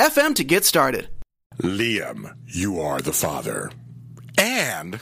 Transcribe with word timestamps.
anchor.fm 0.00 0.34
to 0.36 0.44
get 0.44 0.64
started. 0.64 1.08
Liam, 1.58 2.34
you 2.46 2.80
are 2.80 3.00
the 3.00 3.12
father. 3.12 3.70
And 4.38 5.00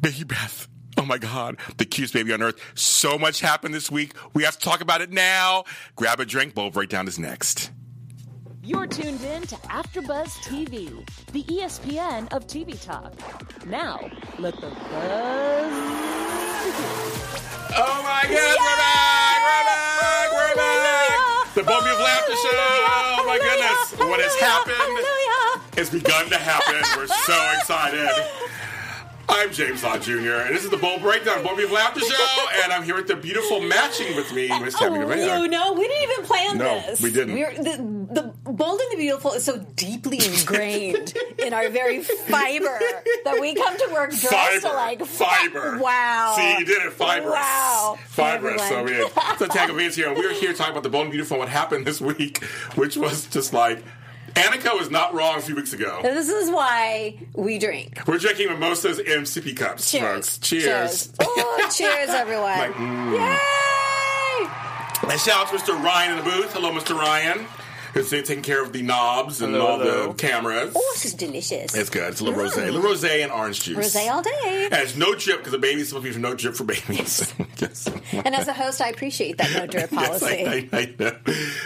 Baby 0.00 0.24
Beth. 0.24 0.68
Oh 0.98 1.06
my 1.06 1.18
God, 1.18 1.56
the 1.78 1.86
cutest 1.86 2.12
baby 2.12 2.32
on 2.32 2.42
earth. 2.42 2.60
So 2.74 3.18
much 3.18 3.40
happened 3.40 3.72
this 3.72 3.90
week. 3.90 4.12
We 4.34 4.42
have 4.42 4.58
to 4.58 4.60
talk 4.60 4.82
about 4.82 5.00
it 5.00 5.10
now. 5.10 5.64
Grab 5.96 6.20
a 6.20 6.26
drink. 6.26 6.54
Bowl 6.54 6.70
breakdown 6.70 7.08
is 7.08 7.18
next. 7.18 7.70
You're 8.62 8.86
tuned 8.86 9.22
in 9.22 9.42
to 9.42 9.54
AfterBuzz 9.56 10.28
TV, 10.44 11.08
the 11.32 11.42
ESPN 11.44 12.30
of 12.32 12.46
TV 12.46 12.78
talk. 12.84 13.14
Now, 13.66 14.10
let 14.38 14.54
the 14.56 14.68
buzz 14.68 15.72
begin. 16.64 16.90
Oh 17.72 18.02
my 18.02 18.22
God, 18.24 18.30
we're 18.30 18.76
back! 18.76 19.40
We're 19.42 19.64
back! 19.64 20.32
We're 20.32 20.56
back! 20.56 21.09
The 21.52 21.64
Bone 21.64 21.82
Beautiful 21.82 22.06
After 22.06 22.32
Show! 22.32 22.48
Oh 22.54 23.24
my 23.26 23.36
goodness! 23.36 23.98
What 24.08 24.20
has 24.22 24.34
happened? 24.38 24.76
It's 25.76 25.90
begun 25.90 26.30
to 26.30 26.38
happen. 26.38 26.78
We're 26.96 27.08
so 27.08 27.34
excited. 27.58 28.06
I'm 29.32 29.52
James 29.52 29.84
Law 29.84 29.96
Jr., 29.96 30.10
and 30.42 30.54
this 30.56 30.64
is 30.64 30.70
the 30.70 30.76
Bowl 30.76 30.98
Breakdown, 30.98 31.44
Bone 31.44 31.54
Beautiful 31.54 31.78
After 31.78 32.00
Show, 32.00 32.46
and 32.64 32.72
I'm 32.72 32.82
here 32.82 32.96
with 32.96 33.06
the 33.06 33.14
beautiful 33.14 33.60
matching 33.60 34.16
with 34.16 34.32
me, 34.34 34.48
Miss 34.60 34.76
Tammy 34.76 34.98
Oh, 34.98 35.02
DeVay. 35.06 35.40
you 35.42 35.48
know, 35.48 35.72
we 35.72 35.86
didn't 35.86 36.10
even 36.10 36.24
plan 36.26 36.58
No, 36.58 36.80
this. 36.80 37.00
we 37.00 37.12
didn't. 37.12 37.34
We're, 37.34 37.54
the, 37.54 38.32
the 38.44 38.50
bold 38.52 38.80
and 38.80 38.90
the 38.92 38.96
beautiful 38.96 39.32
is 39.32 39.44
so 39.44 39.58
deeply 39.76 40.18
ingrained 40.24 41.14
in 41.38 41.54
our 41.54 41.68
very 41.70 42.02
fiber 42.02 42.78
that 43.24 43.38
we 43.40 43.54
come 43.54 43.78
to 43.78 43.88
work 43.92 44.10
dressed 44.10 44.62
Fiber. 44.62 44.74
like 44.74 45.04
Fiber. 45.06 45.78
Wow. 45.80 46.34
See, 46.36 46.58
you 46.58 46.64
did 46.64 46.84
it. 46.86 46.92
Fibrous. 46.92 47.32
Wow. 47.32 47.98
Fibrous. 48.08 48.68
So, 48.68 48.82
we 48.82 48.94
so 48.96 49.72
Vance 49.74 49.94
here. 49.94 50.08
and 50.08 50.18
We're 50.18 50.34
here 50.34 50.52
talking 50.52 50.72
about 50.72 50.82
the 50.82 50.90
Bold 50.90 51.04
and 51.04 51.12
Beautiful 51.12 51.38
what 51.38 51.48
happened 51.48 51.86
this 51.86 52.00
week, 52.00 52.42
which 52.74 52.96
was 52.96 53.26
just 53.26 53.52
like, 53.52 53.82
Annika 54.34 54.78
was 54.78 54.90
not 54.90 55.14
wrong 55.14 55.38
a 55.38 55.40
few 55.40 55.54
weeks 55.56 55.72
ago. 55.72 56.00
This 56.02 56.28
is 56.28 56.50
why 56.50 57.18
we 57.34 57.58
drink. 57.58 58.00
We're 58.06 58.18
drinking 58.18 58.48
mimosas 58.48 58.98
in 58.98 59.22
sippy 59.22 59.56
cups, 59.56 59.90
Cheers. 59.90 60.02
folks. 60.02 60.38
Cheers. 60.38 61.12
Oh, 61.20 61.70
cheers, 61.76 62.10
everyone. 62.10 62.50
Like, 62.58 62.72
mm. 62.72 63.12
Yay! 63.12 65.10
And 65.10 65.20
shout 65.20 65.46
out 65.46 65.48
to 65.48 65.56
Mr. 65.56 65.82
Ryan 65.82 66.18
in 66.18 66.24
the 66.24 66.30
booth. 66.30 66.52
Hello, 66.52 66.70
Mr. 66.72 66.96
Ryan. 66.96 67.46
Who's 67.94 68.10
taking 68.10 68.42
care 68.42 68.62
of 68.62 68.72
the 68.72 68.82
knobs 68.82 69.40
and 69.42 69.52
Hello, 69.52 69.66
all 69.66 69.78
hello. 69.78 70.08
the 70.08 70.14
cameras. 70.14 70.72
Oh, 70.76 70.90
this 70.94 71.06
is 71.06 71.14
delicious. 71.14 71.74
It's 71.74 71.90
good. 71.90 72.10
It's 72.12 72.20
a 72.20 72.24
little 72.24 72.40
rosé. 72.42 72.68
A 72.68 72.70
little 72.70 72.82
rosé 72.90 73.22
and 73.22 73.32
orange 73.32 73.62
juice. 73.62 73.76
Rosé 73.94 74.10
all 74.10 74.22
day. 74.22 74.68
And 74.70 74.74
it's 74.82 74.96
no 74.96 75.14
drip 75.14 75.38
because 75.38 75.52
the 75.52 75.58
baby's 75.58 75.88
supposed 75.88 76.06
to 76.06 76.12
be 76.14 76.18
no 76.20 76.34
drip 76.34 76.54
for 76.54 76.64
babies. 76.64 77.32
yes. 77.58 77.88
And 78.12 78.34
as 78.34 78.46
a 78.48 78.52
host, 78.52 78.80
I 78.80 78.88
appreciate 78.88 79.38
that 79.38 79.50
no 79.56 79.66
drip 79.66 79.90
Yes, 79.92 80.08
policy. 80.20 80.46
I, 80.46 80.52
I, 80.72 80.78
I 80.78 80.94
know. 80.98 81.16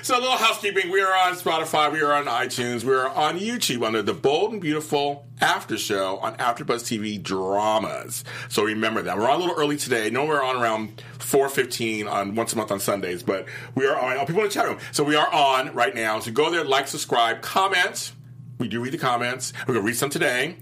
So 0.03 0.19
a 0.19 0.21
little 0.21 0.37
housekeeping. 0.37 0.91
We 0.91 1.01
are 1.03 1.15
on 1.29 1.35
Spotify. 1.35 1.93
We 1.93 2.01
are 2.01 2.13
on 2.15 2.25
iTunes. 2.25 2.85
We 2.85 2.95
are 2.95 3.09
on 3.09 3.39
YouTube 3.39 3.85
under 3.85 4.03
the 4.03 4.15
Bold 4.15 4.53
and 4.53 4.61
Beautiful 4.61 5.27
After 5.41 5.77
Show 5.77 6.19
on 6.19 6.37
AfterBuzz 6.37 6.83
TV 6.85 7.21
Dramas. 7.23 8.25
So 8.49 8.65
remember 8.65 9.03
that 9.03 9.17
we're 9.19 9.29
on 9.29 9.37
a 9.37 9.45
little 9.45 9.57
early 9.57 9.77
today. 9.77 10.09
No, 10.11 10.25
we're 10.25 10.43
on 10.43 10.57
around 10.57 11.03
four 11.19 11.49
fifteen 11.49 12.07
on 12.07 12.35
once 12.35 12.53
a 12.53 12.57
month 12.57 12.71
on 12.71 12.81
Sundays, 12.81 13.23
but 13.23 13.47
we 13.75 13.87
are 13.87 13.99
on. 13.99 14.17
Oh, 14.17 14.25
people 14.27 14.43
in 14.43 14.49
the 14.49 14.53
chat 14.55 14.67
room. 14.67 14.79
So 14.93 15.03
we 15.05 15.17
are 15.17 15.31
on 15.33 15.75
right 15.75 15.95
now. 15.95 16.21
So 16.21 16.31
go 16.31 16.51
there, 16.51 16.65
like, 16.65 16.87
subscribe, 16.87 17.43
comment. 17.43 18.13
We 18.59 18.69
do 18.69 18.81
read 18.81 18.93
the 18.93 18.99
comments. 18.99 19.53
We're 19.67 19.75
gonna 19.75 19.87
read 19.87 19.97
some 19.97 20.11
today, 20.11 20.57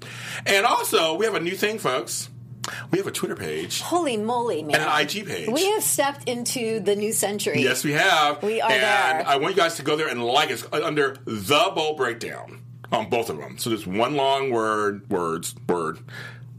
and 0.46 0.64
also 0.64 1.14
we 1.14 1.26
have 1.26 1.34
a 1.34 1.40
new 1.40 1.54
thing, 1.54 1.78
folks. 1.78 2.30
We 2.90 2.98
have 2.98 3.06
a 3.06 3.10
Twitter 3.10 3.34
page 3.34 3.80
Holy 3.80 4.16
moly, 4.16 4.62
man. 4.62 4.76
and 4.76 4.84
an 4.84 5.00
IG 5.00 5.26
page. 5.26 5.48
We 5.48 5.66
have 5.72 5.82
stepped 5.82 6.28
into 6.28 6.80
the 6.80 6.94
new 6.94 7.12
century. 7.12 7.60
Yes, 7.60 7.84
we 7.84 7.92
have. 7.92 8.42
We 8.42 8.60
are 8.60 8.70
and 8.70 8.82
there. 8.82 9.26
I 9.26 9.36
want 9.36 9.54
you 9.56 9.60
guys 9.60 9.74
to 9.76 9.82
go 9.82 9.96
there 9.96 10.08
and 10.08 10.24
like 10.24 10.50
us 10.50 10.64
uh, 10.72 10.80
under 10.82 11.16
the 11.24 11.72
bowl 11.74 11.96
breakdown 11.96 12.61
on 12.92 13.08
both 13.08 13.30
of 13.30 13.38
them. 13.38 13.58
So 13.58 13.70
just 13.70 13.86
one 13.86 14.14
long 14.16 14.50
word, 14.50 15.08
words, 15.10 15.54
word. 15.68 15.98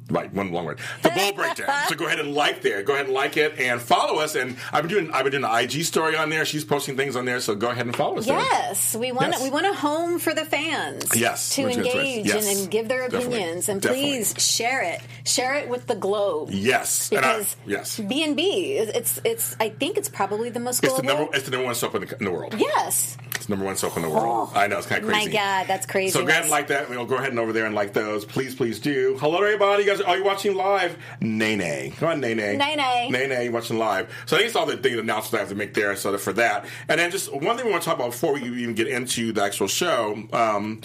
Right, 0.10 0.32
one 0.34 0.52
long 0.52 0.66
word. 0.66 0.80
The 1.02 1.10
bowl 1.12 1.32
breakdown. 1.36 1.70
So 1.88 1.96
go 1.96 2.06
ahead 2.08 2.20
and 2.20 2.34
like 2.36 2.62
there. 2.62 2.84
Go 2.84 2.94
ahead 2.94 3.06
and 3.06 3.14
like 3.16 3.38
it 3.38 3.58
and 3.58 3.82
follow 3.82 4.20
us. 4.20 4.36
And 4.36 4.58
I've 4.74 4.84
been 4.84 4.90
doing 4.92 5.12
I've 5.12 5.24
been 5.24 5.32
doing 5.32 5.46
an 5.46 5.64
IG 5.64 5.86
story 5.86 6.16
on 6.18 6.30
there. 6.30 6.44
She's 6.44 6.66
posting 6.66 6.98
things 6.98 7.16
on 7.16 7.24
there. 7.24 7.40
So 7.40 7.56
go 7.56 7.70
ahead 7.70 7.86
and 7.86 7.96
follow 7.96 8.18
us. 8.18 8.26
there. 8.26 8.38
Yes, 8.38 8.96
we 8.98 9.14
want 9.14 9.32
Yes. 9.32 9.42
we 9.44 9.50
want 9.50 9.66
a 9.66 9.74
home 9.74 10.20
for 10.20 10.34
the 10.36 10.44
fans. 10.44 11.06
Yes, 11.16 11.56
to 11.56 11.64
we're 11.64 11.70
doing 11.72 11.86
it. 11.86 11.96
engage 11.96 12.26
Yes. 12.28 12.48
and, 12.50 12.60
and 12.60 12.70
give 12.70 12.90
their 12.90 13.08
Definitely. 13.08 13.38
opinions, 13.38 13.70
and 13.70 13.82
Definitely. 13.82 14.10
please 14.10 14.36
share 14.38 14.82
it. 14.84 15.00
Share 15.26 15.56
it 15.56 15.70
with 15.70 15.88
the 15.88 15.96
globe. 15.96 16.50
Yes. 16.52 17.10
I- 17.12 17.16
because 17.16 17.56
yes. 17.66 17.98
B 17.98 18.24
and 18.26 18.36
B, 18.36 18.74
it's 18.76 19.22
it's. 19.24 19.56
I 19.62 19.70
think 19.70 19.98
it's 19.98 20.10
probably 20.10 20.50
the 20.50 20.60
most 20.60 20.84
It's 20.84 20.94
global. 20.94 21.08
the 21.08 21.14
number. 21.16 21.36
It's 21.36 21.46
the 21.46 21.52
number 21.52 21.66
one 21.68 21.76
soap 21.76 21.96
in 21.96 22.02
the, 22.06 22.18
in 22.20 22.26
the 22.26 22.32
world. 22.32 22.54
yes. 22.58 23.18
It's 23.44 23.50
number 23.50 23.66
one 23.66 23.76
soap 23.76 23.98
in 23.98 24.04
the 24.04 24.10
world. 24.10 24.52
I 24.56 24.68
know 24.68 24.78
it's 24.78 24.88
kind 24.88 25.04
of 25.04 25.10
crazy. 25.10 25.28
My. 25.28 25.34
God, 25.34 25.68
that's 25.68 25.86
crazy. 25.86 26.12
So 26.12 26.22
go 26.22 26.30
ahead 26.30 26.44
and 26.44 26.50
like 26.50 26.68
that. 26.68 26.90
We'll 26.90 27.06
go 27.06 27.18
ahead 27.18 27.32
and 27.32 27.40
over 27.40 27.52
there 27.52 27.66
and 27.66 27.76
like 27.76 27.92
those. 27.92 28.24
Please, 28.24 28.56
please 28.56 28.80
do. 28.80 29.18
Hello, 29.20 29.44
everybody. 29.44 29.84
You 29.84 29.90
guys, 29.90 30.00
are 30.00 30.16
you 30.16 30.24
watching 30.24 30.56
live? 30.56 30.98
Nay, 31.20 31.58
nay. 31.58 31.92
Come 31.98 32.08
on, 32.08 32.22
nay, 32.22 32.36
nay. 32.36 32.56
Nay, 32.56 32.78
nay. 32.78 33.10
Nay, 33.12 33.28
nay. 33.28 33.50
Watching 33.50 33.78
live. 33.78 34.10
So 34.28 34.38
I 34.38 34.40
think 34.40 34.48
it's 34.48 34.56
all 34.56 34.66
the 34.66 34.78
thing 34.78 34.98
announcements 34.98 35.34
I 35.34 35.40
have 35.40 35.50
to 35.50 35.56
make 35.56 35.74
there. 35.74 35.94
So 35.98 36.18
for 36.18 36.32
that, 36.32 36.66
and 36.88 36.98
then 37.02 37.12
just 37.12 37.34
one 37.34 37.58
thing 37.58 37.66
we 37.66 37.72
want 37.74 37.84
to 37.84 37.90
talk 37.90 37.98
about 37.98 38.12
before 38.12 38.32
we 38.32 38.44
even 38.44 38.76
get 38.76 38.88
into 38.88 39.34
the 39.34 39.44
actual 39.44 39.68
show. 39.68 40.24
Um, 40.32 40.80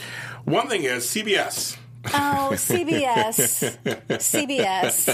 one 0.45 0.67
thing 0.69 0.83
is 0.83 1.05
CBS. 1.07 1.77
Oh, 2.07 2.51
CBS, 2.55 3.79
CBS. 4.09 5.09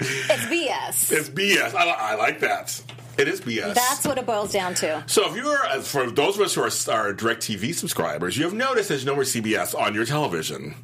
It's 0.00 0.44
BS. 0.46 1.12
It's 1.12 1.28
BS. 1.28 1.74
I, 1.74 1.90
I 1.90 2.14
like 2.14 2.40
that. 2.40 2.82
It 3.20 3.28
is 3.28 3.42
BS. 3.42 3.74
That's 3.74 4.06
what 4.06 4.16
it 4.16 4.24
boils 4.24 4.50
down 4.50 4.72
to. 4.76 5.04
So 5.06 5.28
if 5.28 5.36
you're 5.36 5.66
uh, 5.66 5.82
for 5.82 6.10
those 6.10 6.36
of 6.36 6.42
us 6.42 6.54
who 6.54 6.62
are, 6.62 6.96
are 6.96 7.12
direct 7.12 7.42
TV 7.42 7.74
subscribers, 7.74 8.38
you 8.38 8.44
have 8.44 8.54
noticed 8.54 8.88
there's 8.88 9.04
no 9.04 9.14
more 9.14 9.24
CBS 9.24 9.78
on 9.78 9.94
your 9.94 10.06
television. 10.06 10.74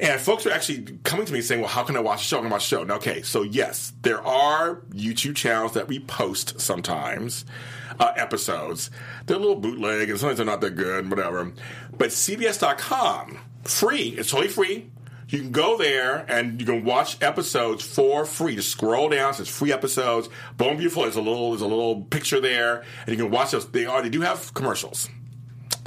And 0.00 0.18
folks 0.18 0.46
are 0.46 0.50
actually 0.50 0.98
coming 1.04 1.26
to 1.26 1.32
me 1.32 1.42
saying, 1.42 1.60
"Well, 1.60 1.68
how 1.68 1.82
can 1.82 1.94
I 1.96 2.00
watch 2.00 2.20
the 2.20 2.24
show? 2.24 2.38
Can 2.38 2.46
I 2.46 2.50
watch 2.52 2.70
the 2.70 2.76
show?" 2.76 2.82
And 2.82 2.92
okay, 2.92 3.20
so 3.20 3.42
yes, 3.42 3.92
there 4.00 4.26
are 4.26 4.76
YouTube 4.92 5.36
channels 5.36 5.74
that 5.74 5.88
we 5.88 6.00
post 6.00 6.58
sometimes 6.58 7.44
uh, 8.00 8.12
episodes. 8.16 8.90
They're 9.26 9.36
a 9.36 9.40
little 9.40 9.56
bootleg, 9.56 10.08
and 10.08 10.18
sometimes 10.18 10.38
they're 10.38 10.46
not 10.46 10.62
that 10.62 10.74
good, 10.74 11.10
whatever. 11.10 11.52
But 11.98 12.10
CBS.com, 12.10 13.40
free. 13.64 14.14
It's 14.16 14.30
totally 14.30 14.48
free. 14.48 14.90
You 15.28 15.40
can 15.40 15.52
go 15.52 15.76
there 15.76 16.24
and 16.28 16.58
you 16.58 16.66
can 16.66 16.84
watch 16.84 17.20
episodes 17.22 17.82
for 17.84 18.24
free. 18.24 18.56
Just 18.56 18.70
scroll 18.70 19.10
down, 19.10 19.30
it 19.30 19.34
says 19.36 19.48
free 19.48 19.72
episodes. 19.72 20.28
Bone 20.56 20.76
Beautiful 20.78 21.04
is 21.04 21.16
a 21.16 21.20
little 21.20 21.54
is 21.54 21.60
a 21.60 21.66
little 21.66 22.02
picture 22.02 22.40
there, 22.40 22.84
and 23.06 23.16
you 23.16 23.22
can 23.22 23.30
watch 23.30 23.50
those. 23.50 23.68
They 23.68 23.84
are 23.86 24.00
they 24.02 24.08
do 24.08 24.22
have 24.22 24.54
commercials. 24.54 25.08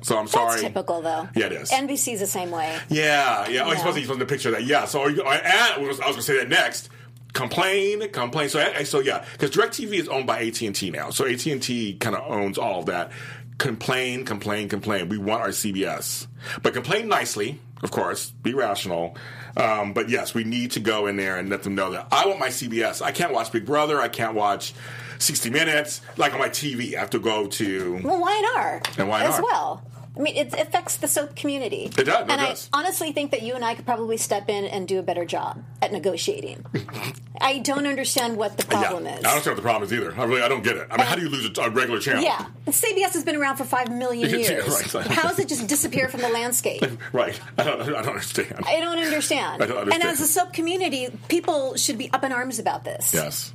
So 0.03 0.17
I'm 0.17 0.27
sorry. 0.27 0.51
That's 0.51 0.61
typical, 0.63 1.01
though. 1.01 1.27
Yeah, 1.35 1.45
it 1.45 1.51
is. 1.51 1.69
NBC's 1.69 2.19
the 2.19 2.25
same 2.25 2.49
way. 2.49 2.75
Yeah, 2.89 3.47
yeah. 3.49 3.63
Oh, 3.65 3.71
Yeah. 3.71 3.77
supposed 3.77 3.97
to, 3.97 4.01
supposed 4.01 4.19
to 4.19 4.25
picture 4.25 4.49
that. 4.51 4.63
Yeah. 4.63 4.85
So, 4.85 5.05
you, 5.07 5.21
I 5.23 5.77
was, 5.77 5.99
I 5.99 6.07
was 6.07 6.15
going 6.15 6.15
to 6.15 6.21
say 6.23 6.37
that 6.37 6.49
next. 6.49 6.89
Complain, 7.33 8.09
complain. 8.11 8.49
So, 8.49 8.59
eh, 8.59 8.73
eh, 8.77 8.83
so 8.83 8.99
yeah, 8.99 9.23
because 9.33 9.51
Directv 9.51 9.93
is 9.93 10.07
owned 10.09 10.25
by 10.27 10.41
AT 10.41 10.59
and 10.63 10.75
T 10.75 10.89
now. 10.89 11.11
So 11.11 11.25
AT 11.27 11.45
and 11.45 11.61
T 11.61 11.93
kind 11.95 12.15
of 12.15 12.29
owns 12.29 12.57
all 12.57 12.79
of 12.79 12.87
that. 12.87 13.11
Complain, 13.57 14.25
complain, 14.25 14.67
complain. 14.67 15.07
We 15.07 15.17
want 15.19 15.41
our 15.41 15.49
CBS, 15.49 16.25
but 16.63 16.73
complain 16.73 17.07
nicely, 17.07 17.59
of 17.83 17.91
course. 17.91 18.31
Be 18.43 18.53
rational. 18.53 19.15
Um, 19.57 19.93
but 19.93 20.09
yes, 20.09 20.33
we 20.33 20.43
need 20.43 20.71
to 20.71 20.79
go 20.79 21.07
in 21.07 21.17
there 21.17 21.37
and 21.37 21.49
let 21.49 21.63
them 21.63 21.75
know 21.75 21.91
that 21.91 22.07
I 22.11 22.25
want 22.25 22.39
my 22.39 22.47
CBS. 22.47 23.01
I 23.01 23.11
can't 23.11 23.33
watch 23.33 23.51
Big 23.51 23.65
Brother. 23.65 23.99
I 23.99 24.07
can't 24.07 24.33
watch 24.33 24.73
60 25.19 25.49
Minutes 25.49 26.01
like 26.17 26.33
on 26.33 26.39
my 26.39 26.49
TV. 26.49 26.95
I 26.95 26.99
have 27.01 27.09
to 27.11 27.19
go 27.19 27.47
to. 27.47 27.99
Well, 28.03 28.21
Y&R 28.21 28.81
And 28.97 29.09
Y&R. 29.09 29.27
as 29.27 29.41
well. 29.41 29.83
I 30.15 30.19
mean, 30.19 30.35
it 30.35 30.53
affects 30.53 30.97
the 30.97 31.07
soap 31.07 31.37
community. 31.37 31.85
It 31.85 32.03
does, 32.03 32.21
and 32.27 32.31
it 32.31 32.45
does. 32.45 32.69
I 32.73 32.79
honestly 32.79 33.13
think 33.13 33.31
that 33.31 33.43
you 33.43 33.55
and 33.55 33.63
I 33.63 33.75
could 33.75 33.85
probably 33.85 34.17
step 34.17 34.49
in 34.49 34.65
and 34.65 34.85
do 34.87 34.99
a 34.99 35.01
better 35.01 35.23
job 35.23 35.63
at 35.81 35.93
negotiating. 35.93 36.65
I 37.41 37.59
don't 37.59 37.87
understand 37.87 38.35
what 38.37 38.57
the 38.57 38.65
problem 38.65 39.05
yeah, 39.05 39.17
is. 39.19 39.25
I 39.25 39.33
don't 39.33 39.45
know 39.45 39.51
what 39.51 39.55
the 39.55 39.61
problem 39.61 39.83
is 39.83 39.93
either. 39.93 40.13
I 40.19 40.23
really, 40.25 40.41
I 40.41 40.49
don't 40.49 40.63
get 40.63 40.75
it. 40.75 40.87
I 40.91 40.97
mean, 40.97 41.07
how 41.07 41.15
do 41.15 41.21
you 41.21 41.29
lose 41.29 41.49
a, 41.57 41.61
a 41.61 41.69
regular 41.69 41.99
channel? 41.99 42.23
Yeah, 42.23 42.45
CBS 42.67 43.13
has 43.13 43.23
been 43.23 43.37
around 43.37 43.55
for 43.55 43.63
five 43.63 43.89
million 43.89 44.29
Yeah, 44.31 44.35
years. 44.35 44.93
right. 44.93 45.07
How 45.07 45.29
does 45.29 45.39
it 45.39 45.47
just 45.47 45.65
disappear 45.67 46.09
from 46.09 46.21
the 46.21 46.29
landscape? 46.29 46.83
Right. 47.13 47.39
I 47.57 47.63
don't, 47.63 47.81
I 47.81 47.85
don't 47.85 48.07
understand. 48.09 48.55
I 48.65 48.79
don't 48.79 48.97
understand. 48.99 49.63
I 49.63 49.65
don't 49.65 49.77
understand. 49.77 50.03
And 50.03 50.11
as 50.11 50.21
a 50.21 50.27
soap 50.27 50.53
community, 50.53 51.07
people 51.29 51.75
should 51.75 51.97
be 51.97 52.11
up 52.11 52.23
in 52.23 52.31
arms 52.31 52.59
about 52.59 52.83
this. 52.83 53.13
yes. 53.13 53.53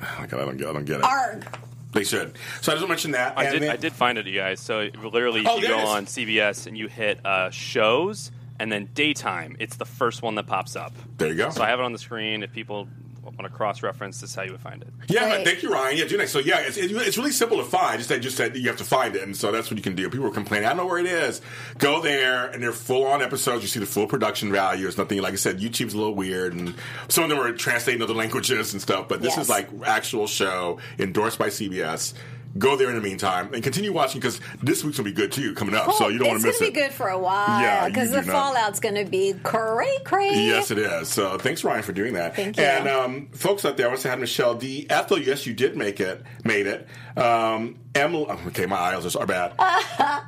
Oh, 0.00 0.26
God, 0.28 0.40
I 0.40 0.44
don't 0.44 0.56
get. 0.56 0.68
I 0.68 0.72
don't 0.72 0.84
get 0.84 0.98
it. 0.98 1.04
Arg. 1.04 1.46
They 1.92 2.04
should. 2.04 2.36
So 2.62 2.72
I 2.72 2.74
just 2.74 2.78
want 2.78 2.80
to 2.80 2.86
mention 2.88 3.10
that. 3.12 3.38
I 3.38 3.50
did. 3.50 3.62
then- 3.62 3.70
I 3.70 3.76
did 3.76 3.92
find 3.92 4.18
it, 4.18 4.26
you 4.26 4.38
guys. 4.38 4.60
So 4.60 4.88
literally, 5.02 5.42
if 5.42 5.48
Oh, 5.48 5.56
you 5.58 5.68
go 5.68 5.78
on 5.78 6.06
CBS 6.06 6.66
and 6.66 6.76
you 6.76 6.88
hit 6.88 7.24
uh, 7.24 7.50
shows 7.50 8.30
and 8.58 8.70
then 8.72 8.88
daytime, 8.94 9.56
it's 9.58 9.76
the 9.76 9.84
first 9.84 10.22
one 10.22 10.34
that 10.36 10.46
pops 10.46 10.74
up. 10.76 10.92
There 11.18 11.28
you 11.28 11.34
go. 11.36 11.50
So 11.50 11.62
I 11.62 11.68
have 11.68 11.80
it 11.80 11.82
on 11.84 11.92
the 11.92 11.98
screen. 11.98 12.42
If 12.42 12.52
people 12.52 12.88
want 13.22 13.38
to 13.38 13.48
cross-reference, 13.48 14.20
this 14.20 14.30
is 14.30 14.36
how 14.36 14.42
you 14.42 14.52
would 14.52 14.60
find 14.60 14.82
it. 14.82 14.88
Yeah, 15.08 15.26
Right. 15.26 15.44
thank 15.44 15.62
you, 15.62 15.72
Ryan. 15.72 15.96
Yeah, 15.96 16.04
do 16.06 16.16
next. 16.16 16.32
So 16.32 16.38
yeah, 16.40 16.60
it's, 16.60 16.76
it's 16.76 16.92
it's 16.92 17.16
really 17.18 17.30
simple 17.32 17.56
to 17.58 17.64
find. 17.64 17.98
Just 17.98 18.08
that 18.08 18.20
just 18.20 18.36
that 18.38 18.56
you 18.56 18.68
have 18.68 18.76
to 18.78 18.84
find 18.84 19.14
it, 19.16 19.22
and 19.22 19.36
so 19.36 19.52
that's 19.52 19.70
what 19.70 19.76
you 19.76 19.82
can 19.82 19.94
do. 19.94 20.10
People 20.10 20.26
are 20.26 20.30
complaining, 20.30 20.66
I 20.66 20.70
don't 20.70 20.78
know 20.78 20.86
where 20.86 20.98
it 20.98 21.06
is. 21.06 21.40
Go 21.78 22.00
there, 22.02 22.46
and 22.48 22.62
they're 22.62 22.72
full 22.72 23.06
on 23.06 23.22
episodes. 23.22 23.62
You 23.62 23.68
see 23.68 23.80
the 23.80 23.86
full 23.86 24.06
production 24.06 24.50
value. 24.52 24.86
It's 24.88 24.98
nothing 24.98 25.20
like 25.22 25.32
I 25.32 25.36
said. 25.36 25.60
YouTube's 25.60 25.94
a 25.94 25.96
little 25.98 26.14
weird, 26.14 26.54
and 26.54 26.74
some 27.08 27.24
of 27.24 27.30
them 27.30 27.38
are 27.38 27.52
translating 27.52 28.02
other 28.02 28.14
languages 28.14 28.72
and 28.72 28.82
stuff. 28.82 29.08
But 29.08 29.22
this 29.22 29.36
Yes. 29.36 29.44
is 29.44 29.48
like 29.48 29.68
actual 29.84 30.26
show 30.26 30.78
endorsed 30.98 31.38
by 31.38 31.48
CBS. 31.48 32.14
Go 32.58 32.76
there 32.76 32.88
in 32.90 32.96
the 32.96 33.00
meantime 33.00 33.54
and 33.54 33.62
continue 33.62 33.92
watching 33.92 34.20
because 34.20 34.38
this 34.62 34.84
week's 34.84 34.98
gonna 34.98 35.08
be 35.08 35.14
good 35.14 35.32
too 35.32 35.54
coming 35.54 35.74
up. 35.74 35.92
so 35.94 36.08
you 36.08 36.18
don't 36.18 36.28
want 36.28 36.40
to 36.42 36.46
miss 36.46 36.58
gonna 36.58 36.70
it. 36.70 36.74
be 36.74 36.80
good 36.80 36.92
for 36.92 37.08
a 37.08 37.18
while 37.18 37.60
Yeah, 37.60 37.88
because 37.88 38.10
the 38.10 38.16
not. 38.22 38.26
fallout's 38.26 38.78
gonna 38.80 39.04
be 39.04 39.34
cray 39.42 39.96
cray. 40.04 40.46
Yes, 40.46 40.70
it 40.70 40.78
is. 40.78 41.08
So 41.08 41.38
thanks, 41.38 41.64
Ryan, 41.64 41.82
for 41.82 41.92
doing 41.92 42.14
that. 42.14 42.36
Thank 42.36 42.56
you. 42.58 42.62
And 42.62 42.86
um, 42.88 43.28
folks 43.32 43.64
out 43.64 43.76
there, 43.76 43.86
I 43.86 43.88
want 43.88 43.98
to 44.00 44.02
say 44.02 44.08
hi 44.10 44.14
to 44.16 44.20
Michelle 44.20 44.54
the 44.54 44.86
Ethel, 44.90 45.18
yes, 45.18 45.46
you 45.46 45.54
did 45.54 45.76
make 45.76 45.98
it. 46.00 46.22
Made 46.44 46.66
it. 46.66 46.86
Um, 47.16 47.78
Emily, 47.94 48.26
okay, 48.48 48.66
my 48.66 48.76
eyes 48.76 49.16
are 49.16 49.26
bad. 49.26 49.54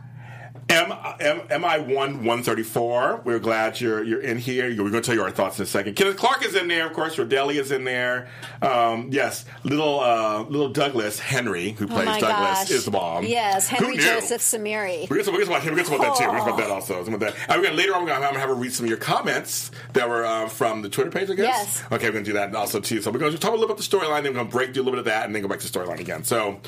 M, 0.74 0.92
M, 1.20 1.60
MI 1.62 1.94
one 1.94 2.24
one 2.24 2.42
thirty 2.42 2.62
four. 2.64 3.20
We're 3.24 3.38
glad 3.38 3.80
you're 3.80 4.02
you're 4.02 4.20
in 4.20 4.38
here. 4.38 4.68
We're 4.70 4.76
going 4.90 4.92
to 4.94 5.00
tell 5.02 5.14
you 5.14 5.22
our 5.22 5.30
thoughts 5.30 5.58
in 5.58 5.62
a 5.62 5.66
second. 5.66 5.94
Kenneth 5.94 6.16
Clark 6.16 6.44
is 6.44 6.54
in 6.56 6.66
there, 6.68 6.86
of 6.86 6.92
course. 6.92 7.16
Rodelia 7.16 7.60
is 7.60 7.70
in 7.70 7.84
there. 7.84 8.28
Um, 8.60 9.08
yes, 9.12 9.44
little 9.62 10.00
uh, 10.00 10.42
little 10.42 10.70
Douglas 10.70 11.18
Henry, 11.20 11.70
who 11.70 11.86
plays 11.86 12.08
Oh 12.08 12.20
Douglas, 12.20 12.28
gosh. 12.28 12.70
is 12.70 12.84
the 12.84 12.90
bomb. 12.90 13.24
Yes, 13.24 13.68
Henry? 13.68 13.96
Joseph 13.96 14.40
Samiri. 14.42 15.08
We're 15.08 15.22
gonna, 15.22 15.38
we're 15.38 15.44
gonna, 15.44 15.64
we're 15.64 15.70
gonna 15.70 15.84
talk 15.84 15.98
about 16.00 16.18
that 16.18 16.24
too. 16.24 16.24
We're 16.30 16.38
gonna 16.38 16.50
talk 16.50 16.54
about 16.54 16.58
that 16.58 16.70
also. 16.70 17.04
Some 17.04 17.18
that. 17.20 17.34
And 17.48 17.60
we're 17.60 17.68
gonna, 17.68 17.76
later 17.76 17.94
on, 17.94 18.04
we're 18.04 18.12
I'm 18.12 18.20
gonna 18.20 18.38
have 18.40 18.48
her 18.48 18.54
read 18.54 18.72
some 18.72 18.84
of 18.86 18.90
your 18.90 18.98
comments 18.98 19.70
that 19.92 20.08
were 20.08 20.24
uh, 20.24 20.48
from 20.48 20.82
the 20.82 20.88
Twitter 20.88 21.10
page, 21.10 21.30
I 21.30 21.34
guess. 21.34 21.44
Yes. 21.44 21.82
Okay, 21.92 22.06
we're 22.08 22.12
gonna 22.14 22.24
do 22.24 22.32
that 22.34 22.54
also 22.54 22.80
too. 22.80 23.00
So 23.00 23.10
we're 23.10 23.18
gonna 23.20 23.38
talk 23.38 23.50
a 23.52 23.54
little 23.54 23.68
bit 23.68 23.74
about 23.74 23.76
the 23.90 23.96
storyline, 23.96 24.22
then 24.24 24.32
we're 24.32 24.40
gonna 24.40 24.48
break, 24.50 24.72
do 24.72 24.80
a 24.80 24.82
little 24.82 24.92
bit 24.92 24.98
of 25.00 25.04
that, 25.06 25.26
and 25.26 25.34
then 25.34 25.42
go 25.42 25.48
back 25.48 25.60
to 25.60 25.70
the 25.70 25.78
storyline 25.78 26.00
again. 26.00 26.24
So, 26.24 26.60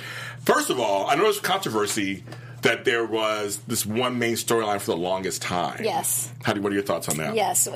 first 0.45 0.71
of 0.71 0.79
all, 0.79 1.09
I 1.09 1.15
know 1.17 1.25
there's 1.25 1.41
controversy 1.41 2.23
that 2.67 2.85
there 2.85 3.05
was 3.05 3.59
this 3.67 3.87
one 3.87 4.19
main 4.19 4.35
storyline 4.35 4.81
for 4.81 4.93
the 4.93 4.97
longest 4.97 5.43
time. 5.43 5.85
Yes. 5.85 6.33
How 6.43 6.53
do? 6.53 6.61
What 6.61 6.73
are 6.73 6.75
your 6.75 6.85
thoughts 6.85 7.09
on 7.09 7.17
that? 7.19 7.35
Yes. 7.35 7.69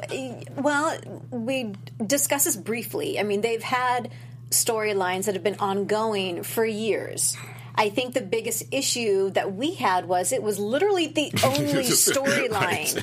Well, 0.57 0.99
we 1.31 1.73
discussed 2.05 2.47
this 2.47 2.57
briefly. 2.57 3.19
I 3.19 3.23
mean, 3.23 3.41
they've 3.41 3.63
had 3.63 4.11
storylines 4.51 5.27
that 5.27 5.35
have 5.35 5.45
been 5.45 5.59
ongoing 5.61 6.43
for 6.43 6.65
years. 6.65 7.37
I 7.75 7.89
think 7.89 8.15
the 8.15 8.21
biggest 8.21 8.65
issue 8.73 9.31
that 9.31 9.55
we 9.55 9.75
had 9.75 10.07
was 10.07 10.33
it 10.33 10.43
was 10.43 10.59
literally 10.59 11.07
the 11.07 11.33
only 11.45 11.85
storyline 11.85 12.51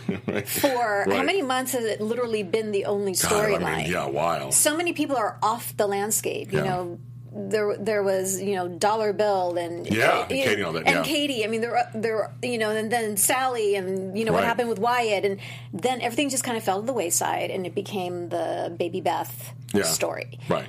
right, 0.08 0.28
right. 0.28 0.48
for 0.48 1.06
how 1.10 1.24
many 1.24 1.42
months 1.42 1.72
has 1.72 1.84
it 1.86 2.02
literally 2.02 2.44
been 2.44 2.72
the 2.72 2.86
only 2.86 3.14
storyline? 3.14 3.64
I 3.64 3.78
mean, 3.84 3.92
yeah, 3.92 4.06
a 4.06 4.10
while. 4.10 4.52
so 4.52 4.76
many 4.76 4.94
people 4.94 5.16
are 5.16 5.40
off 5.42 5.76
the 5.78 5.88
landscape. 5.88 6.52
You 6.52 6.62
know, 6.62 7.00
there 7.38 7.76
there 7.78 8.04
was 8.04 8.42
you 8.42 8.56
know 8.56 8.68
Dollar 8.68 9.14
Bill 9.14 9.58
and 9.58 9.86
Yeah, 9.88 10.22
and 10.22 10.30
Katie 10.30 10.54
and 10.56 10.64
all 10.66 10.74
that, 10.74 10.84
and 10.88 10.96
yeah. 10.98 11.04
Katie. 11.04 11.44
I 11.46 11.48
mean, 11.48 11.62
there 11.62 11.72
were- 11.72 11.90
there 11.94 12.16
were, 12.16 12.32
you 12.42 12.58
know, 12.58 12.72
and 12.72 12.92
then 12.92 13.18
Sally, 13.18 13.76
and 13.76 14.18
you 14.18 14.26
know 14.26 14.34
what 14.34 14.44
happened 14.44 14.70
with 14.70 14.80
Wyatt, 14.80 15.24
and 15.26 15.40
then 15.74 16.02
everything 16.02 16.30
just 16.30 16.44
kind 16.44 16.58
of 16.58 16.64
fell 16.64 16.80
to 16.82 16.86
the 16.86 16.94
wayside, 16.94 17.52
and 17.52 17.66
it 17.66 17.76
became 17.76 18.30
the 18.30 18.74
Baby 18.78 19.02
Beth 19.02 19.54
Yeah. 19.74 19.84
story. 19.84 20.40
Right. 20.50 20.66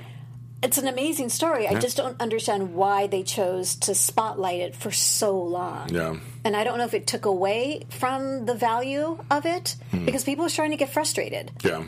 It's 0.61 0.77
an 0.77 0.89
amazing 0.89 1.29
story. 1.29 1.69
I 1.69 1.79
just 1.79 1.95
don't 1.95 2.19
understand 2.19 2.73
why 2.75 3.07
they 3.07 3.23
chose 3.23 3.75
to 3.75 3.95
spotlight 3.95 4.59
it 4.59 4.75
for 4.75 4.91
so 4.91 5.39
long. 5.39 5.87
Yeah. 5.87 6.17
And 6.43 6.53
I 6.53 6.65
don't 6.65 6.77
know 6.77 6.83
if 6.83 6.93
it 6.93 7.07
took 7.07 7.23
away 7.25 7.83
from 7.89 8.45
the 8.45 8.55
value 8.55 9.17
of 9.31 9.45
it 9.45 9.77
Hmm. 9.91 10.03
because 10.05 10.25
people 10.25 10.43
are 10.43 10.49
starting 10.49 10.71
to 10.71 10.77
get 10.77 10.91
frustrated. 10.91 11.51
Yeah. 11.63 11.83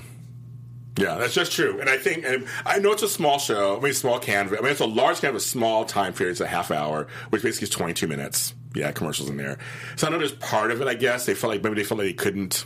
Yeah, 0.98 1.16
that's 1.16 1.34
just 1.34 1.54
true. 1.54 1.80
And 1.80 1.90
I 1.90 1.98
think, 1.98 2.26
and 2.26 2.46
I 2.66 2.80
know 2.80 2.92
it's 2.92 3.04
a 3.04 3.10
small 3.10 3.40
show. 3.40 3.78
I 3.78 3.80
mean, 3.80 3.94
small 3.94 4.20
canvas. 4.20 4.60
I 4.60 4.62
mean, 4.62 4.72
it's 4.72 4.82
a 4.82 4.86
large 4.86 5.22
canvas, 5.22 5.46
small 5.46 5.86
time 5.86 6.14
period. 6.14 6.32
It's 6.32 6.42
a 6.42 6.48
half 6.48 6.70
hour, 6.70 7.08
which 7.30 7.44
basically 7.44 7.66
is 7.66 7.70
22 7.70 8.08
minutes. 8.08 8.54
Yeah, 8.76 8.92
commercials 8.92 9.30
in 9.30 9.38
there. 9.38 9.58
So 9.96 10.08
I 10.08 10.10
know 10.10 10.18
there's 10.18 10.34
part 10.34 10.72
of 10.72 10.82
it, 10.82 10.88
I 10.88 10.94
guess. 10.94 11.26
They 11.26 11.34
felt 11.34 11.52
like 11.52 11.64
maybe 11.64 11.76
they 11.76 11.84
felt 11.84 12.00
like 12.00 12.08
they 12.08 12.14
couldn't 12.14 12.66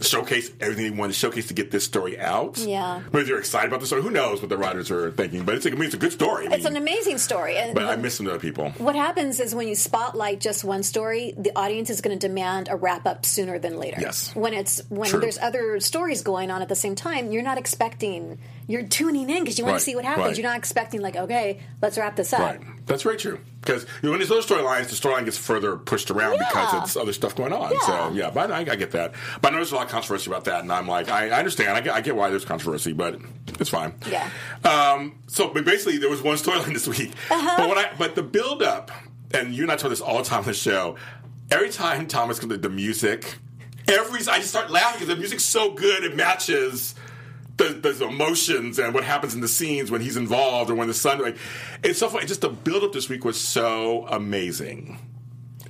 showcase 0.00 0.50
everything 0.60 0.84
they 0.84 0.90
wanted 0.90 1.12
to 1.12 1.18
showcase 1.18 1.48
to 1.48 1.54
get 1.54 1.70
this 1.70 1.84
story 1.84 2.18
out. 2.18 2.58
Yeah. 2.58 3.02
Maybe 3.12 3.26
they're 3.26 3.38
excited 3.38 3.68
about 3.68 3.80
the 3.80 3.86
story. 3.86 4.02
Who 4.02 4.10
knows 4.10 4.40
what 4.40 4.48
the 4.48 4.56
writers 4.56 4.90
are 4.90 5.10
thinking? 5.10 5.44
But 5.44 5.56
it's, 5.56 5.66
I 5.66 5.70
mean, 5.70 5.82
it's 5.84 5.94
a 5.94 5.98
good 5.98 6.12
story. 6.12 6.48
I 6.48 6.54
It's 6.54 6.64
an 6.64 6.76
amazing 6.76 7.18
story. 7.18 7.56
And 7.56 7.74
but 7.74 7.84
I 7.84 7.96
miss 7.96 8.16
some 8.16 8.26
other 8.26 8.38
people. 8.38 8.70
what 8.78 8.94
happens 8.94 9.40
is 9.40 9.54
when 9.54 9.68
you 9.68 9.74
spotlight 9.74 10.40
just 10.40 10.64
one 10.64 10.82
story, 10.82 11.34
the 11.36 11.56
audience 11.56 11.90
is 11.90 12.00
going 12.00 12.18
to 12.18 12.26
demand 12.28 12.68
a 12.70 12.76
wrap 12.76 13.06
up 13.06 13.24
sooner 13.26 13.58
than 13.58 13.78
later. 13.78 14.00
Yes. 14.00 14.34
When 14.34 14.54
it's 14.54 14.82
when 14.88 15.08
True. 15.10 15.20
there's 15.20 15.38
other 15.38 15.80
stories 15.80 16.22
going 16.22 16.50
on 16.50 16.62
at 16.62 16.68
the 16.68 16.76
same 16.76 16.94
time, 16.94 17.32
you're 17.32 17.42
not 17.42 17.58
expecting. 17.58 18.38
You're 18.68 18.82
tuning 18.84 19.28
in 19.30 19.42
because 19.42 19.58
you 19.58 19.64
want 19.64 19.72
Right, 19.74 19.78
to 19.78 19.84
see 19.84 19.96
what 19.96 20.04
happens. 20.04 20.26
right. 20.26 20.36
You're 20.36 20.46
not 20.46 20.58
expecting 20.58 21.00
like, 21.00 21.16
okay, 21.16 21.60
let's 21.82 21.96
wrap 21.98 22.14
this 22.16 22.32
up. 22.32 22.40
Right. 22.40 22.60
That's 22.86 23.02
very 23.02 23.16
true. 23.16 23.40
Because 23.62 23.82
you 23.82 23.88
know, 24.04 24.10
when 24.10 24.18
there's 24.20 24.30
other 24.30 24.42
storylines, 24.42 24.88
the 24.90 24.94
storyline 25.08 25.24
gets 25.24 25.36
further 25.38 25.76
pushed 25.76 26.10
around 26.10 26.34
Yeah. 26.34 26.48
because 26.48 26.82
it's 26.84 26.96
other 26.96 27.12
stuff 27.14 27.34
going 27.34 27.52
on. 27.52 27.72
Yeah. 27.72 27.78
So 27.80 28.10
yeah, 28.12 28.30
but 28.30 28.50
I, 28.52 28.58
I 28.60 28.76
get 28.76 28.90
that. 28.92 29.14
But 29.40 29.48
I 29.48 29.50
know 29.52 29.56
there's 29.56 29.72
a 29.72 29.76
lot 29.76 29.86
of 29.86 29.90
controversy 29.90 30.30
about 30.30 30.44
that, 30.44 30.60
and 30.62 30.70
I'm 30.72 30.86
like, 30.86 31.08
I, 31.08 31.28
I 31.30 31.38
understand. 31.38 31.70
I 31.70 31.80
get, 31.80 31.94
I 31.94 32.00
get 32.02 32.14
why 32.14 32.28
there's 32.30 32.44
controversy, 32.44 32.92
but 32.92 33.18
it's 33.58 33.70
fine. 33.70 33.94
Yeah. 34.10 34.28
Um, 34.64 35.18
so, 35.28 35.48
but 35.48 35.64
basically, 35.64 35.96
there 35.98 36.10
was 36.10 36.22
one 36.22 36.36
storyline 36.36 36.66
this 36.74 36.86
week. 36.86 37.12
Uh-huh. 37.30 37.54
But 37.56 37.68
what 37.68 37.78
I, 37.78 37.90
but 37.98 38.14
the 38.14 38.22
build 38.22 38.62
up, 38.62 38.90
and 39.32 39.54
you 39.54 39.62
and 39.62 39.72
I 39.72 39.76
told 39.76 39.92
this 39.92 40.00
all 40.02 40.18
the 40.18 40.24
time 40.24 40.40
on 40.40 40.44
the 40.46 40.54
show. 40.54 40.96
Every 41.50 41.70
time 41.70 42.06
Thomas 42.06 42.38
comes 42.38 42.52
to 42.52 42.58
the 42.58 42.68
music, 42.68 43.36
every 43.88 44.20
I 44.30 44.38
just 44.38 44.50
start 44.50 44.70
laughing 44.70 45.00
because 45.00 45.08
the 45.14 45.16
music's 45.16 45.44
so 45.44 45.72
good. 45.72 46.04
It 46.04 46.14
matches 46.14 46.94
the, 47.58 47.92
the 47.92 48.08
emotions 48.08 48.78
and 48.78 48.94
what 48.94 49.04
happens 49.04 49.34
in 49.34 49.40
the 49.40 49.48
scenes 49.48 49.90
when 49.90 50.00
he's 50.00 50.16
involved 50.16 50.70
or 50.70 50.74
when 50.74 50.88
the 50.88 50.94
sun. 50.94 51.20
Like, 51.20 51.36
it's 51.82 51.98
so 51.98 52.08
funny. 52.08 52.26
Just 52.26 52.40
the 52.40 52.48
build 52.48 52.84
up 52.84 52.92
this 52.92 53.08
week 53.08 53.24
was 53.24 53.40
so 53.40 54.06
amazing. 54.08 54.98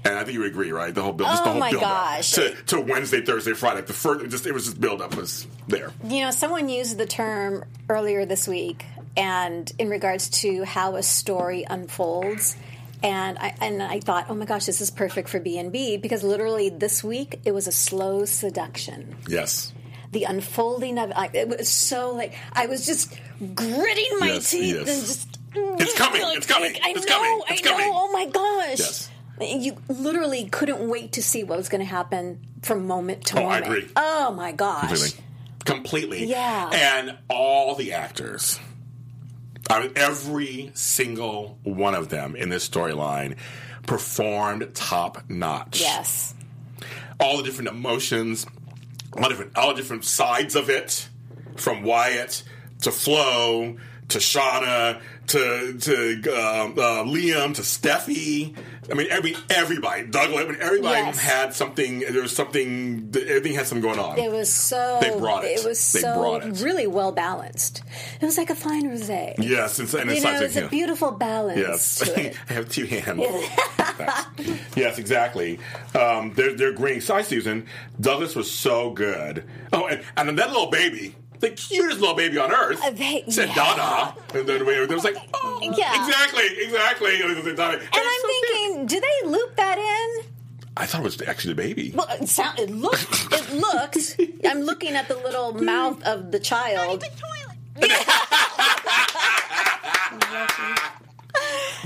And 0.04 0.14
I 0.14 0.20
think 0.22 0.34
you 0.34 0.40
would 0.40 0.50
agree, 0.50 0.70
right? 0.70 0.94
The 0.94 1.02
whole 1.02 1.12
build, 1.12 1.30
just 1.30 1.42
the 1.44 1.50
Oh 1.50 1.52
whole 1.52 1.60
my 1.60 1.70
build 1.70 1.82
gosh. 1.82 2.32
to, 2.32 2.54
to 2.66 2.80
Wednesday, 2.80 3.20
Thursday, 3.20 3.52
Friday. 3.52 3.80
The 3.82 3.92
first, 3.92 4.28
just 4.30 4.46
it 4.46 4.54
was 4.54 4.66
just 4.66 4.80
build 4.80 5.02
up 5.02 5.16
was 5.16 5.46
there. 5.66 5.92
You 6.04 6.22
know, 6.24 6.30
someone 6.30 6.68
used 6.68 6.96
the 6.98 7.06
term 7.06 7.64
earlier 7.88 8.24
this 8.24 8.46
week, 8.46 8.84
and 9.16 9.70
in 9.78 9.90
regards 9.90 10.28
to 10.42 10.64
how 10.64 10.94
a 10.96 11.02
story 11.02 11.64
unfolds. 11.68 12.56
And 13.02 13.38
I 13.38 13.54
and 13.60 13.82
I 13.82 14.00
thought, 14.00 14.26
oh 14.28 14.34
my 14.34 14.44
gosh, 14.44 14.66
this 14.66 14.80
is 14.80 14.90
perfect 14.90 15.28
for 15.28 15.38
B 15.40 15.58
and 15.58 15.70
B 15.72 15.96
because 15.96 16.22
literally 16.24 16.68
this 16.68 17.04
week 17.04 17.40
it 17.44 17.52
was 17.52 17.66
a 17.68 17.72
slow 17.72 18.24
seduction. 18.24 19.16
Yes. 19.28 19.72
The 20.12 20.24
unfolding 20.24 20.98
of 20.98 21.12
I, 21.14 21.30
it 21.34 21.48
was 21.48 21.68
so 21.68 22.12
like 22.14 22.34
I 22.52 22.66
was 22.66 22.86
just 22.86 23.12
gritting 23.54 24.16
my 24.20 24.26
Yes, 24.28 24.50
teeth 24.50 24.74
yes. 24.74 24.88
and 24.88 25.06
just. 25.06 25.38
It's 25.54 25.94
mm, 25.94 25.96
coming, 25.96 26.22
it's 26.24 26.46
coming, 26.46 26.74
I 26.84 26.90
it's 26.90 27.06
know, 27.06 27.14
coming, 27.14 27.42
it's 27.48 27.62
I 27.62 27.64
know. 27.64 27.70
coming. 27.76 27.90
Oh 27.92 28.12
my 28.12 28.26
gosh! 28.26 28.78
Yes. 28.78 29.10
You 29.40 29.76
literally 29.88 30.48
couldn't 30.48 30.86
wait 30.88 31.12
to 31.12 31.22
see 31.22 31.42
what 31.42 31.56
was 31.56 31.68
going 31.70 31.80
to 31.80 31.86
happen 31.86 32.40
from 32.62 32.86
moment 32.86 33.24
to 33.26 33.38
Oh, 33.40 33.46
I 33.46 33.60
moment. 33.60 33.66
agree. 33.66 33.88
Oh 33.96 34.32
my 34.32 34.52
gosh! 34.52 34.88
Completely. 34.88 35.24
Completely. 35.64 36.24
Yeah. 36.26 36.70
And 36.72 37.18
all 37.28 37.74
the 37.76 37.92
actors, 37.94 38.58
I 39.70 39.80
mean, 39.80 39.92
every 39.96 40.70
single 40.74 41.58
one 41.62 41.94
of 41.94 42.08
them 42.10 42.36
in 42.36 42.48
this 42.50 42.68
storyline 42.68 43.36
performed 43.86 44.74
top 44.74 45.28
notch. 45.30 45.80
Yes. 45.80 46.34
All 47.20 47.38
the 47.38 47.42
different 47.42 47.70
emotions, 47.70 48.46
all 49.14 49.28
different, 49.28 49.56
all 49.56 49.74
different 49.74 50.04
sides 50.04 50.54
of 50.54 50.70
it, 50.70 51.08
from 51.56 51.82
Wyatt 51.82 52.42
to 52.82 52.90
Flo 52.92 53.76
to 54.08 54.18
Shauna 54.18 55.00
to 55.28 55.78
to 55.78 56.12
um, 56.32 56.72
uh, 56.72 57.04
Liam 57.04 57.54
to 57.54 57.62
Steffy. 57.62 58.56
I 58.90 58.94
mean, 58.94 59.08
every 59.10 59.36
everybody, 59.50 60.04
Douglas. 60.06 60.44
I 60.44 60.48
mean, 60.48 60.58
everybody 60.60 61.00
Yes. 61.00 61.18
had 61.18 61.54
something. 61.54 62.00
There 62.00 62.22
was 62.22 62.34
something. 62.34 63.12
Everything 63.14 63.52
had 63.54 63.66
something 63.66 63.82
going 63.82 63.98
on. 63.98 64.18
It 64.18 64.30
was 64.32 64.52
so. 64.52 64.98
They 65.00 65.10
brought 65.10 65.44
it. 65.44 65.58
It 65.60 65.64
was 65.66 65.92
They 65.92 66.00
so 66.00 66.36
it. 66.36 66.60
really 66.62 66.86
well 66.86 67.12
balanced. 67.12 67.82
It 68.20 68.24
was 68.24 68.38
like 68.38 68.50
a 68.50 68.54
fine 68.54 68.88
rosé. 68.88 69.34
Yes, 69.38 69.78
and, 69.78 69.92
and 69.94 70.10
you 70.10 70.16
it's 70.16 70.24
know, 70.24 70.40
it's 70.40 70.56
a 70.56 70.68
beautiful 70.68 71.10
balance 71.12 71.58
Yes. 71.58 72.34
I 72.48 72.52
have 72.52 72.68
two 72.70 72.86
hands. 72.86 73.20
yes, 74.76 74.98
exactly. 74.98 75.58
Um, 75.94 76.32
they're 76.34 76.54
they're 76.54 76.72
green. 76.72 77.00
Sorry, 77.00 77.24
Susan. 77.24 77.66
Douglas 78.00 78.34
was 78.34 78.50
so 78.50 78.90
good. 78.90 79.44
Oh, 79.72 79.86
and, 79.86 80.02
and 80.16 80.28
then 80.28 80.36
that 80.36 80.48
little 80.50 80.70
baby, 80.70 81.14
the 81.40 81.50
cutest 81.50 82.00
little 82.00 82.14
baby 82.16 82.38
on 82.38 82.52
earth, 82.52 82.80
Uh, 82.84 82.90
they- 82.90 83.24
said 83.28 83.48
yeah. 83.48 83.54
Dada, 83.54 84.14
and 84.38 84.48
then 84.48 84.60
it 84.66 84.88
was 84.90 85.04
like, 85.04 85.16
oh, 85.34 85.58
Yeah. 85.62 86.04
exactly, 86.06 86.46
exactly. 86.64 87.20
And, 87.20 87.36
it 87.36 87.44
was 87.44 87.54
Dada. 87.54 87.78
And 87.78 87.88
I'm 87.92 88.20
thinking, 88.26 88.86
do 88.86 89.00
they 89.00 89.28
loop 89.28 89.56
that 89.56 89.78
in? 89.78 90.24
I 90.76 90.86
thought 90.86 91.00
it 91.00 91.04
was 91.04 91.20
actually 91.22 91.54
the 91.54 91.62
baby. 91.62 91.92
Well, 91.94 92.06
it, 92.20 92.28
sound, 92.28 92.58
it 92.58 92.70
looked. 92.70 93.06
It 93.32 93.52
looked. 93.64 94.20
I'm 94.46 94.60
looking 94.62 94.94
at 94.94 95.08
the 95.08 95.16
little 95.16 95.52
mouth 95.54 96.02
of 96.04 96.30
the 96.30 96.38
child. 96.38 97.04
That 97.76 97.80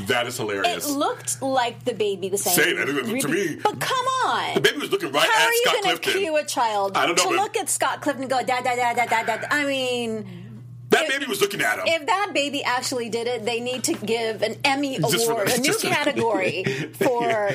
That 0.06 0.26
is 0.26 0.36
hilarious. 0.36 0.88
It 0.88 0.92
looked 0.92 1.42
like 1.42 1.84
the 1.84 1.94
baby 1.94 2.28
the 2.28 2.38
Same, 2.38 2.78
it 2.78 2.86
was- 2.86 3.22
to 3.22 3.28
me- 3.28 3.56
but 3.62 3.80
come 3.80 4.06
on. 4.26 4.54
the 4.54 4.60
baby 4.60 4.78
was 4.78 4.90
looking 4.90 5.12
right 5.12 5.28
How 5.28 5.42
at 5.42 5.48
are 5.48 5.52
you 5.52 5.62
going 5.64 5.82
to 5.82 5.88
Clifton. 6.02 6.12
cue 6.22 6.36
a 6.36 6.44
child 6.44 6.96
I 6.96 7.06
don't 7.06 7.16
know, 7.18 7.30
to 7.30 7.36
look 7.36 7.56
at 7.56 7.68
Scott 7.68 8.00
Clifton 8.02 8.22
and 8.24 8.30
go 8.30 8.42
da 8.42 8.60
da 8.60 8.74
da 8.76 8.94
da 8.94 9.06
da 9.06 9.22
da? 9.24 9.46
I 9.50 9.64
mean, 9.64 10.26
that 10.90 11.08
baby 11.08 11.24
was 11.24 11.40
looking 11.40 11.62
at 11.62 11.78
him. 11.78 11.84
if 11.86 12.04
that 12.06 12.32
baby 12.34 12.62
actually 12.62 13.08
did 13.08 13.26
it, 13.26 13.46
they 13.46 13.60
need 13.60 13.84
to 13.84 13.94
give 13.94 14.42
an 14.42 14.56
Emmy 14.62 14.98
Just 14.98 15.24
for- 15.26 15.32
award, 15.32 15.48
a 15.48 15.58
new 15.60 15.72
for- 15.72 15.88
category 15.88 16.64
for 16.98 17.50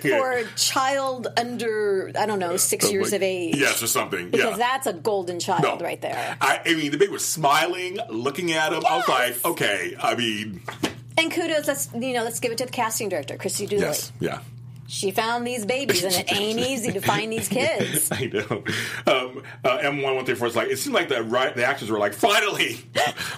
for 0.00 0.44
child 0.56 1.28
under 1.36 2.10
I 2.18 2.24
don't 2.26 2.38
know 2.38 2.56
six 2.56 2.86
oh, 2.86 2.90
years 2.90 3.12
of 3.12 3.22
age. 3.22 3.56
Yes, 3.56 3.82
or 3.82 3.86
something. 3.86 4.30
because 4.30 4.52
yeah. 4.52 4.56
that's 4.56 4.86
a 4.86 4.92
golden 4.94 5.40
child 5.40 5.62
No. 5.62 5.76
right 5.78 6.00
there. 6.00 6.36
I, 6.40 6.60
I 6.64 6.74
mean, 6.74 6.90
the 6.90 6.96
baby 6.98 7.12
was 7.12 7.24
smiling, 7.24 7.98
looking 8.08 8.52
at 8.52 8.72
him. 8.72 8.82
I 8.88 8.96
was 8.96 9.08
like, 9.08 9.44
okay. 9.44 9.94
I 10.00 10.14
mean, 10.14 10.62
And 11.16 11.30
kudos, 11.32 11.66
let's 11.68 11.88
you 11.94 12.12
know, 12.12 12.24
let's 12.24 12.40
give 12.40 12.52
it 12.52 12.58
to 12.58 12.66
the 12.66 12.72
casting 12.72 13.08
director, 13.08 13.36
Christy 13.36 13.66
Dooley. 13.66 13.82
yes, 13.82 14.12
yeah. 14.20 14.40
She 14.86 15.12
found 15.12 15.46
these 15.46 15.64
babies, 15.64 16.04
and 16.04 16.12
it 16.14 16.30
ain't 16.30 16.58
easy 16.68 16.92
to 16.92 17.00
find 17.00 17.32
these 17.32 17.48
kids. 17.48 18.08
I 18.12 18.26
know. 18.26 18.64
Um, 19.06 19.42
uh, 19.64 19.78
M 19.80 20.02
one 20.02 20.14
one 20.16 20.26
three 20.26 20.34
four 20.34 20.46
is 20.46 20.54
like 20.54 20.68
it 20.68 20.78
seemed 20.78 20.94
like 20.94 21.08
the 21.08 21.22
right 21.22 21.54
the 21.56 21.64
actors 21.64 21.90
were 21.90 21.98
like 21.98 22.12
finally. 22.12 22.84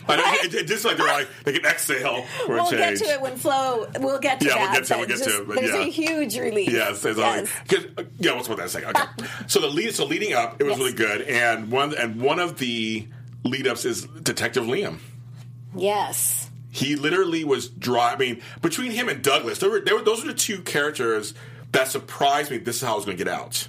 I 0.09 0.16
know, 0.16 0.25
it, 0.49 0.54
it 0.54 0.66
just 0.66 0.85
like 0.85 0.97
they're 0.97 1.06
like 1.06 1.28
they 1.45 1.52
can 1.52 1.64
exhale 1.64 2.23
for 2.47 2.54
We'll 2.54 2.71
get 2.71 2.97
to 2.99 3.04
it 3.04 3.21
when 3.21 3.37
Flo. 3.37 3.87
We'll 4.00 4.18
get 4.18 4.40
to 4.40 4.47
it. 4.47 4.49
Yeah, 4.50 4.64
we'll 4.64 4.73
get 4.80 4.85
to 4.87 4.95
it, 4.95 4.99
we'll 4.99 5.06
get 5.06 5.18
to 5.18 5.25
just- 5.25 5.38
it, 5.40 5.47
but 5.47 5.56
There's 5.56 5.71
yeah. 5.71 5.80
a 5.83 5.85
huge 5.90 6.37
relief. 6.37 6.73
Yes, 6.73 7.04
it's 7.04 7.16
Yes. 7.18 7.50
like, 7.97 8.09
yeah. 8.18 8.33
What's 8.35 8.49
about 8.49 8.59
that 8.59 8.71
second? 8.71 8.97
Okay. 8.97 9.30
so 9.47 9.61
the 9.61 9.68
lead, 9.68 9.95
so 9.95 10.04
leading 10.04 10.33
up, 10.33 10.61
it 10.61 10.64
was 10.64 10.73
Yes. 10.73 10.78
really 10.78 10.92
good, 10.95 11.23
and 11.23 11.71
one 11.71 11.95
and 11.95 12.21
one 12.21 12.40
of 12.40 12.59
the 12.59 13.06
lead 13.45 13.68
ups 13.68 13.85
is 13.85 14.04
Detective 14.04 14.64
Liam. 14.64 14.99
Yes. 15.76 16.45
He 16.76 16.95
literally 16.95 17.42
was 17.45 17.68
driving 17.68 18.30
I 18.30 18.35
mean, 18.35 18.42
between 18.61 18.90
him 18.90 19.09
and 19.09 19.23
Douglas, 19.23 19.59
there 19.59 19.71
were, 19.71 19.80
there 19.80 19.95
were 19.97 20.02
those 20.02 20.23
are 20.23 20.26
the 20.26 20.35
two 20.35 20.61
characters 20.61 21.35
that 21.73 21.88
surprised 21.88 22.50
me. 22.50 22.59
This 22.59 22.76
is 22.76 22.83
how 22.83 22.92
I 22.92 22.97
was 22.97 23.04
going 23.04 23.16
to 23.16 23.25
get 23.25 23.33
out. 23.33 23.68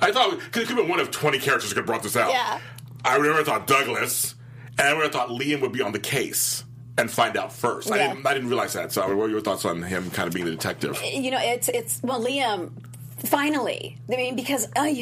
I 0.00 0.12
thought 0.12 0.30
because 0.38 0.62
it 0.62 0.66
could 0.66 0.76
have 0.76 0.76
been 0.76 0.88
one 0.88 1.00
of 1.00 1.10
twenty 1.10 1.38
characters 1.38 1.70
that 1.70 1.74
could 1.74 1.80
have 1.82 1.86
brought 1.86 2.02
this 2.02 2.16
out. 2.16 2.30
Yeah. 2.30 2.60
I 3.04 3.18
have 3.18 3.46
thought 3.46 3.66
Douglas, 3.66 4.34
and 4.78 4.88
I 4.88 4.94
would 4.94 5.04
have 5.04 5.12
thought 5.12 5.28
Liam 5.28 5.60
would 5.60 5.72
be 5.72 5.80
on 5.82 5.92
the 5.92 5.98
case 5.98 6.64
and 6.98 7.10
find 7.10 7.36
out 7.36 7.52
first. 7.52 7.90
I, 7.90 7.98
didn't, 7.98 8.26
I 8.26 8.34
didn't 8.34 8.48
realize 8.48 8.72
that. 8.72 8.92
So, 8.92 9.06
what 9.06 9.16
were 9.16 9.28
your 9.28 9.40
thoughts 9.40 9.64
on 9.64 9.82
him 9.82 10.10
kind 10.10 10.26
of 10.26 10.34
being 10.34 10.46
the 10.46 10.52
detective? 10.52 11.00
You 11.04 11.30
know, 11.30 11.38
it's 11.40 11.68
it's 11.68 12.00
well, 12.02 12.24
Liam. 12.24 12.70
Finally, 13.18 13.96
I 14.12 14.16
mean, 14.16 14.36
because 14.36 14.68
uh, 14.76 14.92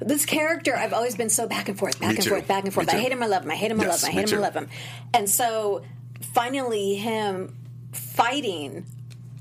this 0.00 0.24
character, 0.24 0.74
I've 0.74 0.94
always 0.94 1.16
been 1.16 1.28
so 1.28 1.46
back 1.46 1.68
and 1.68 1.78
forth, 1.78 2.00
back 2.00 2.08
Me 2.10 2.14
and 2.16 2.24
too. 2.24 2.30
forth, 2.30 2.48
back 2.48 2.64
and 2.64 2.72
forth. 2.72 2.88
I 2.88 2.98
hate 2.98 3.12
him, 3.12 3.22
I 3.22 3.26
love 3.26 3.44
him. 3.44 3.50
I 3.50 3.56
hate 3.56 3.70
him, 3.70 3.78
I 3.78 3.84
Yes, 3.84 4.02
love 4.02 4.10
him. 4.10 4.16
I 4.16 4.20
hate 4.20 4.32
him, 4.32 4.38
I 4.38 4.42
love 4.42 4.54
him. 4.54 4.68
And 5.12 5.28
so, 5.28 5.82
finally, 6.32 6.94
him 6.96 7.54
fighting 7.92 8.86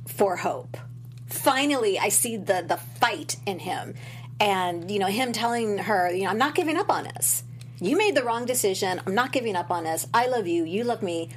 for 0.07 0.37
hope. 0.37 0.77
Finally, 1.27 1.97
I 1.99 2.09
see 2.09 2.37
the 2.37 2.63
the 2.67 2.77
fight 2.77 3.37
in 3.45 3.59
him, 3.59 3.95
and 4.39 4.89
you 4.91 4.99
know, 4.99 5.07
him 5.07 5.31
telling 5.33 5.77
her, 5.79 6.11
you 6.11 6.23
know, 6.23 6.29
I'm 6.29 6.37
not 6.37 6.55
giving 6.55 6.77
up 6.77 6.89
on 6.89 7.07
us. 7.07 7.43
You 7.79 7.97
made 7.97 8.15
the 8.15 8.23
wrong 8.23 8.45
decision. 8.45 9.01
I'm 9.07 9.15
not 9.15 9.31
giving 9.31 9.55
up 9.55 9.71
on 9.71 9.87
us. 9.87 10.05
I 10.13 10.27
love 10.27 10.45
you. 10.47 10.65
You 10.65 10.83
love 10.83 11.01
me. 11.01 11.29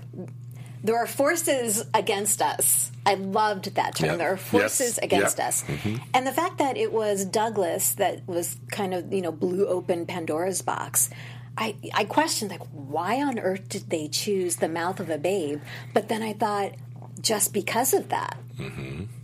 There 0.82 0.98
are 0.98 1.06
forces 1.06 1.82
against 1.94 2.42
us. 2.42 2.90
I 3.06 3.14
loved 3.14 3.74
that 3.76 3.94
term. 3.94 4.10
Yeah. 4.10 4.16
There 4.16 4.32
are 4.32 4.36
forces 4.36 4.96
Yes. 4.96 4.98
against 4.98 5.38
Yeah. 5.38 5.48
us. 5.48 5.62
Mm-hmm. 5.64 5.96
And 6.12 6.26
the 6.26 6.32
fact 6.32 6.58
that 6.58 6.76
it 6.76 6.92
was 6.92 7.24
Douglas 7.24 7.92
that 7.94 8.26
was 8.28 8.56
kind 8.70 8.92
of, 8.92 9.10
you 9.10 9.22
know, 9.22 9.32
blew 9.32 9.66
open 9.66 10.04
Pandora's 10.04 10.60
box. 10.60 11.08
I, 11.56 11.76
I 11.94 12.04
questioned 12.04 12.50
like 12.50 12.62
why 12.72 13.22
on 13.22 13.38
earth 13.38 13.68
did 13.68 13.90
they 13.90 14.08
choose 14.08 14.56
the 14.56 14.68
mouth 14.68 14.98
of 15.00 15.08
a 15.10 15.18
babe? 15.18 15.60
But 15.92 16.08
then 16.08 16.22
I 16.22 16.32
thought 16.32 16.72
just 17.20 17.52
because 17.52 17.94
of 17.94 18.08
that. 18.10 18.36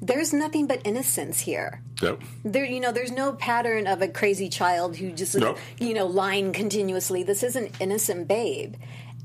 There's 0.02 0.32
nothing 0.32 0.66
but 0.66 0.80
innocence 0.84 1.40
here. 1.40 1.82
Yep. 2.02 2.20
There, 2.44 2.64
you 2.64 2.80
know, 2.80 2.90
there's 2.92 3.12
no 3.12 3.32
pattern 3.34 3.86
of 3.86 4.02
a 4.02 4.08
crazy 4.08 4.48
child 4.48 4.96
who 4.96 5.12
just, 5.12 5.36
Nope. 5.36 5.58
you 5.78 5.94
know, 5.94 6.06
lying 6.06 6.52
continuously. 6.52 7.22
This 7.22 7.42
is 7.42 7.54
an 7.54 7.70
innocent 7.78 8.26
babe, 8.26 8.74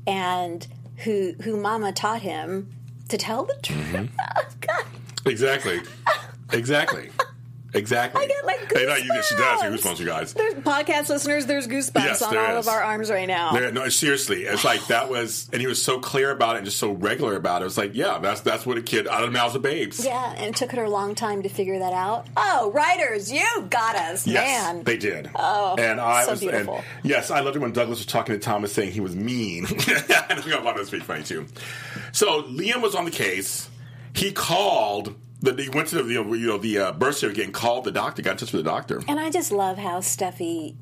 and 0.06 0.64
who 0.98 1.32
who 1.42 1.56
Mama 1.56 1.92
taught 1.92 2.22
him 2.22 2.70
to 3.08 3.18
tell 3.18 3.44
the 3.44 3.54
truth. 3.62 3.78
Mm-hmm. 3.86 4.06
Oh. 4.68 5.30
Exactly. 5.30 5.80
exactly. 6.52 7.10
Exactly. 7.74 8.24
I 8.24 8.26
get 8.26 8.44
like 8.46 8.72
Hey, 8.72 8.86
no, 8.86 8.94
you, 8.96 9.22
she 9.22 9.34
does. 9.36 9.60
goosebumps. 9.62 9.78
Goosebumps, 9.82 9.98
you 10.00 10.06
guys. 10.06 10.32
There's 10.32 10.54
podcast 10.54 11.08
listeners. 11.08 11.46
There's 11.46 11.66
goosebumps 11.66 12.04
Yes, 12.04 12.22
on 12.22 12.32
there 12.32 12.46
all 12.46 12.58
is. 12.58 12.66
of 12.66 12.72
our 12.72 12.82
arms 12.82 13.10
right 13.10 13.26
now. 13.28 13.52
There- 13.52 13.70
no, 13.72 13.88
seriously, 13.88 14.42
it's 14.44 14.64
like 14.64 14.86
that 14.86 15.10
was, 15.10 15.48
and 15.52 15.60
he 15.60 15.66
was 15.66 15.82
so 15.82 15.98
clear 15.98 16.30
about 16.30 16.54
it 16.56 16.58
and 16.60 16.64
just 16.66 16.78
so 16.78 16.92
regular 16.92 17.36
about 17.36 17.60
it. 17.60 17.64
It 17.64 17.66
was 17.66 17.78
like, 17.78 17.94
yeah, 17.94 18.18
that's 18.18 18.40
that's 18.40 18.64
what 18.66 18.78
a 18.78 18.82
kid 18.82 19.06
out 19.08 19.22
of 19.24 19.32
the 19.32 19.38
mouths 19.38 19.54
of 19.54 19.62
babes. 19.62 20.04
yeah, 20.04 20.32
and 20.36 20.46
it 20.46 20.56
took 20.56 20.72
her 20.72 20.84
a 20.84 20.90
long 20.90 21.14
time 21.14 21.42
to 21.42 21.48
figure 21.48 21.78
that 21.80 21.92
out. 21.92 22.26
Oh, 22.36 22.70
writers, 22.72 23.30
you 23.32 23.44
got 23.68 23.96
us, 23.96 24.26
Yes, 24.26 24.44
man. 24.74 24.84
they 24.84 24.96
did. 24.96 25.30
Oh, 25.34 25.74
and 25.78 26.00
I 26.00 26.24
so 26.24 26.30
was, 26.32 26.42
and 26.42 26.70
yes, 27.02 27.30
I 27.30 27.40
loved 27.40 27.56
it 27.56 27.60
when 27.60 27.72
Douglas 27.72 27.98
was 27.98 28.06
talking 28.06 28.34
to 28.34 28.38
Thomas, 28.40 28.72
saying 28.72 28.92
he 28.92 29.00
was 29.00 29.14
mean. 29.16 29.64
I 29.68 29.68
think 29.68 29.90
I 29.90 30.60
that 30.62 30.74
was 30.76 30.88
pretty 30.90 31.04
funny 31.04 31.22
too. 31.24 31.46
So 32.12 32.42
Liam 32.44 32.80
was 32.80 32.94
on 32.94 33.04
the 33.04 33.10
case. 33.10 33.68
He 34.14 34.32
called. 34.32 35.14
The, 35.54 35.62
he 35.62 35.68
went 35.68 35.88
to 35.88 36.02
the 36.02 36.12
you 36.12 36.24
know, 36.24 36.34
you 36.34 36.46
know 36.48 36.58
the 36.58 36.78
uh, 36.78 36.92
birth 36.92 37.16
certificate 37.18 37.44
and 37.44 37.54
called 37.54 37.84
the 37.84 37.92
doctor. 37.92 38.22
Got 38.22 38.32
in 38.32 38.36
touch 38.38 38.52
with 38.52 38.64
the 38.64 38.70
doctor. 38.70 39.00
And 39.08 39.20
I 39.20 39.30
just 39.30 39.52
love 39.52 39.78
how 39.78 40.00
Steffy, 40.00 40.74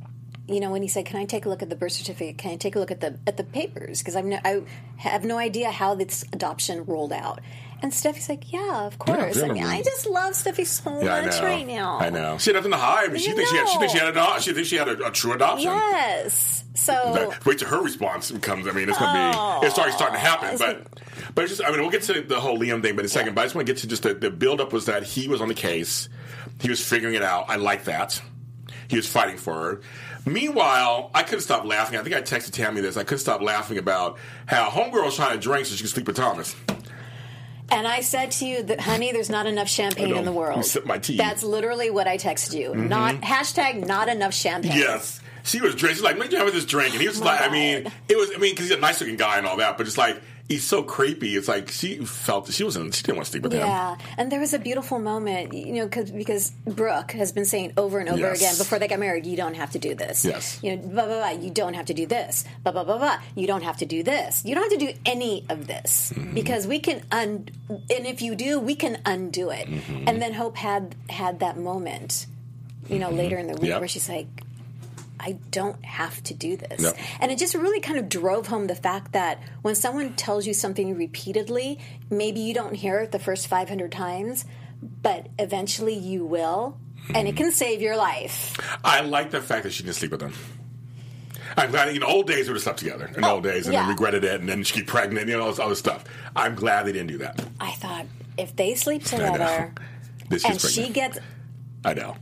you 0.48 0.60
know, 0.60 0.70
when 0.70 0.82
he 0.82 0.88
said, 0.88 1.06
"Can 1.06 1.16
I 1.18 1.24
take 1.24 1.46
a 1.46 1.48
look 1.48 1.62
at 1.62 1.70
the 1.70 1.76
birth 1.76 1.92
certificate? 1.92 2.38
Can 2.38 2.52
I 2.52 2.56
take 2.56 2.74
a 2.76 2.78
look 2.78 2.90
at 2.90 3.00
the 3.00 3.18
at 3.26 3.36
the 3.36 3.44
papers?" 3.44 4.02
Because 4.02 4.16
no, 4.22 4.38
I 4.44 4.62
have 4.96 5.24
no 5.24 5.38
idea 5.38 5.70
how 5.70 5.94
this 5.94 6.24
adoption 6.32 6.84
rolled 6.84 7.12
out. 7.12 7.40
And 7.82 7.92
Steffy's 7.92 8.28
like, 8.30 8.50
"Yeah, 8.52 8.86
of 8.86 8.98
course." 8.98 9.42
I 9.42 9.48
mean. 9.48 9.62
I 9.64 9.82
just 9.82 10.06
love 10.06 10.32
Steffy 10.32 10.66
so 10.66 11.02
Yeah, 11.02 11.20
much 11.20 11.40
right 11.40 11.66
now. 11.66 11.98
I 11.98 12.08
know. 12.08 12.38
She 12.38 12.50
had 12.50 12.56
nothing 12.56 12.70
to 12.70 12.78
hide. 12.78 13.10
I 13.10 13.12
mean, 13.12 13.20
she 13.20 13.32
thinks 13.32 13.50
she 13.50 13.56
had. 13.56 13.68
She 13.68 13.78
thinks 13.78 13.92
she 13.92 13.98
had 13.98 14.16
a. 14.16 14.40
She 14.40 14.52
thinks 14.54 14.68
she 14.68 14.76
had 14.76 14.88
a, 14.88 15.08
a 15.08 15.10
true 15.10 15.32
adoption. 15.34 15.70
Yes. 15.70 16.64
So 16.76 17.32
wait 17.46 17.58
till 17.58 17.68
her 17.68 17.82
response 17.82 18.32
comes. 18.40 18.66
I 18.66 18.72
mean, 18.72 18.88
it's 18.88 18.98
going 18.98 19.14
to 19.14 19.60
be 19.60 19.66
it's 19.66 19.78
already 19.78 19.92
starting 19.92 20.14
to 20.14 20.20
happen. 20.20 20.58
But 20.58 20.93
but 21.34 21.44
it's 21.44 21.56
just 21.56 21.64
I 21.64 21.70
mean, 21.70 21.80
we'll 21.80 21.90
get 21.90 22.02
to 22.02 22.22
the 22.22 22.40
whole 22.40 22.58
Liam 22.58 22.82
thing, 22.82 22.94
but 22.96 23.00
in 23.00 23.06
a 23.06 23.08
second. 23.08 23.34
But 23.34 23.42
I 23.42 23.44
just 23.44 23.54
want 23.54 23.66
to 23.66 23.72
get 23.72 23.80
to 23.80 23.86
just 23.86 24.02
the, 24.02 24.14
the 24.14 24.30
build 24.30 24.60
up 24.60 24.72
was 24.72 24.86
that 24.86 25.02
he 25.02 25.28
was 25.28 25.40
on 25.40 25.48
the 25.48 25.54
case, 25.54 26.08
he 26.60 26.68
was 26.68 26.84
figuring 26.84 27.14
it 27.14 27.22
out. 27.22 27.46
I 27.48 27.56
like 27.56 27.84
that. 27.84 28.20
He 28.88 28.96
was 28.96 29.08
fighting 29.08 29.36
for 29.36 29.54
her. 29.54 29.80
Meanwhile, 30.26 31.10
I 31.14 31.22
couldn't 31.22 31.40
stop 31.40 31.64
laughing. 31.64 31.98
I 31.98 32.02
think 32.02 32.14
I 32.14 32.22
texted 32.22 32.52
Tammy 32.52 32.80
this. 32.80 32.96
I 32.96 33.04
couldn't 33.04 33.18
stop 33.18 33.42
laughing 33.42 33.78
about 33.78 34.18
how 34.46 34.68
homegirl 34.70 35.04
was 35.04 35.16
trying 35.16 35.32
to 35.32 35.38
drink 35.38 35.66
so 35.66 35.74
she 35.74 35.82
could 35.82 35.90
sleep 35.90 36.06
with 36.06 36.16
Thomas. 36.16 36.54
And 37.70 37.86
I 37.86 38.00
said 38.00 38.30
to 38.32 38.46
you 38.46 38.62
that, 38.64 38.80
honey, 38.80 39.12
there's 39.12 39.30
not 39.30 39.46
enough 39.46 39.68
champagne 39.68 40.14
in 40.14 40.24
the 40.24 40.32
world. 40.32 40.64
Sip 40.64 40.86
my 40.86 40.98
tea. 40.98 41.16
That's 41.16 41.42
literally 41.42 41.90
what 41.90 42.06
I 42.06 42.18
texted 42.18 42.58
you. 42.58 42.70
Mm-hmm. 42.70 42.88
Not 42.88 43.14
hashtag 43.16 43.86
not 43.86 44.08
enough 44.08 44.34
champagne. 44.34 44.76
Yes. 44.76 45.20
She 45.44 45.60
was 45.60 45.74
drinking. 45.74 45.96
She's 45.96 46.04
like, 46.04 46.16
"Let 46.16 46.30
me 46.30 46.38
have 46.38 46.50
this 46.54 46.64
drink," 46.64 46.92
and 46.92 47.02
he 47.02 47.06
was 47.06 47.20
like, 47.20 47.42
"I 47.42 47.50
mean, 47.50 47.92
it 48.08 48.16
was. 48.16 48.30
I 48.34 48.38
mean, 48.38 48.52
because 48.52 48.68
he's 48.68 48.76
a 48.78 48.80
nice 48.80 48.98
looking 49.00 49.16
guy 49.16 49.36
and 49.36 49.46
all 49.46 49.58
that, 49.58 49.76
but 49.76 49.84
just 49.84 49.98
like 49.98 50.22
he's 50.48 50.64
so 50.64 50.82
creepy. 50.82 51.36
It's 51.36 51.48
like 51.48 51.68
she 51.70 51.96
felt 52.04 52.52
she 52.52 52.64
wasn't. 52.64 52.94
She 52.94 53.02
didn't 53.02 53.16
want 53.16 53.26
to 53.26 53.30
sleep 53.32 53.42
with 53.44 53.52
him. 53.52 53.60
Yeah, 53.60 53.96
and 54.18 54.30
there 54.30 54.40
was 54.40 54.52
a 54.54 54.58
beautiful 54.58 54.98
moment, 54.98 55.52
you 55.52 55.72
know, 55.74 55.88
cause, 55.88 56.10
because 56.10 56.50
Brooke 56.66 57.12
has 57.12 57.32
been 57.32 57.44
saying 57.44 57.72
over 57.76 57.98
and 57.98 58.08
over 58.08 58.18
Yes. 58.20 58.40
again 58.40 58.58
before 58.58 58.78
they 58.78 58.86
got 58.88 58.98
married, 58.98 59.24
you 59.26 59.36
don't 59.36 59.54
have 59.54 59.70
to 59.72 59.78
do 59.78 59.94
this. 59.94 60.24
Yes. 60.24 60.58
You 60.62 60.76
know, 60.76 60.82
blah, 60.82 61.06
blah, 61.06 61.18
blah, 61.18 61.30
you 61.42 61.50
don't 61.50 61.74
have 61.74 61.86
to 61.86 61.94
do 61.94 62.06
this. 62.06 62.44
Blah, 62.62 62.72
blah, 62.72 62.84
blah, 62.84 62.98
blah. 62.98 63.18
You 63.34 63.46
don't 63.46 63.62
have 63.62 63.78
to 63.78 63.86
do 63.86 64.02
this. 64.02 64.44
You 64.44 64.54
don't 64.54 64.64
have 64.70 64.78
to 64.78 64.86
do 64.86 64.92
any 65.06 65.44
of 65.48 65.66
this 65.66 66.12
Mm-hmm. 66.14 66.34
because 66.34 66.66
we 66.66 66.78
can, 66.78 67.02
un- 67.10 67.48
and 67.68 68.06
if 68.06 68.20
you 68.22 68.34
do, 68.34 68.60
we 68.60 68.74
can 68.74 69.00
undo 69.06 69.50
it. 69.50 69.66
Mm-hmm. 69.66 70.04
And 70.08 70.20
then 70.20 70.34
Hope 70.34 70.56
had 70.56 70.94
had 71.08 71.40
that 71.40 71.56
moment, 71.58 72.26
you 72.88 72.98
know, 72.98 73.10
later 73.10 73.36
in 73.38 73.46
the 73.46 73.54
week 73.54 73.70
Yep. 73.70 73.80
where 73.80 73.88
she's 73.88 74.08
like, 74.08 74.26
I 75.24 75.38
don't 75.50 75.82
have 75.84 76.22
to 76.24 76.34
do 76.34 76.56
this. 76.56 76.82
Yep. 76.82 76.98
And 77.20 77.32
it 77.32 77.38
just 77.38 77.54
really 77.54 77.80
kind 77.80 77.98
of 77.98 78.10
drove 78.10 78.46
home 78.46 78.66
the 78.66 78.74
fact 78.74 79.12
that 79.12 79.42
when 79.62 79.74
someone 79.74 80.14
tells 80.14 80.46
you 80.46 80.52
something 80.52 80.94
repeatedly, 80.94 81.78
maybe 82.10 82.40
you 82.40 82.52
don't 82.52 82.74
hear 82.74 83.00
it 83.00 83.10
the 83.10 83.18
first 83.18 83.48
500 83.48 83.90
times, 83.90 84.44
but 84.82 85.28
eventually 85.38 85.94
you 85.94 86.26
will, 86.26 86.76
and 87.14 87.26
it 87.26 87.36
can 87.36 87.52
save 87.52 87.80
your 87.80 87.96
life. 87.96 88.58
I 88.84 89.00
like 89.00 89.30
the 89.30 89.40
fact 89.40 89.62
that 89.62 89.72
she 89.72 89.82
didn't 89.82 89.96
sleep 89.96 90.10
with 90.10 90.20
him. 90.20 90.34
I'm 91.56 91.70
glad. 91.70 91.88
In 91.96 92.02
old 92.02 92.26
days, 92.26 92.46
we 92.46 92.52
would 92.52 92.56
have 92.56 92.62
slept 92.62 92.80
together. 92.80 93.10
In 93.16 93.24
old 93.24 93.46
oh, 93.46 93.50
days, 93.50 93.66
and 93.66 93.72
yeah. 93.72 93.82
then 93.82 93.90
regretted 93.90 94.24
it, 94.24 94.40
and 94.40 94.48
then 94.48 94.62
she'd 94.62 94.80
get 94.80 94.86
pregnant, 94.88 95.28
you 95.28 95.36
know, 95.36 95.44
all 95.44 95.50
this 95.50 95.58
other 95.58 95.74
stuff. 95.74 96.04
I'm 96.34 96.54
glad 96.54 96.84
they 96.84 96.92
didn't 96.92 97.08
do 97.08 97.18
that. 97.18 97.42
I 97.60 97.70
thought 97.72 98.06
if 98.36 98.56
they 98.56 98.74
sleep 98.74 99.02
know. 99.04 99.18
together 99.18 99.72
This 100.28 100.44
and 100.44 100.60
she 100.60 100.90
gets, 100.90 101.18
I 101.84 101.94
know. 101.94 102.16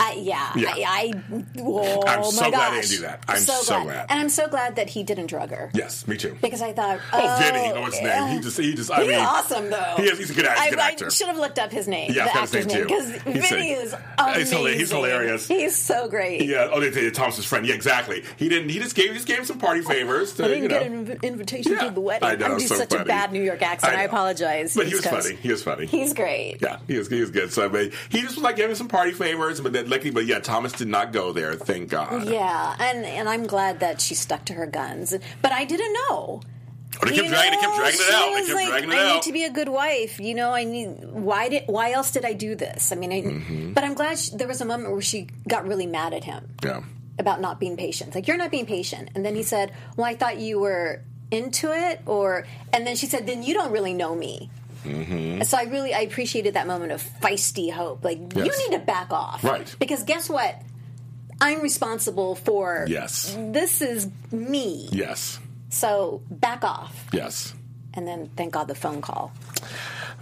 I, 0.00 0.14
yeah, 0.14 0.50
Yeah. 0.56 0.70
I, 0.88 1.12
I 1.30 1.44
oh 1.60 2.02
I'm 2.06 2.24
so 2.24 2.40
gosh. 2.42 2.50
glad 2.50 2.72
they 2.72 2.80
didn't 2.80 2.90
do 2.96 3.00
that. 3.02 3.24
I'm 3.28 3.38
so 3.38 3.82
glad. 3.84 4.06
and 4.10 4.18
I'm 4.20 4.28
so 4.28 4.48
glad 4.48 4.76
that 4.76 4.90
he 4.90 5.02
didn't 5.04 5.26
drug 5.26 5.50
her. 5.50 5.70
Yes, 5.72 6.06
me 6.08 6.16
too. 6.16 6.36
Because 6.42 6.62
I 6.62 6.72
thought, 6.72 6.98
Oh, 7.12 7.20
oh, 7.22 7.38
Vinny, 7.40 7.70
oh, 7.70 7.74
oh 7.76 7.80
what's 7.82 7.96
his 7.98 8.06
yeah. 8.06 8.24
name? 8.26 8.36
He 8.36 8.42
just, 8.42 8.58
he 8.58 8.74
just, 8.74 8.90
I 8.90 9.00
He's 9.02 9.08
mean, 9.10 9.20
awesome 9.20 9.70
though. 9.70 9.94
He 9.96 10.02
is, 10.04 10.18
he's 10.18 10.30
a 10.30 10.34
good, 10.34 10.46
he's 10.46 10.66
a 10.66 10.70
good 10.70 10.78
I, 10.80 10.88
actor. 10.90 11.06
I 11.06 11.08
should 11.10 11.28
have 11.28 11.36
looked 11.38 11.58
up 11.58 11.70
his 11.70 11.86
name. 11.86 12.10
Yeah, 12.12 12.24
the 12.24 12.38
I 12.38 12.40
was 12.42 12.54
actor's 12.54 12.66
name 12.74 12.82
because 12.84 13.10
Vinny 13.10 13.72
a- 13.74 13.78
is 13.80 13.94
amazing. 14.18 14.78
he's 14.78 14.90
hilarious. 14.90 15.46
He's 15.48 15.76
so 15.76 16.08
great. 16.08 16.42
Yeah. 16.44 16.70
Oh, 16.72 16.80
they 16.80 16.90
say 16.90 17.08
Thomas's 17.10 17.44
friend. 17.44 17.64
Yeah, 17.66 17.74
exactly. 17.74 18.24
He 18.36 18.48
didn't. 18.48 18.70
He 18.70 18.80
just 18.80 18.96
gave. 18.96 19.08
He 19.10 19.14
just 19.14 19.26
gave 19.28 19.38
him 19.38 19.44
some 19.44 19.58
party 19.58 19.82
favors. 19.82 20.32
To, 20.34 20.44
I 20.44 20.48
didn't 20.48 20.62
you 20.64 20.68
know. 20.68 20.78
get 20.80 20.86
an 20.86 21.06
inv- 21.06 21.22
invitation 21.22 21.72
Yeah. 21.72 21.88
to 21.88 21.90
the 21.94 22.00
wedding. 22.00 22.28
I 22.28 22.34
know, 22.34 22.46
I'm 22.54 22.60
so 22.60 22.74
such 22.74 22.92
a 22.94 23.04
bad 23.04 23.32
New 23.32 23.42
York 23.42 23.62
accent. 23.62 23.92
I, 23.94 23.98
know. 24.00 24.04
apologize. 24.06 24.74
But 24.74 24.86
he 24.88 24.94
was 24.94 25.06
funny. 25.06 25.34
He 25.36 25.50
was 25.50 25.62
funny. 25.62 25.86
He's 25.86 26.12
great. 26.14 26.58
yeah, 26.60 26.78
he 26.88 26.98
was. 26.98 27.08
He 27.08 27.20
was 27.20 27.30
good. 27.30 27.52
So, 27.52 27.68
he 27.70 27.90
just 28.22 28.34
was 28.36 28.38
like 28.38 28.56
giving 28.56 28.74
some 28.76 28.88
party 28.88 29.12
favors. 29.12 29.60
But 29.60 29.72
then, 29.72 29.83
luckily, 29.88 30.10
but 30.10 30.26
yeah, 30.26 30.38
Thomas 30.38 30.72
did 30.72 30.88
not 30.88 31.12
go 31.12 31.32
there. 31.32 31.54
Thank 31.54 31.90
God. 31.90 32.26
Yeah, 32.28 32.76
and 32.78 33.04
and 33.04 33.28
I'm 33.28 33.46
glad 33.46 33.80
that 33.80 34.00
she 34.00 34.14
stuck 34.14 34.44
to 34.46 34.54
her 34.54 34.66
guns. 34.66 35.14
But 35.42 35.52
I 35.52 35.64
didn't 35.64 35.92
know. 35.92 36.40
Oh, 37.02 37.06
they 37.06 37.16
kept 37.16 37.28
dragging. 37.28 37.50
They 37.52 37.56
kept 37.58 37.76
dragging 37.76 38.00
it 38.00 38.14
out. 38.14 38.30
Was 38.30 38.46
kept 38.46 38.54
like, 38.56 38.68
dragging 38.68 38.90
it 38.90 38.94
I 38.94 39.08
out. 39.10 39.14
need 39.14 39.22
to 39.22 39.32
be 39.32 39.44
a 39.44 39.50
good 39.50 39.68
wife. 39.68 40.20
You 40.20 40.34
know, 40.34 40.52
I 40.52 40.62
need. 40.64 40.86
Why 41.10 41.48
did? 41.48 41.64
Why 41.66 41.90
else 41.92 42.12
did 42.12 42.24
I 42.24 42.32
do 42.34 42.54
this? 42.54 42.92
I 42.92 42.94
mean, 42.96 43.12
I, 43.12 43.22
Mm-hmm. 43.22 43.72
but 43.72 43.82
I'm 43.84 43.94
glad 43.94 44.18
she, 44.18 44.36
there 44.36 44.46
was 44.46 44.60
a 44.60 44.64
moment 44.64 44.92
where 44.92 45.02
she 45.02 45.28
got 45.48 45.66
really 45.66 45.86
mad 45.86 46.14
at 46.14 46.22
him 46.24 46.54
yeah. 46.62 46.82
about 47.18 47.40
not 47.40 47.58
being 47.58 47.76
patient. 47.76 48.14
Like 48.14 48.28
you're 48.28 48.36
not 48.36 48.50
being 48.52 48.66
patient. 48.66 49.08
And 49.16 49.24
then 49.24 49.34
he 49.34 49.42
said, 49.42 49.72
"Well, 49.96 50.06
I 50.06 50.14
thought 50.14 50.38
you 50.38 50.60
were 50.60 51.02
into 51.32 51.72
it," 51.72 52.00
or 52.06 52.46
and 52.72 52.86
then 52.86 52.94
she 52.94 53.06
said, 53.06 53.26
"Then 53.26 53.42
you 53.42 53.54
don't 53.54 53.72
really 53.72 53.92
know 53.94 54.14
me." 54.14 54.50
Mm-hmm. 54.84 55.42
So 55.42 55.56
I 55.58 55.64
really 55.64 55.94
I 55.94 56.00
appreciated 56.00 56.54
that 56.54 56.66
moment 56.66 56.92
of 56.92 57.02
feisty 57.20 57.72
hope. 57.72 58.04
Like 58.04 58.18
you 58.18 58.42
need 58.44 58.72
to 58.72 58.78
back 58.78 59.12
off, 59.12 59.42
Right. 59.42 59.74
Because 59.78 60.02
guess 60.04 60.28
what? 60.28 60.60
I'm 61.40 61.60
responsible 61.60 62.36
for 62.36 62.86
Yes. 62.88 63.36
This 63.38 63.82
is 63.82 64.08
me. 64.30 64.88
Yes. 64.92 65.40
So 65.70 66.22
back 66.30 66.64
off. 66.64 67.08
Yes. 67.12 67.54
And 67.94 68.06
then 68.06 68.30
thank 68.36 68.52
God 68.52 68.68
the 68.68 68.74
phone 68.74 69.00
call. 69.00 69.32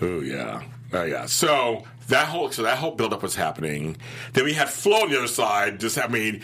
Oh 0.00 0.20
yeah. 0.20 0.62
Oh 0.92 1.04
yeah. 1.04 1.26
So 1.26 1.84
that 2.08 2.28
whole 2.28 2.50
so 2.50 2.62
that 2.62 2.78
whole 2.78 2.92
buildup 2.92 3.22
was 3.22 3.34
happening. 3.34 3.96
Then 4.32 4.44
we 4.44 4.52
had 4.52 4.68
Flo 4.68 5.02
on 5.02 5.10
the 5.10 5.18
other 5.18 5.28
side. 5.28 5.80
Just 5.80 5.98
I 5.98 6.06
mean, 6.08 6.42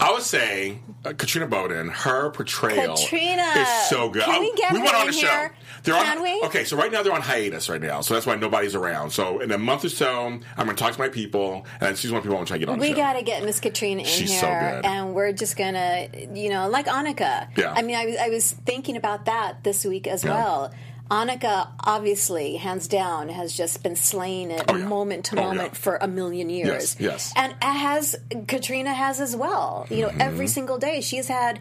I 0.00 0.12
would 0.12 0.22
say 0.22 0.78
uh, 1.04 1.12
Katrina 1.12 1.46
Bowden, 1.46 1.88
her 1.88 2.30
portrayal 2.30 2.96
Katrina! 2.96 3.42
is 3.56 3.68
so 3.88 4.08
good. 4.08 4.22
Can 4.24 4.40
we 4.40 4.52
get 4.54 4.72
we 4.72 4.78
her 4.78 4.84
went 4.84 4.96
on 4.96 5.06
the 5.06 5.12
show. 5.12 5.48
They're 5.82 5.94
on, 5.94 6.22
we? 6.22 6.40
Okay, 6.44 6.64
so 6.64 6.76
right 6.76 6.90
now 6.92 7.02
they're 7.02 7.12
on 7.12 7.22
hiatus 7.22 7.68
right 7.70 7.80
now, 7.80 8.00
so 8.02 8.12
that's 8.14 8.26
why 8.26 8.34
nobody's 8.34 8.74
around. 8.74 9.10
So 9.10 9.40
in 9.40 9.50
a 9.50 9.56
month 9.58 9.84
or 9.84 9.88
so, 9.88 10.26
I'm 10.26 10.40
going 10.56 10.68
to 10.68 10.74
talk 10.74 10.92
to 10.94 10.98
my 10.98 11.08
people, 11.08 11.64
and 11.80 11.96
she's 11.96 12.10
one 12.10 12.18
of 12.18 12.24
the 12.24 12.28
people 12.28 12.36
I 12.36 12.38
want 12.40 12.48
to 12.48 12.50
try 12.52 12.58
to 12.58 12.66
get 12.66 12.72
on. 12.72 12.78
We 12.78 12.92
got 12.92 13.14
to 13.14 13.22
get 13.22 13.44
Miss 13.44 13.60
Katrina 13.60 14.00
in 14.00 14.06
She's 14.06 14.30
here, 14.30 14.40
so 14.40 14.46
good. 14.46 14.84
and 14.84 15.14
we're 15.14 15.32
just 15.32 15.56
gonna, 15.56 16.08
you 16.34 16.50
know, 16.50 16.68
like 16.68 16.86
Annika. 16.86 17.48
Yeah. 17.56 17.72
I 17.74 17.82
mean, 17.82 17.96
I, 17.96 18.06
was- 18.06 18.16
I 18.16 18.28
was 18.28 18.52
thinking 18.52 18.96
about 18.96 19.24
that 19.26 19.64
this 19.64 19.84
week 19.84 20.06
as 20.06 20.22
Yeah. 20.24 20.34
well. 20.34 20.72
Annika, 21.10 21.68
obviously, 21.84 22.56
hands 22.56 22.86
down, 22.86 23.28
has 23.28 23.52
just 23.56 23.82
been 23.82 23.96
slaying 23.96 24.50
it 24.50 24.62
Oh, 24.68 24.76
yeah. 24.76 24.86
moment 24.86 25.24
to 25.26 25.38
Oh, 25.40 25.42
moment 25.42 25.70
yeah. 25.72 25.78
for 25.78 25.96
a 26.00 26.06
million 26.06 26.48
years. 26.50 26.96
Yes, 26.98 27.00
yes. 27.00 27.32
And 27.36 27.54
has 27.62 28.16
Katrina 28.46 28.94
has 28.94 29.20
as 29.20 29.34
well. 29.34 29.86
You 29.90 30.02
know, 30.02 30.08
Mm-hmm. 30.10 30.20
every 30.20 30.46
single 30.46 30.78
day 30.78 31.00
she's 31.00 31.26
had 31.28 31.58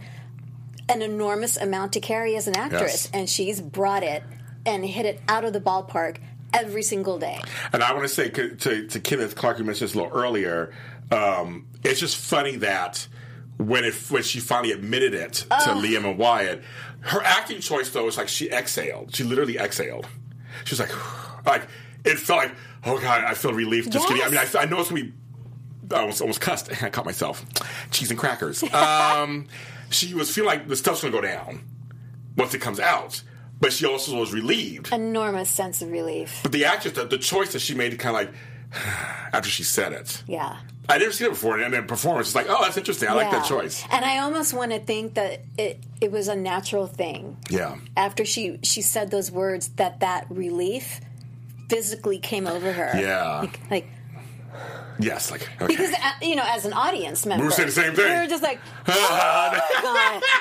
an 0.88 1.02
enormous 1.02 1.58
amount 1.58 1.94
to 1.94 2.00
carry 2.00 2.36
as 2.36 2.48
an 2.48 2.56
actress, 2.56 3.06
Yes. 3.06 3.10
and 3.14 3.30
she's 3.30 3.60
brought 3.62 4.04
it 4.04 4.24
and 4.66 4.86
hit 4.86 5.06
it 5.06 5.20
out 5.28 5.46
of 5.46 5.54
the 5.54 5.60
ballpark 5.62 6.18
every 6.54 6.84
single 6.84 7.18
day. 7.20 7.40
And 7.74 7.84
I 7.84 7.92
want 7.94 8.04
to 8.04 8.10
say 8.10 8.30
to, 8.30 8.56
to, 8.56 8.88
to 8.88 9.00
Kenneth 9.00 9.36
Clark, 9.36 9.58
you 9.60 9.64
mentioned 9.66 9.90
this 9.90 9.96
a 9.96 10.02
little 10.02 10.16
earlier. 10.18 10.74
Um, 11.12 11.68
it's 11.84 12.00
just 12.00 12.18
funny 12.18 12.56
that 12.58 13.08
when 13.58 13.84
it 13.84 13.94
when 14.10 14.24
she 14.24 14.40
finally 14.40 14.72
admitted 14.72 15.14
it 15.14 15.34
to 15.34 15.70
Liam 15.72 16.06
and 16.06 16.18
Wyatt, 16.18 16.64
her 17.02 17.22
acting 17.24 17.60
choice 17.60 17.90
though 17.90 18.06
was 18.06 18.18
like 18.18 18.28
she 18.28 18.50
exhaled. 18.50 19.16
She 19.16 19.24
literally 19.24 19.58
exhaled. 19.58 20.08
She 20.66 20.74
was 20.74 20.80
like, 20.80 20.92
like 21.46 21.68
it 22.06 22.18
felt 22.18 22.44
like, 22.44 22.56
oh 22.86 23.00
god, 23.00 23.24
I 23.24 23.34
feel 23.34 23.54
relief. 23.54 23.90
Just 23.90 24.08
kidding. 24.08 24.24
I 24.24 24.30
mean, 24.30 24.38
I, 24.40 24.48
I 24.60 24.66
know 24.66 24.80
it's 24.80 24.90
gonna 24.90 25.04
be. 25.04 25.14
I 25.92 26.02
almost, 26.02 26.22
almost 26.22 26.42
cussed. 26.42 26.70
I 26.84 26.90
caught 26.90 27.06
myself. 27.06 27.44
Cheese 27.92 28.12
and 28.12 28.20
crackers. 28.20 28.62
Um, 28.64 29.48
she 29.90 30.14
was 30.14 30.34
feeling 30.34 30.50
like 30.50 30.68
the 30.68 30.76
stuff's 30.76 31.02
gonna 31.02 31.12
go 31.12 31.22
down 31.22 31.62
once 32.38 32.54
it 32.54 32.60
comes 32.60 32.80
out, 32.80 33.22
but 33.60 33.74
she 33.74 33.86
also 33.86 34.18
was 34.18 34.34
relieved. 34.34 34.94
Enormous 34.94 35.50
sense 35.50 35.82
of 35.82 35.92
relief. 35.92 36.40
But 36.44 36.52
the 36.52 36.66
actress, 36.66 36.94
the, 36.94 37.06
the 37.06 37.18
choice 37.18 37.54
that 37.54 37.60
she 37.60 37.74
made, 37.74 37.98
kind 37.98 38.16
of 38.16 38.22
like 38.22 38.36
after 39.34 39.50
she 39.50 39.64
said 39.64 39.94
it. 39.94 40.24
Yeah. 40.28 40.58
I 40.90 40.98
never 40.98 41.12
seen 41.12 41.28
it 41.28 41.32
before, 41.32 41.60
and 41.60 41.74
then 41.74 41.86
performance 41.86 42.30
is 42.30 42.36
like, 42.36 42.48
oh, 42.50 42.64
that's 42.64 42.76
interesting. 42.76 43.10
I 43.10 43.14
like 43.14 43.30
that 43.30 43.46
choice. 43.46 43.86
And 43.92 44.04
I 44.04 44.20
almost 44.20 44.54
want 44.56 44.72
to 44.72 44.80
think 44.80 45.14
that 45.14 45.42
it 45.58 45.80
it 46.02 46.12
was 46.12 46.28
a 46.28 46.36
natural 46.36 46.88
thing. 46.88 47.38
Yeah, 47.50 47.78
After 47.96 48.26
she 48.26 48.60
she 48.64 48.82
said 48.82 49.12
those 49.12 49.32
words, 49.32 49.70
that 49.76 50.00
that 50.00 50.26
relief 50.30 51.00
physically 51.70 52.18
came 52.18 52.48
over 52.48 52.74
her. 52.74 53.00
Yeah. 53.00 53.42
Like, 53.42 53.60
like 53.70 53.88
yes, 55.00 55.30
like 55.30 55.48
okay. 55.62 55.68
because 55.68 55.94
uh, 55.94 56.12
you 56.22 56.36
know, 56.36 56.46
as 56.46 56.66
an 56.66 56.74
audience 56.74 57.26
member, 57.26 57.46
were 57.46 57.52
saying 57.52 57.68
the 57.68 57.74
same 57.74 57.94
thing. 57.94 58.12
We 58.12 58.20
were 58.22 58.28
just 58.28 58.44
like, 58.44 58.60
oh 58.88 59.62
god. 59.82 60.24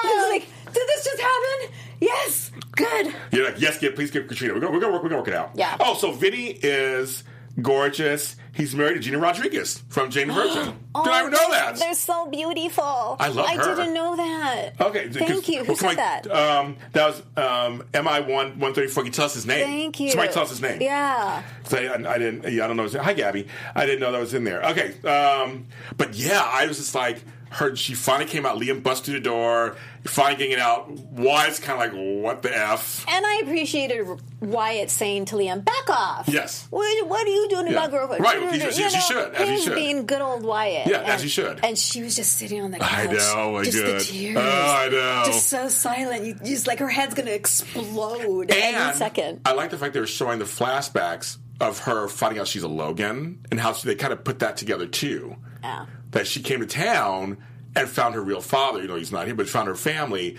Oh. 0.00 0.30
Was 0.30 0.30
like, 0.30 0.48
did 0.72 0.88
this 0.88 1.04
just 1.04 1.20
happen? 1.20 1.74
Yes. 2.00 2.50
Good. 2.72 3.14
You're 3.32 3.46
like, 3.46 3.60
yes, 3.60 3.78
get 3.78 3.94
please 3.94 4.10
give 4.10 4.28
Katrina. 4.28 4.54
We're 4.54 4.60
gonna, 4.60 4.72
we're 4.72 4.80
gonna 4.80 4.92
work. 4.92 5.02
We're 5.02 5.08
gonna 5.10 5.20
work 5.20 5.28
it 5.28 5.34
out. 5.34 5.50
Yeah. 5.54 5.76
Oh, 5.80 5.94
so 5.94 6.12
Vinny 6.12 6.50
is 6.62 7.24
gorgeous. 7.60 8.36
He's 8.58 8.74
married 8.74 8.94
to 8.94 9.00
Gina 9.00 9.20
Rodriguez 9.20 9.84
from 9.88 10.10
Jane 10.10 10.26
the 10.26 10.34
Virgin. 10.34 10.64
Did 10.64 11.12
I 11.12 11.22
know 11.28 11.50
that? 11.52 11.76
They're 11.76 11.94
so 11.94 12.26
beautiful. 12.26 13.16
I 13.20 13.28
love 13.28 13.46
I 13.46 13.54
her. 13.54 13.76
didn't 13.76 13.94
know 13.94 14.16
that. 14.16 14.70
Okay, 14.80 15.08
Thank 15.08 15.48
you. 15.48 15.60
Who 15.60 15.68
well, 15.68 15.76
said 15.76 15.96
that? 15.96 16.28
Um, 16.28 16.76
that 16.92 17.06
was 17.06 17.22
um, 17.36 17.84
Mi 17.94 18.32
one 18.34 18.58
one 18.58 18.74
thirty 18.74 18.88
four. 18.88 19.04
Can 19.04 19.12
you 19.12 19.12
tell 19.12 19.26
us 19.26 19.34
his 19.34 19.46
name? 19.46 19.64
Thank 19.64 20.00
you. 20.00 20.10
Somebody 20.10 20.32
tell 20.32 20.42
us 20.42 20.50
his 20.50 20.60
name. 20.60 20.82
Yeah. 20.82 21.44
So 21.64 21.78
I, 21.78 22.14
I 22.14 22.18
didn't. 22.18 22.52
Yeah, 22.52 22.64
I 22.64 22.66
don't 22.66 22.76
know. 22.76 22.88
Hi, 23.00 23.12
Gabby. 23.12 23.46
I 23.76 23.86
didn't 23.86 24.00
know 24.00 24.10
that 24.10 24.18
was 24.20 24.34
in 24.34 24.42
there. 24.42 24.60
Okay, 24.64 25.00
um, 25.08 25.66
but 25.96 26.14
yeah, 26.14 26.42
I 26.44 26.66
was 26.66 26.78
just 26.78 26.96
like, 26.96 27.22
her. 27.50 27.74
She 27.76 27.94
finally 27.94 28.28
came 28.28 28.44
out. 28.46 28.58
Liam 28.58 28.82
bust 28.82 29.04
through 29.04 29.14
the 29.14 29.20
door. 29.20 29.76
Finally 30.04 30.36
getting 30.36 30.52
it 30.52 30.58
out. 30.58 30.90
Wyatt's 30.90 31.58
kind 31.58 31.82
of 31.82 31.92
like, 31.92 32.22
what 32.24 32.42
the 32.42 32.56
f? 32.56 33.04
And 33.08 33.26
I 33.26 33.40
appreciated 33.42 34.06
Wyatt 34.40 34.90
saying 34.90 35.26
to 35.26 35.36
Liam, 35.36 35.64
"Back 35.64 35.90
off." 35.90 36.28
Yes. 36.28 36.66
What, 36.70 37.06
what 37.08 37.26
are 37.26 37.30
you 37.30 37.48
doing 37.50 37.66
to 37.66 37.72
Yeah. 37.72 37.80
my 37.80 37.88
girlfriend? 37.88 38.22
Right, 38.22 38.40
You 38.40 38.50
he 38.52 38.58
know, 38.58 38.70
should- 38.70 38.84
as 38.84 39.06
should, 39.06 39.34
as 39.34 39.48
he 39.48 39.54
he's 39.54 39.64
should. 39.64 39.74
being 39.74 40.06
good 40.06 40.22
old 40.22 40.44
Wyatt. 40.44 40.86
Yeah, 40.86 40.98
and, 41.00 41.08
as 41.08 41.22
he 41.22 41.28
should. 41.28 41.60
And 41.62 41.76
she 41.76 42.02
was 42.02 42.14
just 42.16 42.36
sitting 42.38 42.62
on 42.62 42.70
the 42.70 42.78
couch. 42.78 42.90
I 42.90 43.06
know, 43.06 43.56
I 43.56 43.64
just 43.64 43.76
the 43.76 43.98
tears. 44.00 44.36
Oh, 44.38 44.40
I 44.40 44.88
know. 44.88 45.22
Just 45.26 45.48
so 45.48 45.68
silent. 45.68 46.24
You 46.24 46.34
just 46.34 46.66
like 46.66 46.78
her 46.78 46.88
head's 46.88 47.14
gonna 47.14 47.32
explode 47.32 48.50
any 48.50 48.74
And 48.76 48.96
second. 48.96 49.40
I 49.44 49.52
like 49.52 49.70
the 49.70 49.78
fact 49.78 49.94
they 49.94 50.00
were 50.00 50.06
showing 50.06 50.38
the 50.38 50.44
flashbacks 50.44 51.38
of 51.60 51.80
her 51.80 52.08
finding 52.08 52.40
out 52.40 52.46
she's 52.46 52.62
a 52.62 52.68
Logan 52.68 53.44
and 53.50 53.58
how 53.60 53.72
they 53.72 53.94
kind 53.96 54.12
of 54.12 54.22
put 54.24 54.38
that 54.38 54.56
together 54.56 54.86
too. 54.86 55.36
Yeah. 55.62 55.86
That 56.12 56.26
she 56.26 56.40
came 56.42 56.60
to 56.60 56.66
town 56.66 57.38
and 57.76 57.88
found 57.88 58.14
her 58.14 58.22
real 58.22 58.40
father. 58.40 58.80
You 58.80 58.88
know, 58.88 58.96
he's 58.96 59.12
not 59.12 59.26
here, 59.26 59.34
but 59.34 59.48
found 59.48 59.68
her 59.68 59.74
family, 59.74 60.36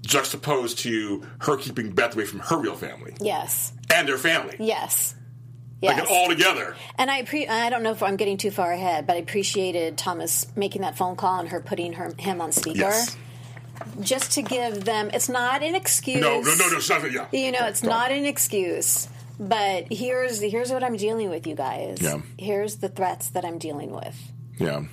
juxtaposed 0.00 0.78
to 0.80 1.22
her 1.40 1.56
keeping 1.56 1.90
Beth 1.90 2.14
away 2.14 2.24
from 2.24 2.40
her 2.40 2.58
real 2.58 2.74
family 2.74 3.14
Yes. 3.20 3.72
and 3.94 4.08
their 4.08 4.18
family. 4.18 4.56
Yes. 4.58 5.14
Like 5.82 5.98
it 5.98 6.06
all 6.08 6.28
together. 6.28 6.76
And 6.96 7.10
I 7.10 7.24
pre- 7.24 7.48
I 7.48 7.68
don't 7.68 7.82
know 7.82 7.90
if 7.90 8.04
I'm 8.04 8.14
getting 8.16 8.36
too 8.36 8.52
far 8.52 8.70
ahead, 8.72 9.04
but 9.06 9.16
I 9.16 9.18
appreciated 9.18 9.98
Thomas 9.98 10.46
making 10.54 10.82
that 10.82 10.96
phone 10.96 11.16
call 11.16 11.40
and 11.40 11.48
her 11.48 11.60
putting 11.60 11.94
her, 11.94 12.14
him 12.18 12.40
on 12.40 12.52
speaker. 12.52 12.78
Yes. 12.80 13.16
Just 14.00 14.30
to 14.32 14.42
give 14.42 14.84
them, 14.84 15.10
it's 15.12 15.28
not 15.28 15.62
an 15.64 15.74
excuse. 15.74 16.20
No, 16.20 16.40
no, 16.40 16.54
no, 16.54 16.68
no. 16.70 16.76
It's 16.76 16.88
not, 16.88 17.10
yeah. 17.10 17.26
You 17.32 17.50
know, 17.50 17.66
it's 17.66 17.80
Don't. 17.80 17.90
not 17.90 18.12
an 18.12 18.24
excuse. 18.26 19.08
But 19.40 19.92
here's 19.92 20.40
here's 20.40 20.70
what 20.70 20.84
I'm 20.84 20.94
dealing 20.96 21.30
with, 21.30 21.48
you 21.48 21.56
guys. 21.56 21.98
Yeah. 22.00 22.20
Here's 22.38 22.76
the 22.76 22.88
threats 22.88 23.30
that 23.30 23.44
I'm 23.44 23.58
dealing 23.58 23.90
with. 23.90 24.16
Yeah. 24.58 24.84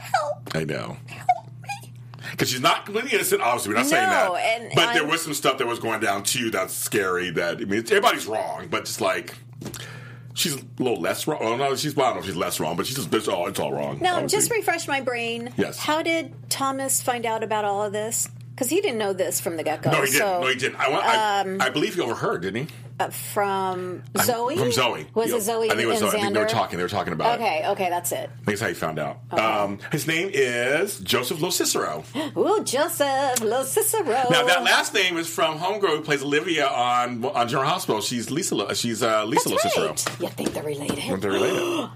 Help! 0.00 0.54
I 0.54 0.64
know. 0.64 0.96
Help 1.06 1.28
me! 1.62 1.92
Because 2.30 2.50
she's 2.50 2.60
not 2.60 2.84
completely 2.86 3.12
innocent, 3.12 3.42
obviously. 3.42 3.70
We're 3.72 3.78
not 3.78 3.86
saying 3.86 4.08
that. 4.08 4.30
And 4.32 4.72
but 4.74 4.92
there 4.92 5.02
I'm- 5.02 5.08
was 5.10 5.22
some 5.22 5.34
stuff 5.34 5.58
that 5.58 5.66
was 5.66 5.78
going 5.78 6.00
down 6.00 6.22
too 6.22 6.50
that's 6.50 6.74
scary. 6.74 7.30
That 7.30 7.58
I 7.58 7.64
mean, 7.64 7.80
everybody's 7.80 8.26
wrong, 8.26 8.68
but 8.70 8.84
just 8.86 9.00
like 9.00 9.34
she's 10.34 10.54
a 10.56 10.60
little 10.78 11.00
less 11.00 11.26
wrong. 11.26 11.38
Oh 11.42 11.56
no, 11.56 11.74
she's 11.76 11.94
well, 11.94 12.06
I 12.06 12.08
don't 12.10 12.16
know 12.16 12.20
if 12.20 12.26
she's 12.26 12.36
less 12.36 12.60
wrong, 12.60 12.76
but 12.76 12.86
she's 12.86 12.96
just 12.96 13.12
it's 13.14 13.28
all 13.28 13.46
it's 13.48 13.60
all 13.60 13.72
wrong. 13.72 13.98
Now, 14.00 14.14
obviously. 14.16 14.38
just 14.38 14.50
refresh 14.50 14.88
my 14.88 15.00
brain. 15.00 15.52
Yes. 15.56 15.78
How 15.78 16.02
did 16.02 16.32
Thomas 16.50 17.02
find 17.02 17.26
out 17.26 17.42
about 17.42 17.64
all 17.64 17.82
of 17.82 17.92
this? 17.92 18.28
Because 18.60 18.68
he 18.68 18.82
didn't 18.82 18.98
know 18.98 19.14
this 19.14 19.40
from 19.40 19.56
the 19.56 19.62
get 19.62 19.80
go. 19.80 19.90
no, 19.90 20.02
he 20.02 20.10
didn't. 20.10 20.18
So, 20.18 20.40
no, 20.42 20.46
he 20.48 20.54
didn't. 20.54 20.78
I, 20.78 20.90
want, 20.90 21.06
I, 21.06 21.40
um, 21.40 21.62
I 21.62 21.70
believe 21.70 21.94
he 21.94 22.02
overheard, 22.02 22.42
didn't 22.42 22.66
he? 22.66 22.74
uh, 23.00 23.08
from 23.08 24.02
Zoe. 24.20 24.58
From 24.58 24.70
Zoe. 24.70 25.06
Was 25.14 25.32
it 25.32 25.40
Zoe 25.40 25.70
I 25.70 25.70
think 25.70 25.80
it 25.80 25.86
was 25.86 26.00
Zoe. 26.00 26.08
I 26.08 26.20
think 26.20 26.34
they 26.34 26.40
were 26.40 26.46
talking. 26.46 26.76
They 26.76 26.82
were 26.82 26.88
talking 26.90 27.14
about 27.14 27.40
it. 27.40 27.42
Okay, 27.42 27.64
okay, 27.68 27.88
that's 27.88 28.12
it. 28.12 28.28
I 28.28 28.34
think 28.34 28.46
that's 28.46 28.60
how 28.60 28.68
he 28.68 28.74
found 28.74 28.98
out. 28.98 29.20
Um, 29.32 29.78
his 29.90 30.06
name 30.06 30.28
is 30.30 30.98
Joseph 31.00 31.40
Lo 31.40 31.48
Cicero. 31.48 32.04
Ooh, 32.36 32.62
Joseph 32.62 33.40
Lo 33.40 33.64
Cicero. 33.64 34.26
Now 34.30 34.44
that 34.44 34.62
last 34.62 34.92
name 34.92 35.16
is 35.16 35.26
from 35.26 35.58
Homegirl, 35.58 35.96
who 35.96 36.00
plays 36.02 36.22
Olivia 36.22 36.68
on 36.68 37.24
on 37.24 37.48
General 37.48 37.66
Hospital. 37.66 38.02
She's 38.02 38.30
Lisa. 38.30 38.54
Lo- 38.56 38.74
She's 38.74 39.02
uh, 39.02 39.24
Lisa 39.24 39.48
That's 39.48 39.64
Lo 39.64 39.70
Cicero. 39.70 39.88
right. 39.88 40.20
You 40.20 40.28
think 40.28 40.52
they're 40.52 40.62
related? 40.62 40.98
They're 41.22 41.30
related. 41.30 41.88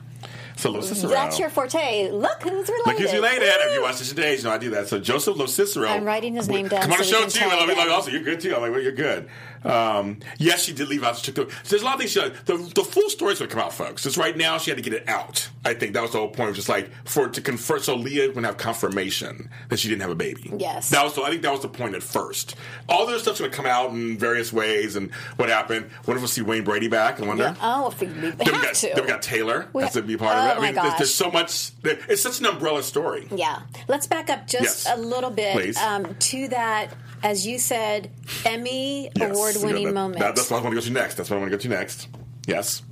So 0.56 0.70
Lo 0.70 0.80
Cicero. 0.80 1.10
That's 1.10 1.38
your 1.38 1.50
forte. 1.50 2.10
Look 2.10 2.42
who's 2.42 2.68
related. 2.68 2.86
Look 2.86 2.98
who's 2.98 3.12
related. 3.12 3.42
If 3.42 3.74
you 3.74 3.82
watch 3.82 3.98
this 3.98 4.08
today, 4.08 4.36
you 4.36 4.42
know 4.44 4.50
I 4.50 4.58
do 4.58 4.70
that. 4.70 4.88
So 4.88 4.98
Joseph 5.00 5.36
Lo 5.36 5.46
Cicero. 5.46 5.88
I'm 5.88 6.04
writing 6.04 6.34
his 6.34 6.48
name 6.48 6.68
down 6.68 6.82
Come 6.82 6.92
on 6.92 6.98
the 6.98 7.04
so 7.04 7.18
we 7.18 7.22
show 7.24 7.28
too. 7.28 7.38
tag 7.40 7.52
And 7.52 7.60
I'll 7.60 7.66
be 7.66 7.74
like, 7.74 7.90
also, 7.90 8.10
you're 8.10 8.22
good 8.22 8.40
too. 8.40 8.54
I'm 8.54 8.62
like, 8.62 8.70
well, 8.72 8.80
you're 8.80 8.92
good. 8.92 9.28
Um, 9.64 10.18
yes, 10.38 10.62
she 10.64 10.72
did 10.72 10.88
leave 10.88 11.02
out. 11.04 11.16
She 11.16 11.32
took 11.32 11.48
the, 11.48 11.56
there's 11.68 11.82
a 11.82 11.84
lot 11.84 11.94
of 11.94 12.00
things. 12.00 12.12
She, 12.12 12.20
the 12.20 12.56
the 12.74 12.84
full 12.84 13.08
story's 13.08 13.38
going 13.38 13.48
to 13.48 13.54
come 13.56 13.64
out, 13.64 13.72
folks. 13.72 14.02
Just 14.02 14.16
right 14.16 14.36
now, 14.36 14.58
she 14.58 14.70
had 14.70 14.76
to 14.76 14.82
get 14.82 14.92
it 14.92 15.08
out. 15.08 15.48
I 15.64 15.74
think 15.74 15.94
that 15.94 16.02
was 16.02 16.12
the 16.12 16.18
whole 16.18 16.28
point. 16.28 16.50
Of 16.50 16.56
Just 16.56 16.68
like 16.68 16.90
for 17.06 17.26
it 17.26 17.34
to 17.34 17.40
confirm, 17.40 17.80
so 17.80 17.94
Leah 17.96 18.30
would 18.32 18.44
have 18.44 18.56
confirmation 18.58 19.48
that 19.70 19.78
she 19.78 19.88
didn't 19.88 20.02
have 20.02 20.10
a 20.10 20.14
baby. 20.14 20.52
Yes. 20.58 20.90
that 20.90 21.02
was. 21.02 21.14
The, 21.14 21.22
I 21.22 21.30
think 21.30 21.42
that 21.42 21.52
was 21.52 21.60
the 21.62 21.68
point 21.68 21.94
at 21.94 22.02
first. 22.02 22.56
All 22.88 23.06
this 23.06 23.22
stuff's 23.22 23.38
going 23.40 23.50
to 23.50 23.56
come 23.56 23.66
out 23.66 23.90
in 23.90 24.18
various 24.18 24.52
ways, 24.52 24.96
and 24.96 25.10
what 25.36 25.48
happened. 25.48 25.86
What 26.04 26.14
if 26.16 26.20
we'll 26.20 26.28
see 26.28 26.42
Wayne 26.42 26.64
Brady 26.64 26.88
back? 26.88 27.20
I 27.20 27.26
wonder. 27.26 27.44
Yeah. 27.44 27.54
Oh, 27.62 27.88
if 27.88 28.00
we, 28.00 28.08
we 28.08 28.14
have 28.26 28.38
Then 28.38 28.46
we, 28.54 28.62
got, 28.62 28.74
to. 28.74 28.92
then 28.94 29.04
we 29.04 29.08
got 29.08 29.22
Taylor. 29.22 29.68
We- 29.72 29.82
has 29.82 29.92
to 29.94 30.02
be 30.02 30.16
part 30.16 30.36
oh 30.36 30.40
of 30.40 30.44
it. 30.46 30.50
I 30.50 30.54
my 30.60 30.66
mean, 30.66 30.74
there's, 30.74 30.96
there's 30.98 31.14
so 31.14 31.30
much. 31.30 31.70
It's 31.84 32.22
such 32.22 32.40
an 32.40 32.46
umbrella 32.46 32.82
story. 32.82 33.28
Yeah. 33.34 33.62
Let's 33.88 34.06
back 34.06 34.28
up 34.30 34.46
just 34.46 34.86
Yes. 34.86 34.88
a 34.94 35.00
little 35.00 35.30
bit 35.30 35.76
um, 35.78 36.14
to 36.14 36.48
that, 36.48 36.94
as 37.24 37.44
you 37.46 37.58
said, 37.58 38.10
Emmy 38.44 39.10
Yes. 39.16 39.30
award 39.30 39.56
winning 39.62 39.86
that- 39.86 39.94
moment. 39.94 40.20
that- 40.20 40.36
that's 40.36 40.50
what 40.50 40.58
I 40.58 40.62
want 40.62 40.74
to 40.76 40.80
go 40.80 40.86
to 40.86 40.92
next. 40.92 41.16
That's 41.16 41.30
what 41.30 41.36
I 41.36 41.40
want 41.40 41.50
to 41.50 41.56
go 41.56 41.60
to 41.62 41.68
next. 41.68 42.06
Yes. 42.46 42.82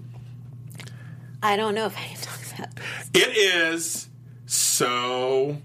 I 1.42 1.56
don't 1.56 1.74
know 1.74 1.86
if 1.86 1.96
I 1.96 2.02
can 2.14 2.20
talk 2.20 2.38
about 2.58 2.68
It 3.14 3.36
is 3.36 4.08
so 4.46 5.58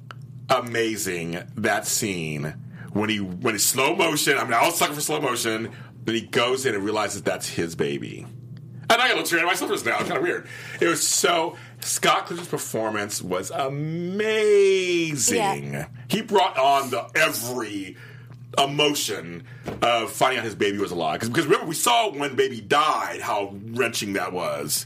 amazing 0.50 1.40
that 1.56 1.86
scene 1.88 2.54
when 2.94 3.10
he 3.10 3.20
when 3.20 3.56
it's 3.56 3.64
slow 3.64 3.96
motion. 3.96 4.38
I 4.38 4.44
mean, 4.44 4.54
I 4.54 4.66
was 4.66 4.78
sucking 4.78 4.96
for 4.96 5.02
slow 5.02 5.22
motion. 5.22 5.72
Then 6.04 6.16
he 6.16 6.22
goes 6.22 6.66
in 6.66 6.74
and 6.76 6.84
realizes 6.84 7.22
that's 7.22 7.48
his 7.48 7.76
baby. 7.76 8.26
And 8.90 9.02
I 9.02 9.08
gotta 9.08 9.16
look 9.18 9.28
straight 9.28 9.42
at 9.42 9.46
my 9.46 9.54
slippers 9.56 9.84
now. 9.86 9.96
It's 10.00 10.08
kind 10.08 10.18
of 10.18 10.24
weird. 10.24 10.48
It 10.82 10.88
was 10.88 11.06
so 11.06 11.58
Scott 11.82 12.26
Clifton's 12.28 12.48
performance 12.50 13.22
was 13.22 13.52
amazing. 13.52 15.36
Yeah. 15.74 15.88
He 16.08 16.22
brought 16.22 16.58
on 16.58 16.90
the 16.90 17.06
every 17.16 17.98
emotion 18.58 19.44
of 19.82 20.12
finding 20.12 20.40
out 20.40 20.46
his 20.46 20.56
baby 20.56 20.78
was 20.78 20.92
alive. 20.92 21.20
Because 21.22 21.46
remember, 21.46 21.66
we 21.68 21.76
saw 21.76 22.12
when 22.12 22.36
baby 22.36 22.62
died 22.62 23.22
how 23.22 23.54
wrenching 23.72 24.14
that 24.14 24.34
was. 24.34 24.86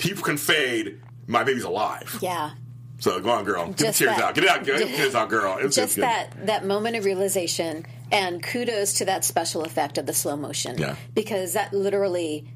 He 0.00 0.10
conveyed, 0.14 1.00
"My 1.26 1.44
baby's 1.44 1.64
alive." 1.64 2.18
Yeah. 2.20 2.52
So 3.00 3.20
go 3.20 3.30
on, 3.30 3.44
girl. 3.44 3.66
Get 3.68 3.76
the 3.76 3.84
Just 3.84 3.98
tears 3.98 4.16
that- 4.16 4.24
out. 4.24 4.34
Get 4.34 4.44
it 4.44 4.50
out. 4.50 4.64
Get 4.64 4.78
the 4.78 4.86
tears 4.86 5.14
out, 5.14 5.28
girl. 5.28 5.58
It's, 5.60 5.76
Just 5.76 5.96
that 5.96 6.46
that 6.46 6.64
moment 6.66 6.96
of 6.96 7.04
realization, 7.04 7.86
and 8.10 8.42
kudos 8.42 8.94
to 8.94 9.04
that 9.04 9.24
special 9.24 9.62
effect 9.62 9.98
of 9.98 10.06
the 10.06 10.14
slow 10.14 10.36
motion, 10.36 10.78
Yeah. 10.78 10.96
because 11.14 11.52
that 11.52 11.72
literally 11.72 12.48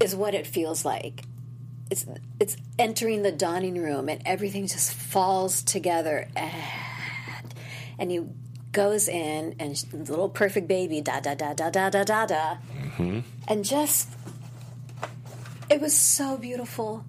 is 0.00 0.14
what 0.14 0.34
it 0.34 0.46
feels 0.46 0.84
like. 0.84 1.22
It's 1.90 2.06
it's 2.40 2.56
entering 2.78 3.22
the 3.22 3.32
dining 3.32 3.76
room, 3.82 4.08
and 4.08 4.22
everything 4.24 4.66
just 4.66 4.92
falls 4.92 5.62
together, 5.62 6.28
and 6.36 7.54
and 7.98 8.10
he 8.10 8.20
goes 8.72 9.08
in, 9.08 9.54
and 9.58 9.82
little 9.92 10.28
perfect 10.28 10.68
baby, 10.68 11.00
da 11.00 11.20
da 11.20 11.34
da 11.34 11.54
da 11.54 11.70
da 11.70 11.90
da 11.90 12.04
da 12.04 12.26
da, 12.26 12.56
Mm-hmm. 12.98 13.20
and 13.48 13.64
just 13.64 14.08
it 15.70 15.80
was 15.80 15.96
so 15.96 16.36
beautiful. 16.36 17.04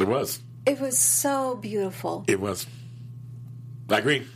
It 0.00 0.08
was. 0.08 0.40
It 0.66 0.80
was 0.80 0.98
so 0.98 1.56
beautiful. 1.56 2.24
It 2.26 2.40
was. 2.40 2.66
I 3.88 3.98
agree. 3.98 4.26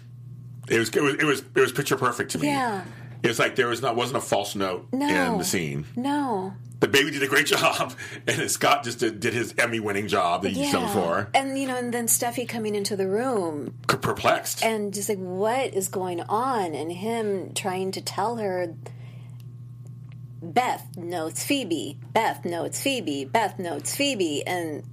It 0.68 0.78
was. 0.78 0.88
It 0.90 1.02
was. 1.02 1.14
It 1.14 1.24
was. 1.24 1.40
It 1.54 1.60
was 1.60 1.72
picture 1.72 1.96
perfect 1.96 2.32
to 2.32 2.38
me. 2.38 2.48
Yeah. 2.48 2.84
It's 3.22 3.38
like 3.38 3.56
there 3.56 3.68
was 3.68 3.82
not 3.82 3.96
wasn't 3.96 4.18
a 4.18 4.20
false 4.20 4.54
note 4.54 4.86
No. 4.92 5.32
in 5.32 5.38
the 5.38 5.44
scene. 5.44 5.84
No. 5.96 6.52
The 6.80 6.88
baby 6.88 7.10
did 7.10 7.22
a 7.22 7.26
great 7.26 7.46
job, 7.56 7.94
and 8.26 8.50
Scott 8.50 8.84
just 8.84 8.98
did, 8.98 9.18
did 9.20 9.32
his 9.32 9.54
Emmy 9.58 9.80
winning 9.80 10.08
job 10.08 10.42
that 10.42 10.50
you've 10.52 10.70
done 10.72 10.82
before. 10.86 11.30
And 11.34 11.58
you 11.58 11.66
know, 11.66 11.76
and 11.76 11.92
then 11.92 12.06
Steffy 12.06 12.46
coming 12.48 12.74
into 12.74 12.96
the 12.96 13.06
room 13.08 13.74
C- 13.90 13.96
Perplexed. 13.96 14.62
and 14.62 14.92
just 14.92 15.08
like, 15.08 15.18
what 15.18 15.72
is 15.74 15.88
going 15.88 16.20
on? 16.20 16.74
And 16.74 16.92
him 16.92 17.54
trying 17.54 17.92
to 17.92 18.02
tell 18.02 18.36
her, 18.36 18.74
Beth, 20.42 20.86
no, 20.96 21.26
it's 21.28 21.42
Phoebe. 21.44 21.98
Beth, 22.12 22.44
no, 22.44 22.64
it's 22.64 22.80
Phoebe. 22.80 23.24
Beth, 23.24 23.58
no, 23.58 23.76
it's 23.76 23.94
Phoebe. 23.96 24.46
And 24.46 24.84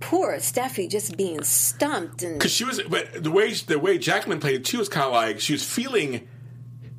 poor 0.00 0.36
Steffy 0.36 0.88
just 0.88 1.16
being 1.16 1.42
stumped 1.42 2.22
and 2.22 2.38
Because 2.38 2.52
she 2.52 2.64
was, 2.64 2.80
but 2.82 3.22
the 3.24 3.30
way 3.30 3.52
the 3.52 3.78
way 3.78 3.98
Jacqueline 3.98 4.38
played 4.40 4.54
it 4.56 4.64
too 4.64 4.78
was 4.78 4.88
kind 4.88 5.06
of 5.06 5.12
like 5.12 5.40
she 5.40 5.52
was 5.54 5.64
feeling 5.64 6.28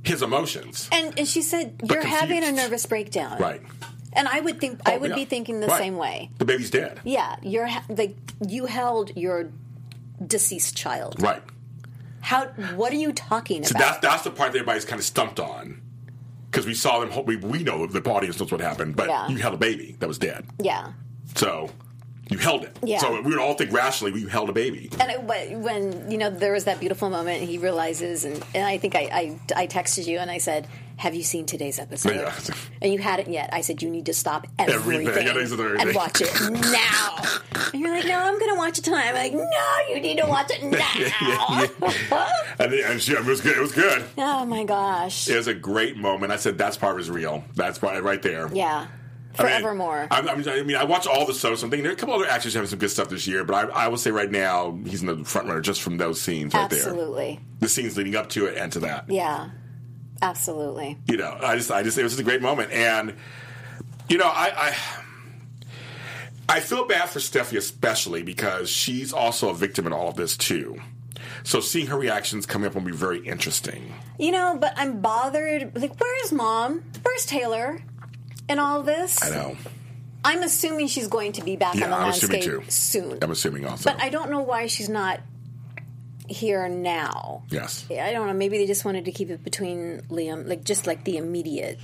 his 0.03 0.21
emotions. 0.21 0.89
and, 0.91 1.17
and 1.17 1.27
she 1.27 1.41
said, 1.41 1.79
"You're 1.89 2.05
having 2.05 2.43
a 2.43 2.51
nervous 2.51 2.85
breakdown." 2.85 3.39
Right. 3.39 3.61
And 4.13 4.27
I 4.27 4.39
would 4.39 4.59
think 4.59 4.79
I 4.85 4.95
Oh, 4.95 4.99
would 4.99 5.09
yeah. 5.11 5.15
be 5.15 5.25
thinking 5.25 5.59
the 5.59 5.67
Right. 5.67 5.77
same 5.79 5.97
way. 5.97 6.29
The 6.37 6.45
baby's 6.45 6.69
dead. 6.71 6.99
Yeah, 7.03 7.35
you're 7.41 7.67
ha- 7.67 7.83
like 7.89 8.15
you 8.47 8.65
held 8.65 9.15
your 9.15 9.49
deceased 10.25 10.75
child. 10.75 11.21
Right. 11.21 11.43
How? 12.21 12.45
What 12.75 12.91
are 12.91 12.97
you 12.97 13.13
talking 13.13 13.63
So 13.63 13.71
about? 13.71 13.79
that's 13.79 13.99
that's 13.99 14.23
the 14.23 14.31
part 14.31 14.51
that 14.53 14.59
everybody's 14.59 14.85
kind 14.85 14.99
of 14.99 15.05
stumped 15.05 15.39
on. 15.39 15.81
Because 16.49 16.65
we 16.65 16.73
saw 16.73 16.99
them, 17.03 17.25
we, 17.25 17.35
we 17.35 17.61
know 17.63 17.85
the 17.85 18.01
audience 18.09 18.39
knows 18.39 18.51
what 18.51 18.61
happened, 18.61 18.95
but 18.95 19.09
Yeah. 19.09 19.27
you 19.27 19.37
held 19.37 19.53
a 19.53 19.57
baby 19.57 19.95
that 19.99 20.07
was 20.07 20.17
dead. 20.17 20.45
yeah. 20.59 20.93
So 21.35 21.69
you 22.29 22.37
held 22.37 22.63
it. 22.63 22.77
Yeah. 22.83 22.97
So 22.99 23.13
we 23.21 23.29
would 23.31 23.39
all 23.39 23.53
think 23.53 23.71
rationally, 23.71 24.19
you 24.19 24.27
held 24.27 24.49
a 24.49 24.53
baby. 24.53 24.89
And 24.99 25.09
it, 25.11 25.23
when- 25.23 25.61
when 25.63 26.11
you 26.11 26.17
know 26.17 26.29
there 26.29 26.51
was 26.53 26.65
that 26.65 26.79
beautiful 26.79 27.09
moment, 27.09 27.39
and 27.41 27.49
he 27.49 27.57
realizes, 27.57 28.25
and, 28.25 28.43
and 28.53 28.65
I 28.65 28.77
think 28.77 28.95
I, 28.95 29.37
I 29.55 29.63
I 29.63 29.67
texted 29.67 30.07
you 30.07 30.17
and 30.19 30.29
I 30.31 30.37
said, 30.39 30.67
"Have 30.97 31.15
you 31.15 31.23
seen 31.23 31.45
today's 31.45 31.79
episode?" 31.79 32.15
Yeah. 32.15 32.33
And 32.81 32.91
you 32.93 32.99
hadn't 32.99 33.29
yet. 33.31 33.49
I 33.53 33.61
said, 33.61 33.81
"You 33.81 33.89
need 33.89 34.05
to 34.07 34.13
stop 34.13 34.45
everything, 34.59 35.07
Everything. 35.07 35.25
Yeah, 35.27 35.31
everything. 35.33 35.81
and 35.87 35.95
watch 35.95 36.21
it 36.21 36.31
now." 36.51 37.15
and 37.73 37.81
you're 37.81 37.91
like, 37.95 38.05
"No, 38.05 38.17
I'm 38.19 38.37
going 38.39 38.51
to 38.53 38.57
watch 38.57 38.77
it 38.79 38.83
tonight." 38.83 39.07
I'm 39.09 39.15
like, 39.15 39.33
"No, 39.33 39.93
you 39.95 39.99
need 40.01 40.17
to 40.19 40.25
watch 40.27 40.51
it 40.51 40.63
now." 40.63 41.65
And, 42.59 42.73
then- 42.73 42.91
and 42.91 43.01
she, 43.01 43.13
it 43.13 43.23
was 43.23 43.39
good. 43.41 43.55
It 43.57 43.61
was 43.61 43.71
good. 43.71 44.03
oh 44.17 44.43
my 44.45 44.63
gosh! 44.63 45.27
It 45.29 45.35
was 45.37 45.47
a 45.47 45.53
great 45.53 45.95
moment. 45.97 46.31
I 46.31 46.37
said 46.37 46.57
that's 46.57 46.75
part 46.77 46.95
was 46.95 47.09
real. 47.09 47.43
That's 47.55 47.81
right 47.83 48.21
there. 48.21 48.49
Yeah, 48.53 48.87
I 49.39 49.43
mean, 49.43 49.51
forevermore. 49.51 50.07
I, 50.09 50.19
I, 50.19 50.35
mean, 50.35 50.49
I 50.49 50.63
mean, 50.63 50.75
I 50.75 50.83
watch 50.83 51.07
all 51.07 51.25
the 51.25 51.33
shows. 51.33 51.63
I'm 51.63 51.69
thinking 51.69 51.83
there 51.83 51.91
are 51.91 51.95
a 51.95 51.97
couple 51.97 52.15
other 52.15 52.27
actors 52.27 52.53
having 52.53 52.69
some 52.69 52.79
good 52.79 52.91
stuff 52.91 53.09
this 53.09 53.27
year, 53.27 53.43
but 53.43 53.53
I, 53.55 53.85
I 53.85 53.87
will 53.87 53.97
say 53.97 54.11
right 54.11 54.31
now 54.31 54.77
he's 54.85 55.01
in 55.01 55.07
the 55.07 55.23
front 55.25 55.47
runner 55.47 55.61
just 55.61 55.81
from 55.81 55.97
those 55.97 56.21
scenes 56.21 56.53
right 56.53 56.69
there. 56.69 56.79
Absolutely. 56.79 57.39
The 57.59 57.69
scenes 57.69 57.97
leading 57.97 58.15
up 58.15 58.29
to 58.29 58.45
it 58.45 58.57
and 58.57 58.71
to 58.73 58.79
that. 58.79 59.05
Yeah. 59.09 59.49
Absolutely. 60.21 60.97
you 61.07 61.17
know, 61.17 61.37
I 61.41 61.55
just, 61.55 61.71
I 61.71 61.83
just, 61.83 61.97
it 61.97 62.03
was 62.03 62.13
just 62.13 62.21
a 62.21 62.23
great 62.23 62.41
moment, 62.41 62.71
and 62.71 63.13
you 64.09 64.17
know, 64.17 64.25
I, 64.25 64.73
I, 66.49 66.55
I 66.55 66.59
feel 66.59 66.85
bad 66.85 67.09
for 67.09 67.19
Steffy 67.19 67.57
especially 67.57 68.23
because 68.23 68.69
she's 68.69 69.13
also 69.13 69.49
a 69.49 69.53
victim 69.53 69.85
in 69.85 69.93
all 69.93 70.09
of 70.09 70.15
this 70.15 70.37
too. 70.37 70.79
So 71.43 71.59
seeing 71.59 71.87
her 71.87 71.97
reactions 71.97 72.45
coming 72.45 72.67
up 72.67 72.75
will 72.75 72.81
be 72.81 72.91
very 72.91 73.19
interesting. 73.19 73.93
You 74.17 74.31
know, 74.31 74.57
but 74.59 74.73
I'm 74.75 75.01
bothered. 75.01 75.79
Like, 75.79 75.99
where's 75.99 76.31
mom? 76.31 76.83
Where's 77.03 77.25
Taylor? 77.25 77.79
In 78.49 78.59
all 78.59 78.81
this, 78.83 79.21
I 79.23 79.29
know. 79.29 79.57
I'm 80.23 80.41
assuming 80.43 80.87
she's 80.87 81.07
going 81.07 81.33
to 81.33 81.43
be 81.43 81.55
back 81.55 81.75
Yeah, 81.75 81.85
on 81.85 81.89
the 81.91 81.95
I'm 81.97 82.09
assuming 82.09 82.41
landscape 82.41 82.63
too. 82.65 82.71
soon. 82.71 83.17
I'm 83.21 83.31
assuming 83.31 83.65
also. 83.65 83.89
But 83.91 84.01
I 84.01 84.09
don't 84.09 84.29
know 84.31 84.41
why 84.41 84.67
she's 84.67 84.89
not 84.89 85.19
here 86.27 86.67
now. 86.67 87.43
yes, 87.49 87.85
I 87.89 88.11
don't 88.11 88.27
know. 88.27 88.33
Maybe 88.33 88.57
they 88.57 88.67
just 88.67 88.83
wanted 88.83 89.05
to 89.05 89.11
keep 89.11 89.29
it 89.29 89.43
between 89.43 90.01
Liam, 90.09 90.47
like 90.47 90.63
just 90.65 90.85
like 90.87 91.03
the 91.03 91.17
immediate. 91.17 91.79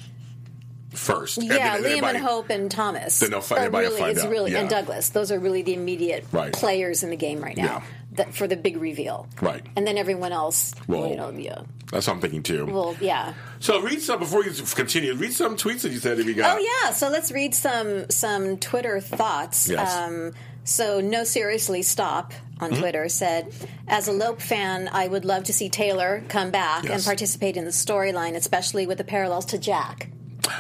first. 0.92 1.38
And 1.40 1.48
Yeah, 1.48 1.80
then 1.80 2.00
Liam 2.02 2.04
and 2.04 2.18
Hope 2.20 2.50
and 2.52 2.70
Thomas. 2.70 3.20
Then 3.20 3.32
they'll 3.32 3.42
find- 3.42 3.60
everybody 3.62 3.88
really, 3.88 4.00
find 4.00 4.12
it's 4.12 4.24
out, 4.26 4.30
really 4.30 4.52
yeah. 4.52 4.60
and 4.60 4.70
Douglas. 4.70 5.10
Those 5.10 5.32
are 5.32 5.40
really 5.40 5.64
the 5.64 5.74
immediate 5.74 6.24
Right. 6.32 6.54
players 6.54 7.02
in 7.04 7.10
the 7.10 7.16
game 7.16 7.42
right 7.42 7.58
now. 7.58 7.64
Yeah. 7.64 7.84
That, 8.14 8.34
for 8.34 8.48
the 8.48 8.56
big 8.56 8.78
reveal. 8.78 9.28
Right. 9.42 9.66
And 9.76 9.88
then 9.88 9.98
everyone 9.98 10.32
else. 10.32 10.74
Well, 10.88 11.08
you 11.08 11.16
know, 11.16 11.30
yeah. 11.32 11.62
That's 11.92 12.08
what 12.08 12.14
I'm 12.14 12.22
thinking 12.22 12.44
too. 12.44 12.66
Well, 12.66 12.96
yeah. 13.00 13.34
so 13.60 13.82
read 13.82 14.02
some 14.02 14.20
before 14.20 14.44
you 14.44 14.52
continue. 14.76 15.14
Read 15.14 15.34
some 15.34 15.56
tweets 15.58 15.82
that 15.82 15.92
you 15.92 16.00
said 16.00 16.20
if 16.20 16.26
you 16.26 16.34
got. 16.34 16.58
Oh 16.58 16.60
yeah, 16.60 16.92
so 16.92 17.10
let's 17.10 17.32
read 17.32 17.54
some 17.56 18.10
some 18.10 18.58
Twitter 18.58 19.00
thoughts. 19.00 19.70
Yes. 19.70 19.96
Um, 19.96 20.34
so 20.64 21.02
no, 21.02 21.24
seriously, 21.24 21.82
stop 21.82 22.34
on 22.60 22.72
Mm-hmm. 22.72 22.82
Twitter 22.82 23.10
said, 23.10 23.54
as 23.88 24.08
a 24.08 24.12
Lope 24.12 24.42
fan, 24.42 24.90
I 24.92 25.08
would 25.08 25.26
love 25.26 25.44
to 25.46 25.54
see 25.54 25.70
Taylor 25.70 26.24
come 26.30 26.52
back 26.52 26.90
and 26.90 27.04
participate 27.04 27.58
in 27.58 27.66
the 27.66 27.72
storyline, 27.72 28.36
especially 28.36 28.88
with 28.88 28.98
the 28.98 29.04
parallels 29.04 29.46
to 29.48 29.58
Jack. 29.58 30.10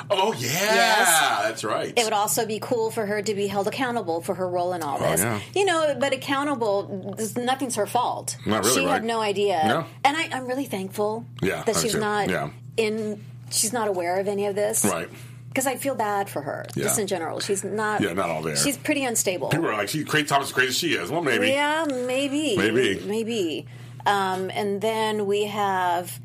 Oh 0.10 0.34
yeah, 0.38 1.39
that's 1.43 1.63
right. 1.63 1.93
It 1.98 2.04
would 2.04 2.13
also 2.13 2.46
be 2.46 2.60
cool 2.62 2.89
for 2.91 3.06
her 3.06 3.22
to 3.22 3.34
be 3.36 3.48
held 3.48 3.67
accountable 3.67 4.22
for 4.22 4.34
her 4.36 4.48
role 4.48 4.74
in 4.74 4.82
all 4.82 4.98
this. 5.00 5.22
Oh, 5.22 5.26
yeah. 5.26 5.39
You 5.56 5.65
know, 5.65 5.96
but 6.00 6.13
accountable, 6.13 7.13
this- 7.17 7.36
nothing's 7.36 7.76
her 7.76 7.86
fault. 7.86 8.38
Not 8.46 8.63
really, 8.63 8.80
she 8.82 8.86
right. 8.86 8.93
had 8.93 9.04
no 9.04 9.22
idea. 9.22 9.62
No. 9.65 9.86
And 10.04 10.15
I, 10.17 10.30
I'm 10.32 10.48
really 10.48 10.65
thankful 10.65 11.26
Yeah, 11.41 11.63
that 11.63 11.76
she's 11.76 11.93
too. 11.93 12.00
not 12.00 12.30
Yeah. 12.30 12.50
in. 12.78 13.24
She's 13.52 13.74
not 13.74 13.88
aware 13.88 14.19
of 14.19 14.28
any 14.28 14.46
of 14.48 14.56
this. 14.56 14.84
right. 14.86 15.10
Because 15.50 15.67
I 15.67 15.76
feel 15.76 15.93
bad 15.93 16.30
for 16.32 16.41
her, 16.41 16.65
Yeah. 16.76 16.86
just 16.86 16.98
in 16.98 17.06
general. 17.06 17.39
She's 17.39 17.63
not. 17.63 18.02
Yeah, 18.02 18.13
not 18.13 18.30
all 18.32 18.41
there. 18.41 18.56
She's 18.56 18.76
pretty 18.78 19.06
unstable. 19.06 19.50
People 19.50 19.67
are 19.67 19.74
like, 19.78 19.89
she, 19.89 20.04
Craig 20.04 20.28
Thomas, 20.28 20.48
is 20.48 20.54
crazy 20.54 20.69
as 20.69 20.78
she 20.78 20.93
is. 20.96 21.12
Well, 21.12 21.22
maybe. 21.22 21.50
Yeah, 21.50 21.86
maybe. 21.88 22.58
Maybe. 22.58 23.00
Maybe. 23.06 23.67
Um, 24.08 24.50
and 24.50 24.82
then 24.82 25.28
we 25.28 25.46
have 25.46 26.19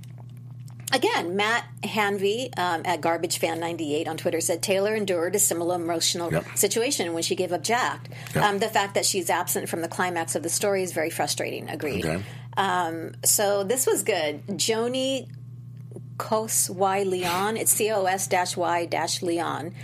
Again, 0.92 1.36
Matt 1.36 1.64
Hanvey 1.82 2.48
um, 2.58 2.82
at 2.84 3.00
GarbageFan98 3.02 4.08
on 4.08 4.16
Twitter 4.16 4.40
said 4.40 4.62
Taylor 4.62 4.94
endured 4.94 5.34
a 5.34 5.38
similar 5.38 5.74
emotional 5.76 6.32
Yep. 6.32 6.56
situation 6.56 7.12
when 7.12 7.22
she 7.22 7.34
gave 7.36 7.52
up 7.52 7.62
Jack. 7.62 8.08
Yep. 8.34 8.44
Um, 8.44 8.58
the 8.58 8.68
fact 8.68 8.94
that 8.94 9.04
she's 9.04 9.28
absent 9.28 9.68
from 9.68 9.82
the 9.82 9.88
climax 9.88 10.34
of 10.34 10.42
the 10.42 10.48
story 10.48 10.82
is 10.82 10.92
very 10.92 11.10
frustrating. 11.10 11.68
Agreed. 11.68 12.06
Okay. 12.06 12.22
Um, 12.56 13.12
so 13.24 13.64
this 13.64 13.86
was 13.86 14.02
good. 14.02 14.46
Joni 14.48 15.28
Cos 16.16 16.68
Y 16.70 17.02
Leon. 17.02 17.56
It's 17.56 17.70
C 17.70 17.90
O 17.92 18.04
S 18.06 18.26
dash 18.26 18.56
Y 18.56 18.86
dash 18.86 19.22
Leon. 19.22 19.74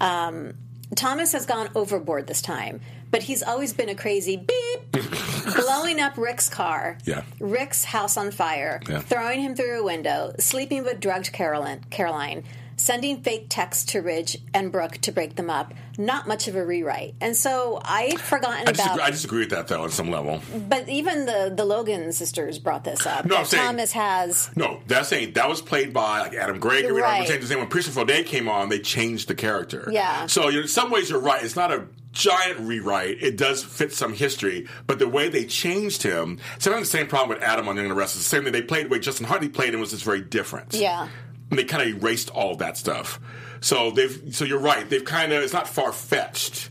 Um, 0.00 0.54
Thomas 0.96 1.32
has 1.32 1.46
gone 1.46 1.68
overboard 1.74 2.26
this 2.26 2.40
time, 2.42 2.80
but 3.14 3.22
he's 3.22 3.42
always 3.44 3.72
been 3.72 3.88
a 3.88 3.94
crazy 3.94 4.36
beep, 4.36 4.92
blowing 5.56 6.00
up 6.00 6.16
Rick's 6.18 6.48
car, 6.48 6.98
Yeah. 7.04 7.22
Rick's 7.38 7.84
house 7.84 8.16
on 8.16 8.30
fire, 8.32 8.80
Yeah. 8.88 9.00
throwing 9.00 9.40
him 9.40 9.54
through 9.54 9.80
a 9.80 9.84
window, 9.84 10.34
sleeping 10.38 10.82
with 10.84 10.98
drugged 11.00 11.32
Caroline, 11.32 11.84
Caroline, 11.90 12.42
sending 12.76 13.22
fake 13.22 13.46
texts 13.48 13.84
to 13.92 14.00
Ridge 14.00 14.36
and 14.52 14.72
Brooke 14.72 14.98
to 15.02 15.12
break 15.12 15.36
them 15.36 15.48
up. 15.48 15.72
Not 15.96 16.26
much 16.26 16.48
of 16.48 16.56
a 16.56 16.66
rewrite. 16.66 17.14
And 17.20 17.36
so 17.36 17.80
I 17.84 18.08
had 18.10 18.18
forgotten 18.20 18.66
I 18.66 18.72
about. 18.72 18.74
disagree, 18.74 19.02
I 19.04 19.10
disagree 19.10 19.38
with 19.40 19.50
that 19.50 19.68
though 19.68 19.84
on 19.84 19.90
some 19.90 20.10
level. 20.10 20.40
but 20.68 20.88
even 20.88 21.24
the 21.26 21.52
the 21.56 21.64
Logan 21.64 22.10
sisters 22.12 22.58
brought 22.58 22.82
this 22.82 23.06
up. 23.06 23.26
No, 23.26 23.36
I'm 23.36 23.44
saying- 23.44 23.62
Thomas 23.62 23.92
has 23.92 24.50
No, 24.56 24.80
that's 24.88 25.08
saying 25.08 25.34
that 25.34 25.48
was 25.48 25.62
played 25.62 25.92
by 25.92 26.22
like 26.22 26.34
Adam 26.34 26.58
Gregory. 26.58 27.00
Right. 27.00 27.30
I'm 27.30 27.42
saying 27.46 27.60
when 27.60 27.68
Christopher 27.68 28.04
Day 28.04 28.24
came 28.24 28.48
on, 28.48 28.70
they 28.70 28.80
changed 28.80 29.28
the 29.28 29.36
character. 29.36 29.88
Yeah. 29.92 30.26
So 30.26 30.48
in 30.48 30.66
some 30.66 30.90
ways, 30.90 31.08
you're 31.10 31.20
right. 31.20 31.44
It's 31.44 31.54
not 31.54 31.70
a 31.72 31.84
giant 32.14 32.60
rewrite. 32.60 33.22
It 33.22 33.36
does 33.36 33.62
fit 33.62 33.92
some 33.92 34.14
history, 34.14 34.66
but 34.86 34.98
the 34.98 35.08
way 35.08 35.28
they 35.28 35.44
changed 35.44 36.02
him, 36.02 36.38
sometimes 36.58 36.90
the 36.90 36.98
same 36.98 37.06
problem 37.06 37.36
with 37.36 37.46
Adam 37.46 37.68
on 37.68 37.76
Young 37.76 37.86
and 37.86 37.92
the 37.92 37.96
Rest. 37.96 38.16
It's 38.16 38.24
the 38.24 38.28
same 38.28 38.44
thing 38.44 38.52
they 38.52 38.62
played. 38.62 38.86
The 38.86 38.90
way 38.90 38.98
Justin 39.00 39.26
Hartley 39.26 39.48
played 39.48 39.74
him 39.74 39.80
was 39.80 39.90
just 39.90 40.04
very 40.04 40.22
different. 40.22 40.72
Yeah. 40.72 41.08
And 41.50 41.58
they 41.58 41.64
kind 41.64 41.82
of 41.82 42.02
erased 42.02 42.30
all 42.30 42.52
of 42.52 42.58
that 42.58 42.78
stuff. 42.78 43.20
So 43.60 43.90
they've. 43.90 44.34
So 44.34 44.44
you're 44.44 44.58
right. 44.58 44.88
They've 44.88 45.04
kind 45.04 45.32
of. 45.32 45.42
It's 45.42 45.52
not 45.52 45.68
far 45.68 45.92
fetched, 45.92 46.70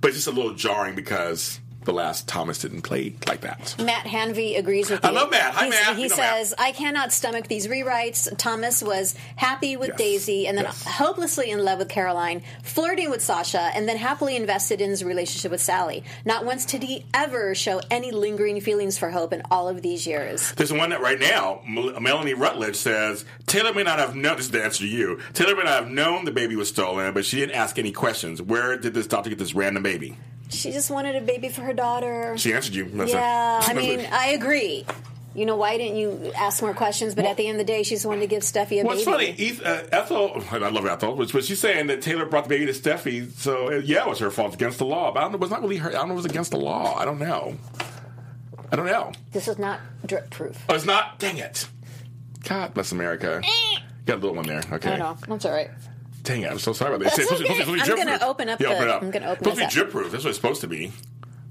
but 0.00 0.08
it's 0.08 0.18
just 0.18 0.28
a 0.28 0.32
little 0.32 0.54
jarring 0.54 0.94
because 0.94 1.60
the 1.84 1.92
last 1.92 2.28
Thomas 2.28 2.58
didn't 2.58 2.82
play 2.82 3.14
like 3.26 3.40
that. 3.42 3.74
Matt 3.78 4.04
Hanvey 4.06 4.56
agrees 4.58 4.90
with 4.90 5.04
I 5.04 5.08
you. 5.08 5.14
love 5.14 5.30
Matt. 5.30 5.54
Hi, 5.54 5.64
He's- 5.66 5.86
Matt. 5.86 5.96
He 5.96 6.02
You 6.04 6.08
know 6.08 6.16
says, 6.16 6.54
"I 6.58 6.72
cannot 6.72 7.12
stomach 7.12 7.48
these 7.48 7.66
rewrites." 7.66 8.28
Thomas 8.38 8.82
was 8.82 9.14
happy 9.36 9.76
with 9.76 9.88
Yes. 9.90 9.98
Daisy, 9.98 10.46
and 10.46 10.56
then 10.56 10.64
Yes. 10.66 10.84
hopelessly 10.84 11.50
in 11.50 11.64
love 11.64 11.78
with 11.78 11.88
Caroline, 11.88 12.42
flirting 12.62 13.10
with 13.10 13.22
Sasha, 13.22 13.70
and 13.74 13.88
then 13.88 13.96
happily 13.96 14.36
invested 14.36 14.80
in 14.80 14.90
his 14.90 15.02
relationship 15.04 15.50
with 15.50 15.60
Sally. 15.60 16.04
Not 16.24 16.44
once 16.44 16.64
did 16.64 16.82
he 16.82 17.04
ever 17.14 17.54
show 17.54 17.80
any 17.90 18.10
lingering 18.10 18.60
feelings 18.60 18.98
for 18.98 19.10
Hope 19.10 19.32
in 19.32 19.42
all 19.50 19.68
of 19.68 19.82
these 19.82 20.06
years. 20.06 20.52
There's 20.56 20.72
one 20.72 20.90
that 20.90 21.00
right 21.00 21.18
now, 21.20 21.60
Mel- 21.66 22.00
Melanie 22.00 22.34
Rutledge 22.34 22.76
says 22.76 23.24
Taylor 23.46 23.72
may 23.74 23.82
not 23.82 23.98
have 23.98 24.14
known. 24.14 24.36
This 24.36 24.46
is 24.46 24.50
the 24.52 24.64
answer 24.64 24.80
to 24.84 24.88
you. 24.88 25.18
Taylor 25.34 25.54
may 25.56 25.64
not 25.64 25.74
have 25.84 25.90
known 25.90 26.24
the 26.24 26.30
baby 26.32 26.56
was 26.56 26.68
stolen, 26.68 27.12
but 27.12 27.24
she 27.24 27.36
didn't 27.40 27.54
ask 27.54 27.78
any 27.78 27.92
questions. 27.92 28.40
Where 28.40 28.76
did 28.76 28.94
this 28.94 29.06
doctor 29.06 29.30
get 29.30 29.38
this 29.38 29.54
random 29.54 29.82
baby? 29.82 30.16
She 30.52 30.70
just 30.72 30.90
wanted 30.90 31.16
a 31.16 31.20
baby 31.20 31.48
for 31.48 31.62
her 31.62 31.72
daughter. 31.72 32.34
She 32.36 32.52
answered 32.52 32.74
you. 32.74 32.84
That's 32.86 33.12
yeah, 33.12 33.58
it. 33.60 33.68
I 33.70 33.72
mean, 33.74 34.06
I 34.12 34.28
agree. 34.28 34.84
You 35.34 35.46
know, 35.46 35.56
why 35.56 35.78
didn't 35.78 35.96
you 35.96 36.30
ask 36.36 36.60
more 36.62 36.74
questions? 36.74 37.14
But 37.14 37.22
Well- 37.24 37.30
at 37.30 37.36
the 37.38 37.46
end 37.48 37.58
of 37.58 37.66
the 37.66 37.72
day, 37.72 37.82
she's 37.84 38.00
just 38.00 38.06
wanted 38.06 38.20
to 38.20 38.26
give 38.26 38.42
Steffy 38.42 38.82
a 38.82 38.84
Well, 38.84 38.96
it's 38.96 39.06
baby. 39.06 39.32
funny. 39.32 39.48
Eth- 39.48 39.64
uh, 39.64 39.82
Ethel, 39.90 40.42
I 40.50 40.58
love 40.68 40.84
Ethel, 40.84 41.16
but 41.16 41.32
but 41.32 41.44
she's 41.44 41.58
saying 41.58 41.86
that 41.86 42.02
Taylor 42.02 42.26
brought 42.26 42.44
the 42.44 42.50
baby 42.50 42.66
to 42.66 42.72
Steffy, 42.72 43.30
so 43.32 43.68
uh, 43.68 43.76
yeah, 43.82 44.02
it 44.02 44.08
was 44.08 44.18
her 44.18 44.30
fault. 44.30 44.48
It's 44.48 44.56
against 44.56 44.78
the 44.78 44.84
law. 44.84 45.10
But 45.12 45.20
I 45.20 45.22
don't 45.22 45.32
know. 45.32 45.36
It 45.36 45.40
was 45.40 45.50
not 45.50 45.62
really 45.62 45.78
her. 45.78 45.88
I 45.88 45.92
don't 45.92 46.08
know. 46.08 46.12
It 46.14 46.16
was 46.16 46.24
against 46.26 46.50
the 46.50 46.58
law. 46.58 46.96
I 46.98 47.06
don't 47.06 47.18
know. 47.18 47.56
I 48.70 48.76
don't 48.76 48.86
know. 48.86 49.12
This 49.32 49.48
is 49.48 49.58
not 49.58 49.80
drip 50.04 50.28
proof. 50.30 50.62
Oh, 50.68 50.74
it's 50.74 50.84
not. 50.84 51.18
Dang 51.18 51.38
it. 51.38 51.66
God 52.44 52.74
bless 52.74 52.92
America. 52.92 53.42
Got 54.04 54.14
a 54.14 54.16
little 54.16 54.34
one 54.34 54.46
there. 54.46 54.62
Okay. 54.72 54.92
I 54.92 54.96
don't 54.96 55.28
know. 55.28 55.34
That's 55.34 55.44
all 55.46 55.52
right. 55.52 55.70
Dang 56.22 56.42
it. 56.42 56.50
I'm 56.50 56.58
so 56.58 56.72
sorry 56.72 56.94
about 56.94 57.04
that. 57.04 57.16
That's 57.16 57.18
It's 57.18 57.28
supposed 57.28 57.44
to- 57.46 57.50
okay. 57.52 57.58
it's 57.60 57.64
supposed 57.66 57.84
to 57.86 57.94
be 57.96 58.00
I'm 58.02 58.06
gonna 58.18 58.30
open 58.30 58.48
up 58.48 58.60
Yeah, 58.60 58.68
the- 58.68 58.74
open 58.74 58.88
it 58.88 58.90
up. 58.90 59.02
I'm 59.02 59.10
gonna 59.10 59.26
open 59.26 59.32
It's 59.32 59.38
supposed 59.40 59.56
to 59.56 59.60
be 59.60 59.64
this 59.66 59.74
drip 59.74 59.90
proof. 59.90 60.12
That's 60.12 60.24
what 60.24 60.30
it's 60.30 60.38
supposed 60.38 60.60
to 60.62 60.66
be. 60.68 60.92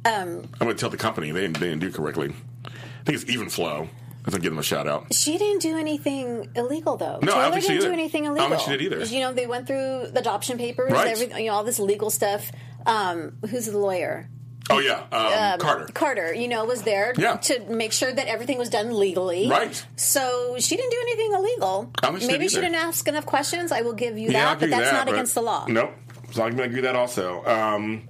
Um, 0.03 0.49
I'm 0.60 0.65
going 0.65 0.75
to 0.75 0.79
tell 0.79 0.89
the 0.89 0.97
company 0.97 1.29
they 1.31 1.41
didn't, 1.41 1.60
they 1.60 1.67
didn't 1.69 1.81
do 1.81 1.91
correctly. 1.91 2.34
I 2.65 2.69
think 3.05 3.21
it's 3.21 3.29
even 3.29 3.49
flow. 3.49 3.81
I'm 3.81 4.31
going 4.31 4.34
to 4.34 4.39
give 4.39 4.51
them 4.51 4.57
a 4.57 4.63
shout 4.63 4.88
out. 4.88 5.13
she 5.13 5.38
didn't 5.38 5.62
do 5.62 5.77
anything 5.77 6.49
illegal, 6.55 6.97
though. 6.97 7.19
No, 7.21 7.34
I 7.34 7.49
Taylor 7.49 7.51
think 7.51 7.65
didn't 7.67 7.81
did. 7.81 7.86
do 7.88 7.93
anything 7.93 8.23
I 8.23 8.27
don't 8.29 8.38
illegal. 8.38 8.57
think 8.57 8.71
she 8.71 8.77
did 8.89 8.93
either. 8.99 9.05
You 9.13 9.19
know, 9.19 9.34
they 9.34 9.45
went 9.45 9.67
through 9.67 10.07
the 10.12 10.19
adoption 10.21 10.57
papers, 10.57 10.91
Right. 10.91 11.07
everything, 11.10 11.43
you 11.45 11.51
know, 11.51 11.53
all 11.57 11.63
this 11.63 11.77
legal 11.77 12.10
stuff. 12.10 12.51
Um, 12.88 13.34
who's 13.47 13.67
the 13.67 13.77
lawyer? 13.77 14.27
Oh 14.71 14.79
yeah, 14.79 15.03
um, 15.12 15.53
Um, 15.53 15.60
Carter. 15.60 15.88
Carter, 15.93 16.34
you 16.34 16.47
know, 16.47 16.65
was 16.65 16.81
there 16.84 17.13
Yeah. 17.17 17.36
to 17.38 17.60
make 17.69 17.91
sure 17.93 18.12
that 18.12 18.27
everything 18.27 18.57
was 18.57 18.69
done 18.69 18.97
legally. 18.97 19.49
Right. 19.49 19.86
So 19.95 20.55
she 20.60 20.75
didn't 20.77 20.91
do 20.91 20.97
anything 21.01 21.34
illegal. 21.34 21.91
I 22.01 22.07
don't 22.07 22.12
think 22.13 22.21
she 22.21 22.27
did 22.27 22.34
Maybe 22.39 22.47
she 22.49 22.55
didn't 22.55 22.75
ask 22.75 23.07
enough 23.07 23.25
questions. 23.25 23.71
I 23.71 23.81
will 23.81 23.93
give 23.93 24.17
you 24.17 24.29
Yeah, 24.31 24.45
that, 24.45 24.60
but 24.60 24.69
that's 24.69 24.84
that, 24.86 24.93
not 24.93 25.05
but- 25.07 25.13
against 25.15 25.36
the 25.36 25.41
law. 25.41 25.65
Nope. 25.67 25.91
So 26.31 26.43
I'm 26.43 26.55
going 26.55 26.69
to 26.69 26.75
agree 26.77 26.81
that 26.81 26.95
also. 26.95 27.43
Um, 27.45 28.03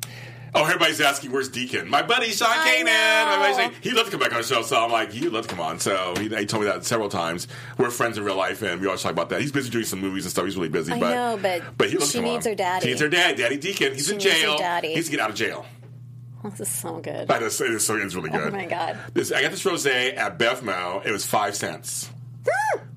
oh, 0.54 0.64
everybody's 0.66 1.02
asking 1.02 1.32
where's 1.32 1.50
Deacon? 1.50 1.90
My 1.90 2.04
buddy 2.04 2.30
Sean 2.30 2.50
I 2.52 2.58
Kanan. 2.84 3.32
Everybody's 3.34 3.56
saying 3.56 3.72
he'd 3.82 3.94
love 3.94 4.06
to 4.06 4.12
come 4.12 4.20
back 4.20 4.32
on 4.32 4.38
the 4.42 4.48
show. 4.48 4.62
So 4.62 4.80
I'm 4.80 4.92
like, 4.92 5.12
he'd 5.12 5.30
love 5.30 5.48
to 5.48 5.56
come 5.56 5.60
on. 5.60 5.80
So 5.80 6.14
he, 6.18 6.30
he 6.30 6.46
told 6.46 6.62
me 6.64 6.70
that 6.70 6.86
several 6.86 7.10
times. 7.10 7.48
We're 7.80 7.90
friends 7.90 8.20
in 8.20 8.24
real 8.24 8.36
life, 8.36 8.62
and 8.62 8.80
we 8.80 8.86
always 8.86 9.02
talk 9.02 9.12
about 9.12 9.30
that. 9.30 9.42
He's 9.42 9.52
busy 9.52 9.72
doing 9.72 9.86
some 9.86 10.00
movies 10.02 10.26
and 10.26 10.32
stuff. 10.32 10.46
He's 10.46 10.56
really 10.56 10.70
busy. 10.70 10.92
I 10.94 11.00
but, 11.00 11.10
know, 11.10 11.40
but 11.42 11.64
but 11.80 11.90
he 11.90 12.00
she 12.02 12.20
needs 12.20 12.46
on. 12.46 12.52
her 12.52 12.56
daddy. 12.56 12.84
She 12.84 12.90
needs 12.90 13.02
her 13.02 13.10
dad, 13.10 13.38
Daddy 13.38 13.58
Deacon. 13.58 13.94
He's 13.96 14.06
She 14.06 14.14
in 14.14 14.20
jail. 14.20 14.58
daddy. 14.60 14.90
He 14.90 14.96
needs 14.96 15.08
to 15.08 15.12
get 15.12 15.20
out 15.22 15.32
of 15.32 15.36
jail. 15.36 15.66
Oh, 16.44 16.50
this 16.50 16.62
is 16.62 16.70
so 16.70 17.00
good. 17.00 17.28
That 17.28 17.44
is, 17.44 17.60
it 17.62 17.72
is 17.72 17.86
so 17.86 17.96
it's 17.98 18.16
really 18.16 18.30
good. 18.30 18.48
Oh 18.48 18.52
my 18.52 18.66
God. 18.66 18.98
This 19.14 19.32
I 19.32 19.42
got 19.42 19.52
this 19.52 19.64
rosé 19.64 20.18
at 20.18 20.40
Bevmo. 20.40 21.06
It 21.06 21.12
was 21.12 21.26
five 21.26 21.56
cents. 21.56 22.10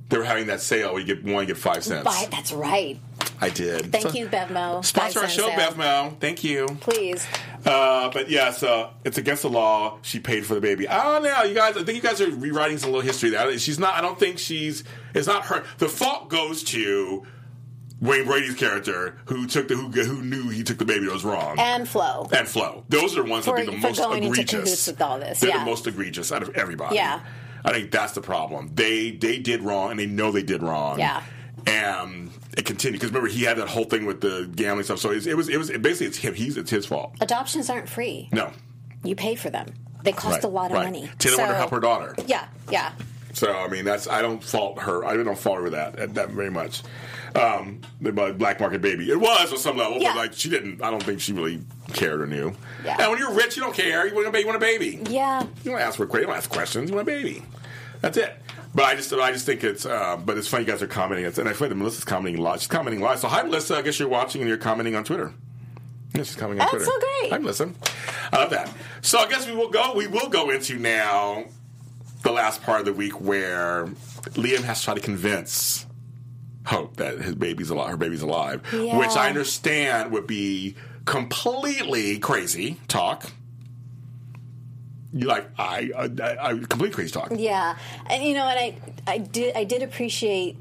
they 0.09 0.19
were 0.19 0.25
having 0.25 0.47
that 0.47 0.61
sale 0.61 0.93
where 0.93 1.01
you 1.03 1.07
get 1.15 1.25
one, 1.25 1.43
you 1.43 1.47
get 1.55 1.59
five 1.59 1.85
cents. 1.85 2.27
That's 2.29 2.53
right. 2.53 2.99
I 3.41 3.51
did. 3.51 3.91
Thank 3.93 4.09
So- 4.09 4.13
you, 4.15 4.27
Bevmo. 4.29 4.85
Sponsor 4.85 5.21
our 5.21 5.29
show, 5.29 5.51
out. 5.51 5.59
Bevmo. 5.59 6.19
Thank 6.21 6.45
you. 6.45 6.67
Please. 6.81 7.27
Uh, 7.67 8.11
but 8.11 8.31
yeah, 8.31 8.51
so 8.51 8.91
it's 9.05 9.19
against 9.19 9.43
the 9.43 9.49
law. 9.51 9.99
She 10.03 10.21
paid 10.21 10.45
for 10.47 10.55
the 10.55 10.61
baby. 10.61 10.87
I 10.89 11.03
don't 11.03 11.23
know, 11.25 11.43
you 11.43 11.55
guys. 11.55 11.77
I 11.77 11.83
think 11.83 11.97
you 11.97 12.03
guys 12.03 12.21
are 12.21 12.31
rewriting 12.31 12.79
some 12.79 12.91
little 12.93 13.05
history 13.07 13.31
there. 13.31 13.59
She's 13.59 13.79
not. 13.79 13.95
I 13.95 14.01
don't 14.03 14.19
think 14.19 14.39
she's. 14.39 14.85
It's 15.15 15.27
not 15.27 15.47
her. 15.47 15.65
The 15.79 15.89
fault 15.89 16.29
goes 16.29 16.63
to 16.65 17.27
Wayne 18.05 18.27
Brady's 18.27 18.55
character, 18.55 19.17
who 19.25 19.47
took 19.47 19.67
the 19.67 19.75
who, 19.77 19.89
who 19.89 20.23
knew 20.23 20.51
he 20.51 20.63
took 20.63 20.77
the 20.77 20.85
baby 20.85 21.07
that 21.07 21.13
was 21.13 21.25
wrong. 21.25 21.59
And 21.59 21.89
Flo. 21.89 22.29
and 22.37 22.47
Flo. 22.47 22.85
Those 22.91 23.17
are 23.17 23.23
the 23.25 23.31
ones 23.31 23.47
that 23.47 23.53
For- 23.53 23.57
be 23.57 23.67
the 23.67 23.79
most 23.79 23.99
egregious. 23.99 24.87
with 24.87 25.01
all 25.01 25.19
this, 25.19 25.41
They're 25.41 25.49
yeah. 25.51 25.61
the 25.61 25.65
most 25.65 25.87
egregious 25.87 26.31
out 26.31 26.43
of 26.43 26.51
everybody. 26.55 26.97
Yeah. 26.97 27.21
I 27.65 27.73
think 27.73 27.91
that's 27.91 28.13
the 28.13 28.21
problem. 28.21 28.71
They 28.75 29.11
they 29.13 29.39
did 29.39 29.63
wrong, 29.63 29.91
and 29.91 29.99
they 29.99 30.05
know 30.07 30.31
they 30.31 30.43
did 30.43 30.63
wrong. 30.63 30.99
Yeah. 30.99 31.23
And 31.67 32.31
it 32.59 32.67
continued 32.67 33.01
because 33.01 33.11
remember 33.11 33.29
he 33.29 33.45
had 33.45 33.57
that 33.57 33.69
whole 33.69 33.85
thing 33.85 34.05
with 34.05 34.21
the 34.21 34.51
gambling 34.55 34.85
stuff. 34.85 34.99
So 34.99 35.11
it 35.11 35.15
was 35.15 35.27
it 35.27 35.37
was, 35.37 35.49
it 35.49 35.57
was 35.57 35.71
basically 35.71 36.09
it's 36.09 36.19
him. 36.19 36.35
He's 36.35 36.59
it's 36.59 36.71
his 36.71 36.85
fault. 36.85 37.15
Adoptions 37.23 37.71
aren't 37.71 37.89
free. 37.89 38.29
No, 38.33 38.53
You 39.03 39.15
pay 39.17 39.35
for 39.35 39.49
them. 39.49 39.73
They 40.03 40.13
cost 40.13 40.35
right, 40.35 40.45
a 40.45 40.49
lot 40.49 40.71
of 40.71 40.77
right. 40.77 40.85
money. 40.85 41.11
Taylor 41.19 41.39
wanted 41.39 41.53
to 41.53 41.59
help 41.59 41.71
her 41.71 41.81
daughter. 41.81 42.15
Yeah, 42.27 42.47
yeah. 42.71 42.93
So 43.33 43.51
I 43.51 43.69
mean, 43.69 43.87
that's 43.87 44.07
I 44.07 44.21
don't 44.21 44.45
fault 44.45 44.79
her. 44.81 45.05
I 45.07 45.17
don't 45.17 45.39
fault 45.39 45.57
her 45.57 45.63
with 45.63 45.73
that 45.73 45.97
that, 45.97 46.15
that 46.15 46.29
very 46.31 46.51
much. 46.51 46.83
Um, 47.35 47.81
the 48.01 48.13
black 48.13 48.61
market 48.61 48.81
baby, 48.81 49.11
it 49.11 49.19
was 49.19 49.51
on 49.53 49.59
some 49.59 49.77
level, 49.77 49.99
Yeah. 49.99 50.11
but 50.13 50.17
like 50.19 50.33
she 50.35 50.49
didn't. 50.49 50.81
I 50.83 50.91
don't 50.91 51.03
think 51.03 51.21
she 51.21 51.33
really 51.33 51.61
cared 51.93 52.21
or 52.21 52.27
knew. 52.27 52.55
Yeah. 52.85 52.97
And 53.01 53.11
when 53.11 53.19
you're 53.19 53.33
rich, 53.33 53.57
you 53.57 53.63
don't 53.63 53.75
care. 53.75 54.07
You 54.07 54.15
want 54.15 54.29
a 54.29 54.31
baby. 54.31 54.41
You 54.43 54.47
want 54.47 54.57
a 54.57 54.61
baby. 54.61 55.01
Yeah. 55.11 55.43
You 55.65 55.73
don't 55.73 55.81
ask 55.81 55.97
for 55.97 56.05
you 56.05 56.27
don't 56.27 56.37
ask 56.37 56.49
questions. 56.49 56.91
You 56.91 56.97
want 56.97 57.09
a 57.09 57.11
baby. 57.11 57.43
That's 58.01 58.17
it. 58.19 58.37
But 58.75 58.85
I 58.85 58.95
just, 58.97 59.13
I 59.13 59.33
just 59.33 59.47
think 59.47 59.65
it's, 59.65 59.87
uh, 59.87 60.17
but 60.17 60.37
it's 60.37 60.47
funny 60.49 60.65
you 60.65 60.71
guys 60.71 60.83
are 60.83 60.87
commenting. 60.89 61.25
It's, 61.25 61.39
and 61.39 61.49
I 61.49 61.53
find 61.55 61.71
that 61.71 61.77
Melissa's 61.77 62.05
commenting 62.05 62.41
a 62.41 62.45
lot. 62.45 62.59
She's 62.61 62.67
commenting 62.69 63.01
a 63.01 63.05
lot. 63.05 63.19
So 63.19 63.29
hi, 63.29 63.43
Melissa. 63.43 63.77
I 63.77 63.83
guess 63.83 63.99
you're 63.99 64.09
watching 64.09 64.41
and 64.41 64.49
you're 64.49 64.59
commenting 64.59 64.95
on 64.97 65.05
Twitter. 65.05 65.33
Yeah, 66.15 66.23
she's 66.23 66.37
commenting 66.37 66.61
on 66.61 66.69
That's 66.73 66.85
Twitter. 66.85 67.01
so 67.01 67.21
great. 67.21 67.33
Hi, 67.33 67.39
Melissa. 67.39 67.73
I 68.33 68.37
love 68.39 68.51
that. 68.51 68.71
So 69.03 69.19
I 69.19 69.29
guess 69.29 69.47
we 69.47 69.55
will 69.55 69.71
go. 69.71 69.95
We 69.95 70.07
will 70.07 70.29
go 70.29 70.51
into 70.51 70.79
now 70.79 71.45
the 72.23 72.33
last 72.33 72.63
part 72.63 72.81
of 72.81 72.87
the 72.87 72.93
week 72.93 73.21
where 73.21 73.87
Liam 74.35 74.63
has 74.65 74.81
to 74.81 74.85
try 74.87 74.95
to 74.95 75.01
convince 75.01 75.87
Hope 76.67 76.97
that 76.97 77.19
his 77.21 77.35
baby's 77.35 77.71
alive. 77.71 77.91
Her 77.91 77.97
baby's 77.97 78.23
alive, 78.23 78.63
Yeah. 78.73 78.97
which 78.99 79.11
I 79.17 79.29
understand 79.29 80.13
would 80.13 80.27
be 80.27 80.77
completely 81.05 82.19
crazy 82.19 82.79
talk. 82.89 83.31
You 85.13 85.27
like 85.27 85.47
I, 85.59 85.91
I, 85.97 86.11
I, 86.23 86.49
I 86.51 86.59
complete 86.59 86.93
crazy 86.93 87.13
talk. 87.13 87.31
Yeah, 87.37 87.77
and 88.11 88.25
you 88.25 88.35
know, 88.35 88.47
and 88.49 88.59
I, 88.59 88.77
I 89.07 89.19
did, 89.19 89.55
I 89.55 89.63
did 89.65 89.83
appreciate, 89.83 90.57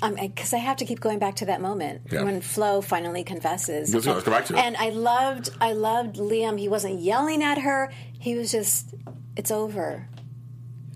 um, 0.00 0.14
because 0.14 0.54
I 0.54 0.58
have 0.58 0.78
to 0.78 0.86
keep 0.86 1.00
going 1.00 1.18
back 1.18 1.36
to 1.36 1.46
that 1.46 1.60
moment 1.60 2.02
Yeah. 2.10 2.22
when 2.22 2.40
Flo 2.40 2.80
finally 2.80 3.24
confesses. 3.24 3.92
Let's 3.92 4.06
go, 4.06 4.12
let's 4.14 4.24
go 4.24 4.30
back 4.30 4.46
to 4.46 4.54
it. 4.54 4.58
And 4.60 4.76
I 4.78 4.88
loved, 4.90 5.50
I 5.60 5.72
loved 5.72 6.16
Liam. 6.16 6.58
He 6.58 6.68
wasn't 6.68 7.00
yelling 7.00 7.42
at 7.42 7.58
her. 7.58 7.92
He 8.18 8.36
was 8.36 8.50
just, 8.52 8.94
it's 9.36 9.50
over. 9.50 10.08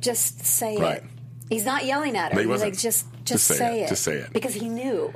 Just 0.00 0.44
say 0.46 0.76
Right. 0.78 0.98
it. 0.98 1.04
He's 1.48 1.64
not 1.64 1.84
yelling 1.84 2.16
at 2.16 2.32
her. 2.32 2.36
No, 2.36 2.40
he 2.42 2.46
He's 2.46 2.50
wasn't. 2.50 2.72
like, 2.72 2.80
just, 2.80 3.06
Just 3.24 3.48
just, 3.48 3.58
say 3.58 3.82
it. 3.82 3.88
Just 3.88 4.02
say 4.02 4.14
it. 4.16 4.32
Because 4.32 4.54
he 4.54 4.68
knew. 4.68 5.12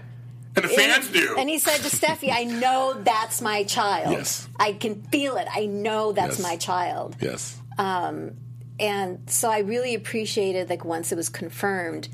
And 0.57 0.65
the 0.65 0.69
fans 0.69 1.09
do. 1.11 1.37
And 1.39 1.49
he 1.49 1.59
said 1.59 1.79
to 1.79 1.95
Steffy, 1.97 2.31
I 2.33 2.45
know 2.45 2.95
that's 3.03 3.41
my 3.41 3.63
child. 3.65 4.11
Yes. 4.13 4.49
I 4.59 4.73
can 4.73 5.03
feel 5.05 5.37
it. 5.37 5.47
I 5.53 5.67
know 5.67 6.13
that's 6.13 6.39
Yes. 6.39 6.43
my 6.43 6.57
child 6.57 7.17
yes. 7.21 7.57
Um, 7.79 8.33
and 8.79 9.29
so 9.31 9.51
I 9.51 9.59
really 9.61 9.95
appreciated 9.95 10.69
like 10.69 10.85
once 10.85 11.13
it 11.13 11.17
was 11.17 11.29
confirmed 11.29 12.09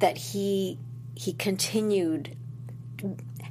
that 0.00 0.16
he 0.18 0.78
he 1.14 1.32
continued 1.32 2.36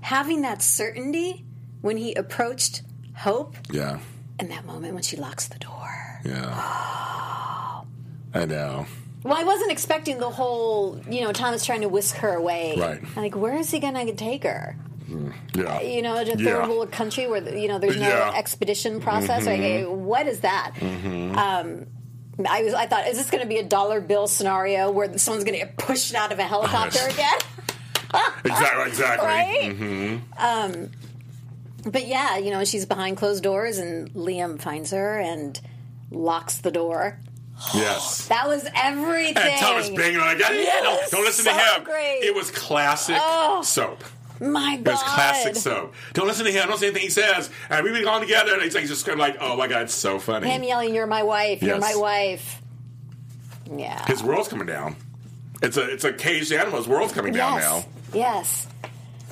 having 0.01 0.41
that 0.43 0.61
certainty 0.61 1.43
when 1.81 1.97
he 1.97 2.13
approached 2.15 2.83
Hope 3.15 3.55
Yeah. 3.71 3.99
in 4.39 4.49
that 4.49 4.65
moment 4.65 4.93
when 4.93 5.03
she 5.03 5.17
locks 5.17 5.47
the 5.47 5.57
door. 5.59 6.21
Yeah. 6.23 6.53
I 8.33 8.45
know. 8.45 8.85
Well, 9.27 9.37
I 9.37 9.43
wasn't 9.43 9.71
expecting 9.71 10.19
the 10.19 10.29
whole, 10.29 11.01
you 11.09 11.21
know, 11.21 11.33
Thomas 11.33 11.65
trying 11.65 11.81
to 11.81 11.89
whisk 11.89 12.15
her 12.17 12.33
away. 12.33 12.75
Right. 12.77 13.01
I'm 13.15 13.21
like, 13.23 13.35
where 13.35 13.55
is 13.57 13.69
he 13.69 13.79
going 13.79 13.93
to 13.95 14.13
take 14.15 14.43
her? 14.43 14.77
Yeah. 15.53 15.81
You 15.81 16.01
know, 16.01 16.15
a 16.21 16.25
third 16.25 16.39
Yeah. 16.39 16.67
world 16.67 16.91
country 16.93 17.27
where 17.27 17.41
you 17.55 17.67
know 17.67 17.77
there's 17.79 17.97
no 17.97 18.07
Yeah. 18.07 18.31
expedition 18.35 19.01
process. 19.01 19.45
Like, 19.45 19.59
hey, 19.59 19.85
what 19.85 20.27
is 20.27 20.41
that? 20.41 20.73
Mm-hmm. 20.75 21.37
Um, 21.37 21.87
I 22.47 22.63
was, 22.63 22.73
I 22.73 22.85
thought, 22.87 23.07
is 23.07 23.17
this 23.17 23.29
going 23.29 23.41
to 23.41 23.47
be 23.49 23.57
a 23.57 23.63
dollar 23.63 23.99
bill 23.99 24.27
scenario 24.27 24.91
where 24.91 25.17
someone's 25.17 25.43
going 25.43 25.59
to 25.59 25.65
get 25.65 25.77
pushed 25.77 26.13
out 26.15 26.31
of 26.31 26.39
a 26.39 26.43
helicopter 26.43 26.99
yes. 26.99 27.13
again? 27.13 27.39
Exactly. 28.45 28.87
Exactly. 28.87 29.27
right? 29.27 29.61
Mm-hmm. 29.63 30.17
Um, 30.37 30.91
but 31.91 32.07
yeah, 32.07 32.37
you 32.37 32.51
know, 32.51 32.63
she's 32.63 32.85
behind 32.85 33.17
closed 33.17 33.43
doors, 33.43 33.79
and 33.79 34.09
Liam 34.13 34.61
finds 34.61 34.91
her 34.91 35.19
and 35.19 35.59
locks 36.09 36.59
the 36.59 36.71
door. 36.71 37.19
Yes. 37.73 38.27
That 38.29 38.47
was 38.47 38.67
everything. 38.75 39.37
And 39.37 39.59
Thomas 39.59 39.89
banging 39.89 40.19
on. 40.19 40.39
Yeah, 40.39 40.51
yeah, 40.51 40.79
no, 40.83 40.91
Yes, 40.93 41.09
don't 41.11 41.23
listen 41.23 41.45
so 41.45 41.51
to 41.51 41.57
him. 41.57 41.83
great. 41.83 42.19
It 42.23 42.35
was 42.35 42.51
classic 42.51 43.17
Oh. 43.19 43.61
soap. 43.63 44.03
My 44.39 44.75
God. 44.77 44.87
It 44.87 44.91
was 44.91 45.03
classic 45.03 45.55
soap. 45.55 45.95
Don't 46.13 46.27
listen 46.27 46.45
to 46.45 46.51
him. 46.51 46.67
Don't 46.67 46.77
say 46.77 46.87
anything 46.87 47.01
he 47.03 47.09
says. 47.09 47.49
And 47.69 47.83
we've 47.83 47.93
been 47.93 48.03
gone 48.03 48.21
together. 48.21 48.53
And 48.53 48.61
he's 48.61 48.75
like, 48.75 48.85
just 48.85 49.05
kind 49.05 49.19
of 49.19 49.19
like, 49.19 49.37
oh 49.41 49.55
my 49.57 49.67
god, 49.67 49.83
it's 49.83 49.95
so 49.95 50.19
funny. 50.19 50.47
him 50.49 50.61
yelling, 50.63 50.93
"You're 50.93 51.07
my 51.07 51.23
wife! 51.23 51.63
You're 51.63 51.79
my 51.79 51.95
wife!" 51.95 52.61
Yeah, 53.75 54.05
His 54.05 54.21
world's 54.23 54.47
coming 54.47 54.67
down. 54.67 54.95
It's 55.61 55.75
a 55.77 55.89
it's 55.89 56.03
a 56.03 56.13
caged 56.13 56.51
animal. 56.53 56.77
His 56.77 56.87
world's 56.87 57.13
coming 57.13 57.33
down 57.33 57.55
yes, 57.55 57.63
now. 57.63 57.85
yes. 58.13 58.67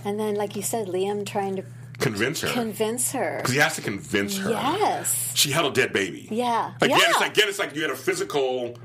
And 0.03 0.19
then, 0.19 0.35
like 0.35 0.55
you 0.55 0.61
said, 0.63 0.88
Liam 0.88 1.25
trying 1.25 1.55
to 1.57 1.63
Convince 1.99 2.41
her. 2.41 2.47
convince 2.49 3.12
her. 3.13 3.38
Because 3.38 3.53
he 3.53 3.60
has 3.60 3.75
to 3.75 3.81
convince 3.81 4.38
her. 4.38 4.49
Yes, 4.49 5.31
She 5.34 5.51
held 5.51 5.71
a 5.71 5.81
dead 5.81 5.93
baby. 5.93 6.27
Yeah. 6.29 6.73
Again, 6.81 6.97
Yeah. 6.99 7.10
it's 7.10 7.19
like, 7.19 7.31
again, 7.31 7.49
it's 7.49 7.60
like 7.60 7.75
you 7.75 7.81
had 7.81 7.91
a 7.91 7.95
physical 7.95 8.77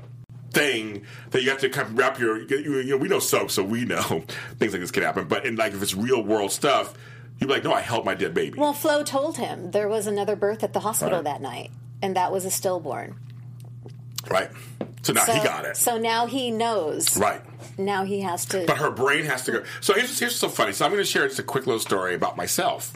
thing 0.51 1.03
that 1.31 1.43
you 1.43 1.49
have 1.49 1.59
to 1.59 1.69
kind 1.69 1.87
of 1.87 1.97
wrap 1.97 2.19
your. 2.19 2.41
You, 2.41 2.57
you 2.79 2.83
know, 2.91 2.97
we 2.97 3.07
know 3.07 3.19
soap, 3.19 3.51
so 3.51 3.63
we 3.63 3.85
know 3.85 4.01
things 4.59 4.71
like 4.73 4.81
this 4.81 4.91
can 4.91 5.03
happen. 5.03 5.27
But 5.27 5.45
in 5.45 5.55
like 5.55 5.73
if 5.73 5.81
it's 5.81 5.93
real 5.95 6.23
world 6.23 6.51
stuff, 6.51 6.93
you'd 7.39 7.47
be 7.47 7.53
like, 7.53 7.63
no, 7.63 7.73
I 7.73 7.81
held 7.81 8.05
my 8.05 8.15
dead 8.15 8.33
baby. 8.33 8.57
Well, 8.59 8.73
Flo 8.73 9.03
told 9.03 9.37
him 9.37 9.71
there 9.71 9.87
was 9.89 10.07
another 10.07 10.35
birth 10.35 10.63
at 10.63 10.73
the 10.73 10.79
hospital 10.81 11.17
Right. 11.19 11.23
that 11.25 11.41
night, 11.41 11.71
and 12.01 12.15
that 12.15 12.31
was 12.31 12.45
a 12.45 12.51
stillborn. 12.51 13.15
right. 14.29 14.49
So 15.03 15.13
now 15.13 15.25
So, 15.25 15.33
he 15.33 15.43
got 15.43 15.65
it. 15.65 15.75
So 15.77 15.97
now 15.97 16.27
he 16.27 16.51
knows. 16.51 17.17
right. 17.17 17.41
Now 17.85 18.03
he 18.03 18.21
has 18.21 18.45
to. 18.47 18.65
But 18.65 18.77
her 18.77 18.91
brain 18.91 19.25
has 19.25 19.43
to 19.43 19.51
go. 19.51 19.63
So 19.79 19.93
here's, 19.93 20.17
here's 20.19 20.35
so 20.35 20.49
funny. 20.49 20.71
So 20.71 20.85
I'm 20.85 20.91
going 20.91 21.01
to 21.03 21.09
share 21.09 21.27
just 21.27 21.39
a 21.39 21.43
quick 21.43 21.67
little 21.67 21.79
story 21.79 22.15
about 22.15 22.37
myself. 22.37 22.93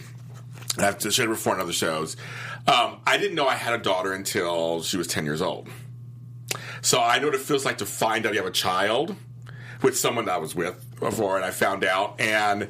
I've 0.78 1.02
shared 1.02 1.30
before 1.30 1.56
in 1.56 1.62
other 1.62 1.74
shows. 1.74 2.17
Um, 2.67 3.00
I 3.06 3.17
didn't 3.17 3.36
know 3.36 3.48
I 3.48 3.56
had 3.56 3.74
a 3.74 3.84
daughter 3.84 4.13
until 4.13 4.82
she 4.82 4.98
was 4.98 5.08
10 5.08 5.26
years 5.26 5.41
old. 5.41 5.69
So 6.82 7.02
I 7.02 7.19
know 7.19 7.28
what 7.28 7.36
it 7.36 7.41
feels 7.41 7.65
like 7.65 7.78
to 7.80 7.86
find 7.86 8.26
out 8.26 8.34
you 8.34 8.39
have 8.39 8.48
a 8.48 8.52
child 8.52 9.15
with 9.82 9.98
someone 9.98 10.26
that 10.26 10.34
I 10.34 10.38
was 10.38 10.56
with 10.56 10.84
before, 11.00 11.36
and 11.36 11.45
I 11.45 11.52
found 11.52 11.84
out. 11.84 12.19
And 12.19 12.67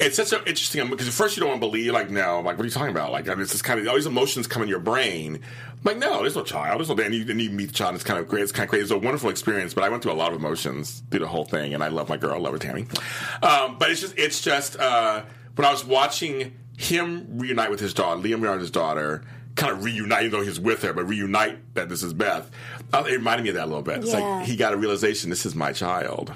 it's 0.00 0.16
such 0.16 0.32
an 0.32 0.40
interesting 0.40 0.88
because 0.90 1.06
at 1.08 1.14
first 1.14 1.36
you 1.36 1.40
don't 1.40 1.50
want 1.50 1.62
to 1.62 1.66
believe, 1.68 1.92
like, 1.92 2.10
no, 2.10 2.36
like, 2.40 2.56
what 2.56 2.60
are 2.62 2.64
you 2.64 2.70
talking 2.70 2.90
about? 2.90 3.12
Like, 3.12 3.28
I 3.28 3.34
mean, 3.34 3.42
it's 3.42 3.52
just 3.52 3.64
kind 3.64 3.78
of 3.80 3.86
all 3.88 3.94
these 3.94 4.06
emotions 4.06 4.46
come 4.46 4.62
in 4.62 4.68
your 4.68 4.80
brain. 4.80 5.36
I'm 5.36 5.80
like, 5.84 5.98
no, 5.98 6.20
there's 6.22 6.36
no 6.36 6.42
child. 6.42 6.78
There's 6.80 6.88
no, 6.88 7.02
and 7.02 7.14
you, 7.14 7.26
and 7.30 7.40
you 7.40 7.50
meet 7.50 7.66
the 7.66 7.72
child. 7.74 7.94
It's 7.94 8.04
kind 8.04 8.18
of 8.18 8.26
great. 8.28 8.42
It's 8.42 8.52
kind 8.52 8.64
of 8.64 8.70
great. 8.70 8.82
It's 8.82 8.90
a 8.90 8.98
wonderful 8.98 9.30
experience. 9.30 9.74
But 9.74 9.84
I 9.84 9.88
went 9.88 10.02
through 10.02 10.12
a 10.12 10.14
lot 10.14 10.32
of 10.32 10.38
emotions 10.38 11.02
through 11.10 11.20
the 11.20 11.26
whole 11.28 11.44
thing, 11.44 11.74
and 11.74 11.82
I 11.84 11.88
love 11.88 12.08
my 12.08 12.16
girl, 12.16 12.34
I 12.34 12.38
love 12.38 12.52
her, 12.52 12.58
Tammy. 12.58 12.86
Um, 13.42 13.76
but 13.78 13.90
it's 13.90 14.00
just, 14.00 14.18
it's 14.18 14.40
just 14.40 14.78
uh, 14.78 15.22
when 15.56 15.66
I 15.66 15.70
was 15.72 15.84
watching 15.84 16.54
him 16.76 17.26
reunite 17.38 17.70
with 17.70 17.80
his 17.80 17.94
daughter, 17.94 18.20
Liam 18.20 18.40
reunite 18.40 18.52
with 18.52 18.60
his 18.62 18.70
daughter. 18.70 19.22
Kind 19.56 19.72
of 19.72 19.84
reunite, 19.84 20.24
even 20.24 20.40
though 20.40 20.44
he's 20.44 20.58
with 20.58 20.82
her, 20.82 20.92
but 20.92 21.04
reunite 21.04 21.74
that 21.74 21.88
this 21.88 22.02
is 22.02 22.12
Beth. 22.12 22.50
Uh, 22.92 23.04
it 23.06 23.12
reminded 23.12 23.44
me 23.44 23.50
of 23.50 23.54
that 23.54 23.64
a 23.66 23.66
little 23.66 23.82
bit. 23.82 23.98
It's 23.98 24.12
Yeah. 24.12 24.18
like 24.38 24.46
he 24.46 24.56
got 24.56 24.72
a 24.72 24.76
realization: 24.76 25.30
this 25.30 25.46
is 25.46 25.54
my 25.54 25.72
child. 25.72 26.34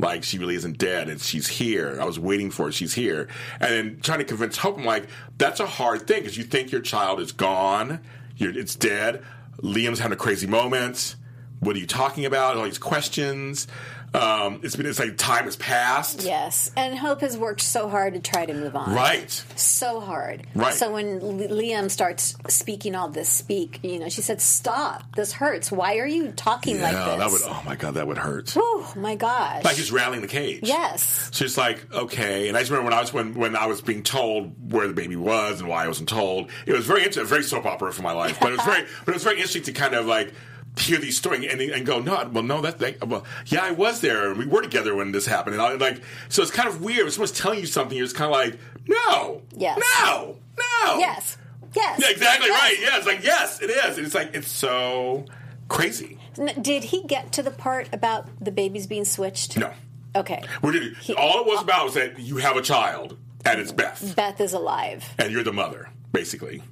Like 0.00 0.24
she 0.24 0.38
really 0.38 0.54
isn't 0.54 0.78
dead, 0.78 1.08
and 1.08 1.20
she's 1.20 1.46
here. 1.46 1.98
I 2.00 2.04
was 2.04 2.18
waiting 2.18 2.50
for 2.50 2.66
her. 2.66 2.72
She's 2.72 2.94
here, 2.94 3.28
and 3.60 3.70
then 3.70 4.00
trying 4.00 4.18
to 4.18 4.24
convince 4.24 4.56
Hope. 4.56 4.78
I'm 4.78 4.84
like, 4.84 5.08
that's 5.36 5.60
a 5.60 5.66
hard 5.66 6.06
thing 6.06 6.22
because 6.22 6.38
you 6.38 6.44
think 6.44 6.72
your 6.72 6.80
child 6.80 7.20
is 7.20 7.32
gone, 7.32 8.00
it's 8.38 8.74
dead. 8.74 9.22
Liam's 9.62 9.98
having 9.98 10.14
a 10.14 10.16
crazy 10.16 10.46
moment. 10.46 11.16
What 11.58 11.76
are 11.76 11.78
you 11.78 11.86
talking 11.86 12.24
about? 12.24 12.56
All 12.56 12.64
these 12.64 12.78
questions. 12.78 13.68
Um, 14.12 14.60
it's 14.64 14.74
been 14.74 14.86
it's 14.86 14.98
like 14.98 15.16
time 15.16 15.44
has 15.44 15.54
passed. 15.54 16.22
yes, 16.24 16.72
and 16.76 16.98
Hope 16.98 17.20
has 17.20 17.38
worked 17.38 17.60
so 17.60 17.88
hard 17.88 18.14
to 18.14 18.20
try 18.20 18.44
to 18.44 18.52
move 18.52 18.74
on. 18.74 18.92
Right. 18.92 19.30
So 19.54 20.00
hard. 20.00 20.46
Right. 20.54 20.74
So 20.74 20.90
when 20.92 21.20
Liam 21.20 21.88
starts 21.90 22.34
speaking 22.48 22.96
all 22.96 23.08
this 23.08 23.28
speak, 23.28 23.78
you 23.84 24.00
know, 24.00 24.08
she 24.08 24.20
said, 24.20 24.40
"Stop! 24.40 25.04
This 25.14 25.32
hurts. 25.32 25.70
Why 25.70 25.98
are 25.98 26.06
you 26.06 26.32
talking 26.32 26.80
like 26.80 26.92
Yeah, 26.92 27.16
this?" 27.16 27.18
that 27.18 27.30
would. 27.30 27.40
Oh 27.56 27.62
my 27.64 27.76
god, 27.76 27.94
that 27.94 28.08
would 28.08 28.18
hurt. 28.18 28.52
Oh 28.56 28.92
my 28.96 29.14
gosh. 29.14 29.62
Like 29.64 29.76
he's 29.76 29.92
rattling 29.92 30.22
the 30.22 30.26
cage. 30.28 30.60
yes. 30.64 31.28
So 31.32 31.44
it's 31.44 31.56
like 31.56 31.92
okay, 31.94 32.48
and 32.48 32.56
I 32.56 32.60
just 32.62 32.72
remember 32.72 32.90
when 32.90 32.98
I 32.98 33.02
was 33.02 33.12
when 33.12 33.34
when 33.34 33.54
I 33.54 33.66
was 33.66 33.80
being 33.80 34.02
told 34.02 34.72
where 34.72 34.88
the 34.88 34.94
baby 34.94 35.14
was 35.16 35.60
and 35.60 35.68
why 35.68 35.84
I 35.84 35.88
wasn't 35.88 36.08
told. 36.08 36.50
It 36.66 36.72
was 36.72 36.84
very 36.84 37.00
interesting, 37.04 37.26
very 37.26 37.44
soap 37.44 37.64
opera 37.64 37.92
for 37.92 38.02
my 38.02 38.12
life, 38.12 38.38
but 38.40 38.48
it 38.52 38.56
was 38.56 38.64
very 38.66 38.82
but 39.04 39.12
it 39.12 39.14
was 39.14 39.22
very 39.22 39.36
interesting 39.36 39.62
to 39.62 39.72
kind 39.72 39.94
of 39.94 40.06
like 40.06 40.34
hear 40.78 40.98
these 40.98 41.16
stories 41.16 41.50
and, 41.50 41.60
and 41.60 41.84
go 41.84 41.98
no 42.00 42.28
well 42.32 42.42
no 42.42 42.60
that 42.60 42.78
thing 42.78 42.94
well 43.06 43.24
yeah 43.46 43.62
I 43.64 43.72
was 43.72 44.00
there 44.00 44.30
and 44.30 44.38
we 44.38 44.46
were 44.46 44.62
together 44.62 44.94
when 44.94 45.12
this 45.12 45.26
happened 45.26 45.54
and 45.54 45.62
I 45.62 45.74
like 45.74 46.02
so 46.28 46.42
it's 46.42 46.50
kind 46.50 46.68
of 46.68 46.80
weird 46.80 47.02
when 47.04 47.10
someone's 47.12 47.32
telling 47.32 47.58
you 47.58 47.66
something 47.66 47.96
you're 47.96 48.06
just 48.06 48.16
kind 48.16 48.32
of 48.32 48.36
like 48.38 48.58
no 48.88 49.42
Yes. 49.56 49.78
no 50.04 50.36
no 50.58 50.98
Yes. 50.98 51.36
Yes. 51.74 52.00
yeah, 52.00 52.10
exactly 52.10 52.48
Yes. 52.48 52.60
right 52.62 52.76
yeah 52.80 52.96
it's 52.98 53.06
like 53.06 53.24
yes 53.24 53.60
it 53.60 53.70
is 53.70 53.96
and 53.98 54.06
it's 54.06 54.14
like 54.14 54.34
it's 54.34 54.48
so 54.50 55.26
crazy 55.68 56.18
Did 56.60 56.84
he 56.84 57.02
get 57.04 57.32
to 57.32 57.42
the 57.42 57.50
part 57.50 57.88
about 57.92 58.28
the 58.42 58.52
babies 58.52 58.86
being 58.86 59.04
switched? 59.04 59.56
no 59.58 59.72
Okay. 60.16 60.42
We're 60.60 60.72
doing, 60.72 60.92
all 61.16 61.38
it 61.42 61.46
was 61.46 61.60
uh, 61.60 61.62
about 61.62 61.84
was 61.84 61.94
that 61.94 62.18
you 62.18 62.38
have 62.38 62.56
a 62.56 62.62
child 62.62 63.16
and 63.44 63.60
it's 63.60 63.70
Beth 63.70 64.14
Beth 64.16 64.40
is 64.40 64.52
alive. 64.54 65.04
and 65.20 65.30
you're 65.30 65.44
the 65.44 65.52
mother, 65.52 65.88
basically. 66.12 66.62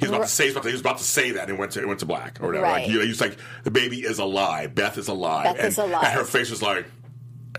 He 0.00 0.06
was 0.06 0.10
about 0.10 0.22
to 0.22 0.28
say, 0.28 0.44
he 0.44 0.48
was 0.48 0.54
about 0.56 0.62
to, 0.64 0.68
he 0.68 0.72
was 0.74 0.80
about 0.80 0.98
to 0.98 1.04
say 1.04 1.30
that, 1.32 1.42
and 1.42 1.50
it 1.50 1.58
went 1.58 1.72
to 1.72 1.80
it 1.80 1.86
went 1.88 2.00
to 2.00 2.06
black 2.06 2.40
or 2.42 2.46
whatever. 2.46 2.66
Like, 2.66 2.74
Right. 2.82 2.86
he, 2.90 3.00
he 3.00 3.08
was 3.08 3.20
like, 3.20 3.36
"The 3.62 3.70
baby 3.70 3.98
is 4.00 4.18
a 4.18 4.24
lie. 4.24 4.66
Beth 4.66 4.98
is 4.98 5.08
alive." 5.08 5.44
Beth 5.44 5.58
and, 5.58 5.68
is 5.68 5.78
lie. 5.78 5.84
And 5.86 6.18
her 6.18 6.24
face 6.24 6.50
was 6.50 6.60
like, 6.62 6.86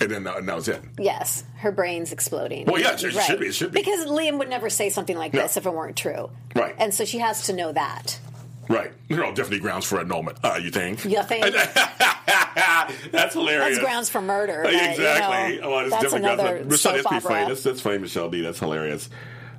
and 0.01 0.11
then 0.11 0.27
and 0.27 0.47
that 0.49 0.55
was 0.55 0.67
it. 0.67 0.81
Yes, 0.99 1.43
her 1.57 1.71
brain's 1.71 2.11
exploding. 2.11 2.65
Well, 2.65 2.81
yeah, 2.81 2.93
it 2.93 2.99
should- 2.99 3.13
should 3.13 3.39
be, 3.39 3.47
it 3.47 3.55
should 3.55 3.71
be. 3.71 3.79
Because 3.79 4.05
Liam 4.05 4.37
would 4.39 4.49
never 4.49 4.69
say 4.69 4.89
something 4.89 5.17
like 5.17 5.33
No. 5.33 5.41
this 5.43 5.55
if 5.55 5.65
it 5.65 5.73
weren't 5.73 5.95
true. 5.95 6.29
Right. 6.53 6.75
And 6.77 6.93
so 6.93 7.05
she 7.05 7.19
has 7.19 7.43
to 7.47 7.53
know 7.53 7.71
that. 7.71 8.19
Right? 8.67 8.91
There 9.07 9.23
are 9.23 9.29
definitely 9.31 9.59
grounds 9.59 9.85
for 9.85 9.99
annulment. 10.01 10.39
Uh, 10.43 10.59
you 10.61 10.71
think? 10.71 11.05
You 11.05 11.21
think? 11.23 11.45
that's 13.11 13.33
hilarious. 13.33 13.77
That's 13.77 13.79
grounds 13.85 14.09
for 14.09 14.21
murder. 14.21 14.61
but, 14.63 14.73
you 14.73 14.81
know, 14.81 14.89
exactly. 14.91 15.59
well, 15.61 15.89
that's 15.89 16.03
definitely 16.03 16.17
another 16.29 16.63
Michelle, 16.65 16.77
soap 16.77 16.93
that's 16.95 17.07
pretty 17.07 17.21
funny. 17.21 17.35
opera. 17.43 17.47
That's, 17.49 17.63
that's 17.63 17.81
funny, 17.81 17.97
Michelle 17.99 18.29
D. 18.29 18.41
That's 18.41 18.59
hilarious. 18.59 19.09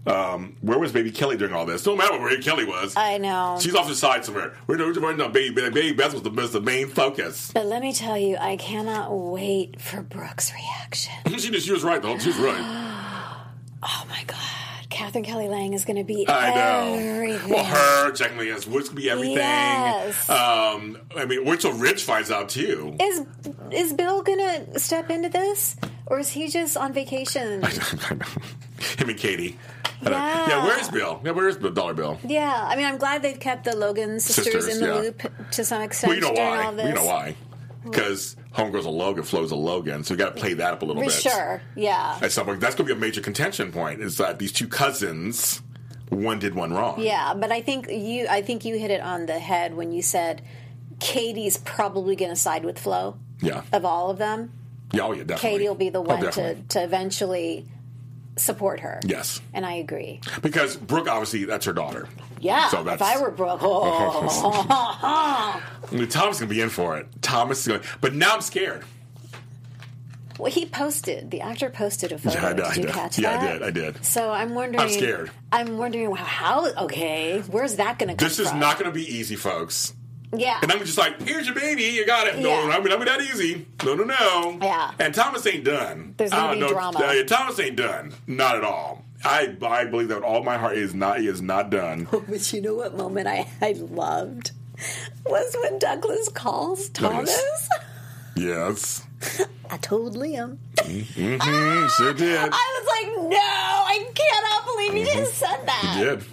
Um, 0.06 0.56
where 0.60 0.78
was 0.78 0.92
Baby 0.92 1.10
Kelly 1.10 1.36
during 1.36 1.52
all 1.54 1.66
this? 1.66 1.82
Don't 1.82 1.98
matter 1.98 2.18
where 2.18 2.30
Baby 2.30 2.42
Kelly 2.42 2.64
was. 2.64 2.96
I 2.96 3.18
know. 3.18 3.58
She's 3.60 3.74
off 3.74 3.84
to 3.86 3.90
the 3.92 3.96
side 3.96 4.24
somewhere. 4.24 4.56
We're 4.66 4.78
we're 4.78 5.16
no 5.16 5.28
baby. 5.28 5.54
Baby 5.54 5.92
Beth 5.92 6.12
was 6.12 6.22
the, 6.22 6.30
was 6.30 6.52
the 6.52 6.60
main 6.60 6.88
focus. 6.88 7.50
But 7.52 7.66
let 7.66 7.82
me 7.82 7.92
tell 7.92 8.16
you, 8.16 8.36
I 8.36 8.56
cannot 8.56 9.10
wait 9.10 9.80
for 9.80 10.02
Brooke's 10.02 10.52
reaction. 10.52 11.14
she, 11.38 11.58
she 11.58 11.72
was 11.72 11.82
right 11.82 12.00
though. 12.00 12.18
She 12.18 12.28
was 12.28 12.38
right. 12.38 12.92
Oh 13.88 14.04
my 14.08 14.24
God. 14.26 14.38
Katherine 14.88 15.24
Kelly 15.24 15.48
Lang 15.48 15.74
is 15.74 15.84
going 15.84 15.98
to 15.98 16.02
be 16.02 16.26
I 16.26 16.54
know. 16.54 16.94
everything. 16.98 17.50
Well, 17.50 17.64
her 17.64 18.12
Jack 18.12 18.36
Leah's 18.38 18.66
Woods 18.66 18.88
could 18.88 18.96
be 18.96 19.10
everything. 19.10 19.36
Yes. 19.36 20.28
Um, 20.30 20.98
I 21.14 21.26
mean, 21.26 21.44
wait 21.44 21.60
till 21.60 21.74
Ridge 21.74 22.02
finds 22.02 22.30
out 22.30 22.48
too. 22.48 22.96
Is 22.98 23.26
is 23.70 23.92
Bill 23.92 24.22
going 24.22 24.38
to 24.38 24.80
step 24.80 25.10
into 25.10 25.28
this? 25.28 25.76
Or 26.06 26.18
is 26.18 26.30
he 26.30 26.48
just 26.48 26.76
on 26.76 26.92
vacation? 26.92 27.62
Him 28.98 29.08
and 29.08 29.18
Katie. 29.18 29.58
Uh, 30.04 30.10
yeah. 30.10 30.48
yeah. 30.48 30.64
Where's 30.64 30.88
Bill? 30.88 31.20
Yeah, 31.24 31.30
where's 31.32 31.56
the 31.58 31.70
Dollar 31.70 31.94
Bill? 31.94 32.18
Yeah, 32.24 32.64
I 32.68 32.76
mean, 32.76 32.84
I'm 32.84 32.98
glad 32.98 33.22
they've 33.22 33.38
kept 33.40 33.64
the 33.64 33.74
Logan 33.74 34.20
sisters, 34.20 34.44
Sisters, 34.44 34.68
in 34.76 34.80
the 34.82 34.94
yeah. 34.94 35.00
loop 35.00 35.50
to 35.52 35.64
some 35.64 35.82
extent 35.82 36.10
Well, 36.10 36.16
you 36.16 36.20
know 36.20 36.32
why. 36.40 36.70
this. 36.72 36.86
You 36.88 36.94
know 36.94 37.04
why? 37.06 37.34
Because 37.82 38.36
Homegirl's 38.54 38.84
a 38.84 38.90
Logan, 38.90 39.22
Flo's 39.24 39.52
a 39.52 39.56
Logan, 39.56 40.04
so 40.04 40.12
we 40.14 40.18
got 40.18 40.34
to 40.34 40.40
play 40.40 40.54
that 40.54 40.72
up 40.74 40.82
a 40.82 40.84
little 40.84 41.02
For 41.02 41.08
bit. 41.08 41.14
sure, 41.22 41.62
yeah. 41.76 42.18
At 42.20 42.32
some 42.32 42.44
point, 42.46 42.60
that's 42.60 42.74
going 42.74 42.88
to 42.88 42.94
be 42.94 42.98
a 42.98 43.00
major 43.00 43.20
contention 43.20 43.72
point. 43.72 44.00
Is 44.00 44.18
that 44.18 44.38
these 44.38 44.52
two 44.52 44.66
cousins, 44.68 45.62
one 46.10 46.38
did 46.40 46.54
one 46.54 46.72
wrong. 46.72 47.00
Yeah, 47.00 47.32
but 47.34 47.50
I 47.52 47.62
think 47.62 47.88
you 47.90 48.26
I 48.28 48.42
think 48.42 48.64
you 48.64 48.76
hit 48.78 48.90
it 48.90 49.00
on 49.00 49.26
the 49.26 49.38
head 49.38 49.74
when 49.74 49.92
you 49.92 50.02
said 50.02 50.42
Katie's 51.00 51.56
probably 51.58 52.16
going 52.16 52.30
to 52.30 52.36
side 52.36 52.64
with 52.64 52.78
Flo 52.78 53.16
Yeah. 53.40 53.62
of 53.72 53.84
all 53.84 54.10
of 54.10 54.18
them. 54.18 54.52
Yeah, 54.92 55.02
oh 55.02 55.12
yeah, 55.12 55.24
definitely. 55.24 55.58
Katie 55.58 55.68
will 55.68 55.74
be 55.74 55.90
the 55.90 55.98
Oh, 55.98 56.02
one 56.02 56.30
to, 56.32 56.54
to 56.54 56.82
eventually 56.82 57.66
support 58.36 58.80
her. 58.80 59.00
Yes. 59.04 59.40
And 59.54 59.64
I 59.66 59.74
agree. 59.74 60.20
Because 60.42 60.76
Brooke, 60.76 61.08
obviously, 61.08 61.44
that's 61.44 61.66
her 61.66 61.72
daughter. 61.72 62.08
Yeah. 62.40 62.68
So 62.68 62.86
if 62.86 63.00
I 63.02 63.20
were 63.20 63.30
Brooke, 63.30 63.60
oh, 63.62 64.52
I 64.70 65.60
Thomas 66.06 66.38
going 66.40 66.48
to 66.48 66.54
be 66.54 66.60
in 66.60 66.68
for 66.68 66.98
it. 66.98 67.06
Thomas 67.22 67.60
is 67.60 67.68
going. 67.68 67.80
But 68.00 68.14
now 68.14 68.34
I'm 68.34 68.40
scared. 68.42 68.84
Well, 70.38 70.52
he 70.52 70.66
posted. 70.66 71.30
The 71.30 71.40
actor 71.40 71.70
posted 71.70 72.12
a 72.12 72.18
photo. 72.18 72.38
Yeah, 72.38 72.46
I 72.48 72.52
did 72.52 72.64
I 72.64 72.74
you 72.74 72.82
know. 72.84 72.92
catch 72.92 73.18
Yeah, 73.18 73.40
I 73.40 73.46
did, 73.52 73.62
I 73.62 73.70
did. 73.70 74.04
So 74.04 74.30
I'm 74.30 74.54
wondering. 74.54 74.80
I'm 74.82 74.90
scared. 74.90 75.30
I'm 75.50 75.78
wondering 75.78 76.14
how. 76.14 76.70
Okay, 76.84 77.40
where's 77.50 77.76
that 77.76 77.98
going 77.98 78.10
to 78.10 78.16
come 78.16 78.28
This 78.28 78.38
is 78.38 78.50
from? 78.50 78.60
not 78.60 78.78
going 78.78 78.90
to 78.90 78.94
be 78.94 79.04
easy, 79.16 79.34
folks. 79.36 79.94
Yeah. 80.38 80.58
And 80.62 80.70
I'm 80.72 80.78
just 80.80 80.98
like, 80.98 81.20
here's 81.22 81.46
your 81.46 81.54
baby, 81.54 81.82
you 81.84 82.06
got 82.06 82.26
it. 82.26 82.38
No, 82.38 82.48
Yeah. 82.50 82.76
I 82.76 82.80
mean, 82.80 82.92
I 82.92 82.96
mean 82.96 83.04
that 83.06 83.20
easy. 83.20 83.66
No, 83.84 83.94
no, 83.94 84.04
no. 84.04 84.58
Yeah. 84.62 84.92
And 84.98 85.14
Thomas 85.14 85.46
ain't 85.46 85.64
done. 85.64 86.14
There's 86.16 86.30
gonna 86.30 86.54
be 86.54 86.60
know- 86.60 86.68
drama. 86.68 86.98
Uh, 87.00 87.22
Thomas 87.24 87.58
ain't 87.60 87.76
done. 87.76 88.12
Not 88.26 88.56
at 88.56 88.64
all. 88.64 89.04
I 89.24 89.56
I 89.62 89.84
believe 89.86 90.08
that 90.08 90.16
with 90.16 90.24
all 90.24 90.42
my 90.44 90.56
heart 90.58 90.76
he 90.76 90.82
is 90.82 90.94
not. 90.94 91.20
He 91.20 91.26
is 91.26 91.40
not 91.42 91.70
done. 91.70 92.06
Oh, 92.12 92.22
But 92.28 92.52
you 92.52 92.60
know 92.60 92.74
what 92.74 92.96
moment 92.96 93.26
I, 93.26 93.48
I 93.62 93.72
loved 93.72 94.52
was 95.24 95.56
when 95.62 95.78
Douglas 95.78 96.28
calls 96.28 96.90
Thomas. 96.90 97.34
Douglas. 97.34 97.68
yes. 98.36 99.02
I 99.70 99.78
told 99.78 100.14
Liam. 100.16 100.58
Mm-hmm. 100.76 101.86
sure 101.88 102.12
did. 102.12 102.38
I 102.38 102.46
was 102.48 102.86
like, 102.86 103.30
no, 103.30 103.38
I 103.38 104.06
cannot 104.14 104.64
believe 104.66 104.94
you 105.08 105.14
just 105.14 105.34
said 105.34 105.64
that. 105.66 105.94
He 105.96 106.04
did. 106.04 106.24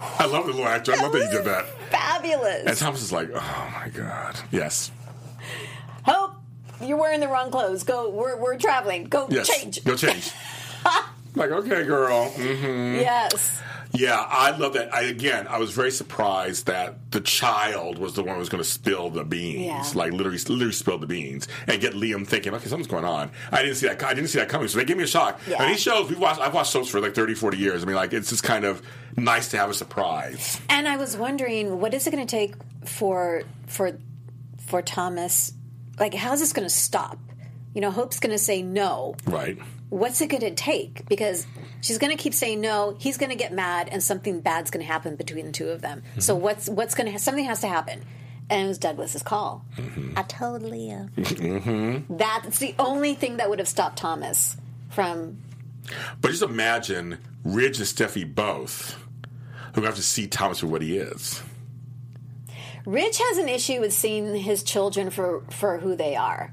I 0.00 0.26
love 0.26 0.46
the 0.46 0.52
little 0.52 0.66
actor. 0.66 0.92
I 0.92 1.02
love 1.02 1.12
that 1.12 1.28
he 1.30 1.36
did 1.36 1.44
that. 1.44 1.66
Fabulous. 1.90 2.64
And 2.66 2.76
Thomas 2.76 3.02
is 3.02 3.12
like, 3.12 3.30
oh 3.34 3.72
my 3.80 3.88
god. 3.88 4.38
Yes. 4.50 4.90
Hope 6.04 6.32
you're 6.82 6.96
wearing 6.96 7.20
the 7.20 7.28
wrong 7.28 7.50
clothes. 7.50 7.82
Go. 7.82 8.08
We're 8.10 8.36
we're 8.36 8.56
traveling. 8.58 9.04
Go 9.04 9.26
Yes. 9.30 9.48
change. 9.48 9.84
Go 9.84 9.96
change. 9.96 10.32
like, 11.38 11.50
okay, 11.50 11.84
girl. 11.84 12.28
hmm 12.30 12.96
Yes. 12.96 13.60
Yeah, 13.94 14.18
I 14.28 14.54
love 14.54 14.74
that. 14.74 14.94
I, 14.94 15.04
again, 15.04 15.46
I 15.48 15.58
was 15.58 15.70
very 15.70 15.90
surprised 15.90 16.66
that 16.66 17.10
the 17.10 17.22
child 17.22 17.98
was 17.98 18.12
the 18.12 18.22
one 18.22 18.34
who 18.34 18.38
was 18.38 18.50
going 18.50 18.62
to 18.62 18.68
spill 18.68 19.08
the 19.08 19.24
beans, 19.24 19.64
Yeah. 19.64 19.82
like 19.94 20.12
literally, 20.12 20.36
literally 20.36 20.72
spill 20.72 20.98
the 20.98 21.06
beans, 21.06 21.48
and 21.66 21.80
get 21.80 21.94
Liam 21.94 22.26
thinking, 22.26 22.52
okay, 22.52 22.68
something's 22.68 22.86
going 22.86 23.06
on. 23.06 23.30
I 23.50 23.62
didn't 23.62 23.76
see 23.76 23.88
that. 23.88 24.02
I 24.02 24.12
didn't 24.12 24.28
see 24.28 24.40
that 24.40 24.50
coming, 24.50 24.68
so 24.68 24.76
they 24.78 24.84
gave 24.84 24.98
me 24.98 25.04
a 25.04 25.06
shock. 25.06 25.40
Yeah. 25.48 25.62
And 25.62 25.72
these 25.72 25.80
shows, 25.80 26.10
we've 26.10 26.18
watched. 26.18 26.38
I've 26.38 26.52
watched 26.52 26.70
soaps 26.70 26.90
for 26.90 27.00
like 27.00 27.14
30, 27.14 27.32
40 27.34 27.56
years. 27.56 27.82
I 27.82 27.86
mean, 27.86 27.96
like 27.96 28.12
it's 28.12 28.28
just 28.28 28.42
kind 28.42 28.66
of 28.66 28.82
nice 29.16 29.48
to 29.52 29.56
have 29.56 29.70
a 29.70 29.74
surprise. 29.74 30.60
And 30.68 30.86
I 30.86 30.98
was 30.98 31.16
wondering, 31.16 31.80
what 31.80 31.94
is 31.94 32.06
it 32.06 32.10
going 32.10 32.26
to 32.26 32.30
take 32.30 32.56
for 32.84 33.42
for 33.68 33.92
for 34.66 34.82
Thomas? 34.82 35.54
Like, 35.98 36.12
how's 36.12 36.40
this 36.40 36.52
going 36.52 36.66
to 36.68 36.74
stop? 36.74 37.18
You 37.74 37.80
know, 37.80 37.90
Hope's 37.90 38.20
going 38.20 38.32
to 38.32 38.38
say 38.38 38.62
no. 38.62 39.14
Right. 39.26 39.58
What's 39.90 40.20
it 40.20 40.28
going 40.28 40.42
to 40.42 40.54
take? 40.54 41.06
Because 41.06 41.46
she's 41.80 41.98
going 41.98 42.14
to 42.14 42.22
keep 42.22 42.34
saying 42.34 42.60
no. 42.60 42.96
He's 42.98 43.16
going 43.16 43.30
to 43.30 43.36
get 43.36 43.52
mad, 43.52 43.88
and 43.90 44.02
something 44.02 44.40
bad's 44.40 44.70
going 44.70 44.84
to 44.84 44.90
happen 44.90 45.16
between 45.16 45.46
the 45.46 45.52
two 45.52 45.68
of 45.68 45.80
them. 45.80 46.02
Mm-hmm. 46.02 46.20
So 46.20 46.34
what's 46.34 46.68
what's 46.68 46.94
going 46.94 47.10
to 47.10 47.18
something 47.18 47.44
has 47.44 47.60
to 47.62 47.68
happen? 47.68 48.04
And 48.50 48.64
it 48.64 48.68
was 48.68 48.78
Douglas's 48.78 49.22
call. 49.22 49.64
Mm-hmm. 49.76 50.12
I 50.16 50.22
told 50.22 50.62
Liam. 50.62 51.10
Mm-hmm. 51.10 52.16
That's 52.16 52.58
the 52.58 52.74
only 52.78 53.14
thing 53.14 53.38
that 53.38 53.50
would 53.50 53.58
have 53.58 53.68
stopped 53.68 53.98
Thomas 53.98 54.56
from. 54.90 55.38
But 56.20 56.30
just 56.30 56.42
imagine 56.42 57.18
Ridge 57.44 57.78
and 57.78 57.86
Steffy 57.86 58.24
both, 58.34 58.98
who 59.74 59.82
have 59.82 59.96
to 59.96 60.02
see 60.02 60.26
Thomas 60.26 60.60
for 60.60 60.66
what 60.66 60.82
he 60.82 60.98
is. 60.98 61.42
Ridge 62.84 63.18
has 63.18 63.38
an 63.38 63.48
issue 63.48 63.80
with 63.80 63.92
seeing 63.92 64.34
his 64.34 64.62
children 64.62 65.10
for 65.10 65.44
for 65.50 65.78
who 65.78 65.94
they 65.94 66.16
are. 66.16 66.52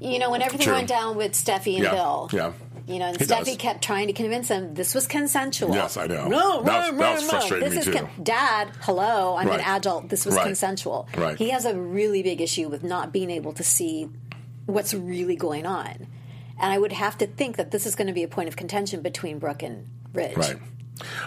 You 0.00 0.18
know, 0.18 0.30
when 0.30 0.42
everything 0.42 0.66
True. 0.66 0.74
went 0.74 0.88
down 0.88 1.16
with 1.16 1.32
Steffy 1.32 1.74
and 1.74 1.84
Yeah, 1.84 1.90
Bill. 1.92 2.30
yeah. 2.32 2.52
You 2.86 3.00
know, 3.00 3.06
and 3.06 3.18
He 3.18 3.24
Steffy 3.24 3.44
does. 3.46 3.56
kept 3.56 3.82
trying 3.82 4.06
to 4.06 4.12
convince 4.12 4.48
him 4.48 4.74
this 4.74 4.94
was 4.94 5.06
consensual. 5.08 5.74
Yes, 5.74 5.96
I 5.96 6.06
know. 6.06 6.28
No, 6.28 6.62
That 6.62 6.90
was- 6.90 6.92
no, 6.92 6.98
that 6.98 7.14
was 7.14 7.22
no, 7.22 7.26
no. 7.26 7.30
frustrating 7.30 7.68
This 7.70 7.86
me 7.86 7.92
is 7.94 7.98
too. 8.00 8.08
Dad, 8.22 8.68
hello, 8.82 9.36
I'm 9.36 9.48
Right. 9.48 9.58
an 9.60 9.66
adult. 9.66 10.08
This 10.08 10.24
was 10.24 10.36
Right. 10.36 10.44
consensual. 10.46 11.08
Right. 11.16 11.36
He 11.36 11.50
has 11.50 11.64
a 11.64 11.74
really 11.74 12.22
big 12.22 12.40
issue 12.40 12.68
with 12.68 12.84
not 12.84 13.12
being 13.12 13.30
able 13.30 13.52
to 13.54 13.64
see 13.64 14.08
what's 14.66 14.94
really 14.94 15.34
going 15.36 15.66
on. 15.66 16.06
And 16.60 16.72
I 16.72 16.78
would 16.78 16.92
have 16.92 17.18
to 17.18 17.26
think 17.26 17.56
that 17.56 17.70
this 17.72 17.86
is 17.86 17.94
going 17.96 18.06
to 18.06 18.12
be 18.12 18.22
a 18.22 18.28
point 18.28 18.48
of 18.48 18.56
contention 18.56 19.00
between 19.02 19.38
Brooke 19.38 19.62
and 19.64 19.86
Ridge. 20.14 20.36
Right. 20.36 20.56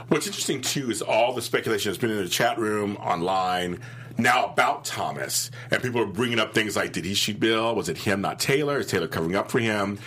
What's 0.07 0.25
interesting 0.25 0.61
too 0.61 0.89
is 0.89 1.01
all 1.01 1.33
the 1.33 1.41
speculation 1.41 1.91
that's 1.91 1.99
been 2.01 2.09
in 2.09 2.17
the 2.17 2.29
chat 2.29 2.57
room 2.57 2.95
online 2.97 3.79
now 4.21 4.45
about 4.45 4.85
Thomas, 4.85 5.51
and 5.71 5.81
people 5.81 6.01
are 6.01 6.05
bringing 6.05 6.39
up 6.39 6.53
things 6.53 6.75
like, 6.75 6.93
did 6.93 7.05
he 7.05 7.13
shoot 7.13 7.39
Bill? 7.39 7.75
Was 7.75 7.89
it 7.89 7.97
him, 7.97 8.21
not 8.21 8.39
Taylor? 8.39 8.79
Is 8.79 8.87
Taylor 8.87 9.07
covering 9.07 9.35
up 9.35 9.51
for 9.51 9.59
him? 9.59 9.99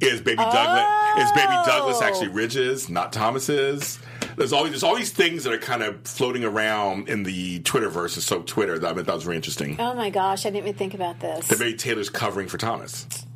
Is 0.00 0.20
baby 0.22 0.36
Douglas 0.36 0.86
is 1.18 1.30
baby 1.32 1.52
Douglas 1.66 1.98
oh. 2.00 2.04
actually 2.04 2.28
Ridge's, 2.28 2.88
not 2.88 3.12
Thomas's? 3.12 3.98
There's 4.36 4.52
all 4.52 4.64
there's 4.64 4.82
all 4.82 4.96
these 4.96 5.12
things 5.12 5.44
that 5.44 5.52
are 5.52 5.58
kind 5.58 5.82
of 5.82 6.00
floating 6.04 6.44
around 6.44 7.08
in 7.10 7.24
the 7.24 7.60
Twitterverse, 7.60 8.14
and 8.14 8.22
so 8.22 8.40
Twitter 8.42 8.78
that 8.78 8.96
I 8.96 9.02
thought 9.02 9.14
was 9.16 9.24
very 9.24 9.36
interesting. 9.36 9.76
Oh 9.78 9.92
my 9.92 10.08
gosh, 10.08 10.46
I 10.46 10.50
didn't 10.50 10.68
even 10.68 10.78
think 10.78 10.94
about 10.94 11.20
this. 11.20 11.48
That 11.48 11.58
maybe 11.58 11.76
Taylor's 11.76 12.08
covering 12.08 12.48
for 12.48 12.56
Thomas, 12.56 13.06
Oh. 13.12 13.29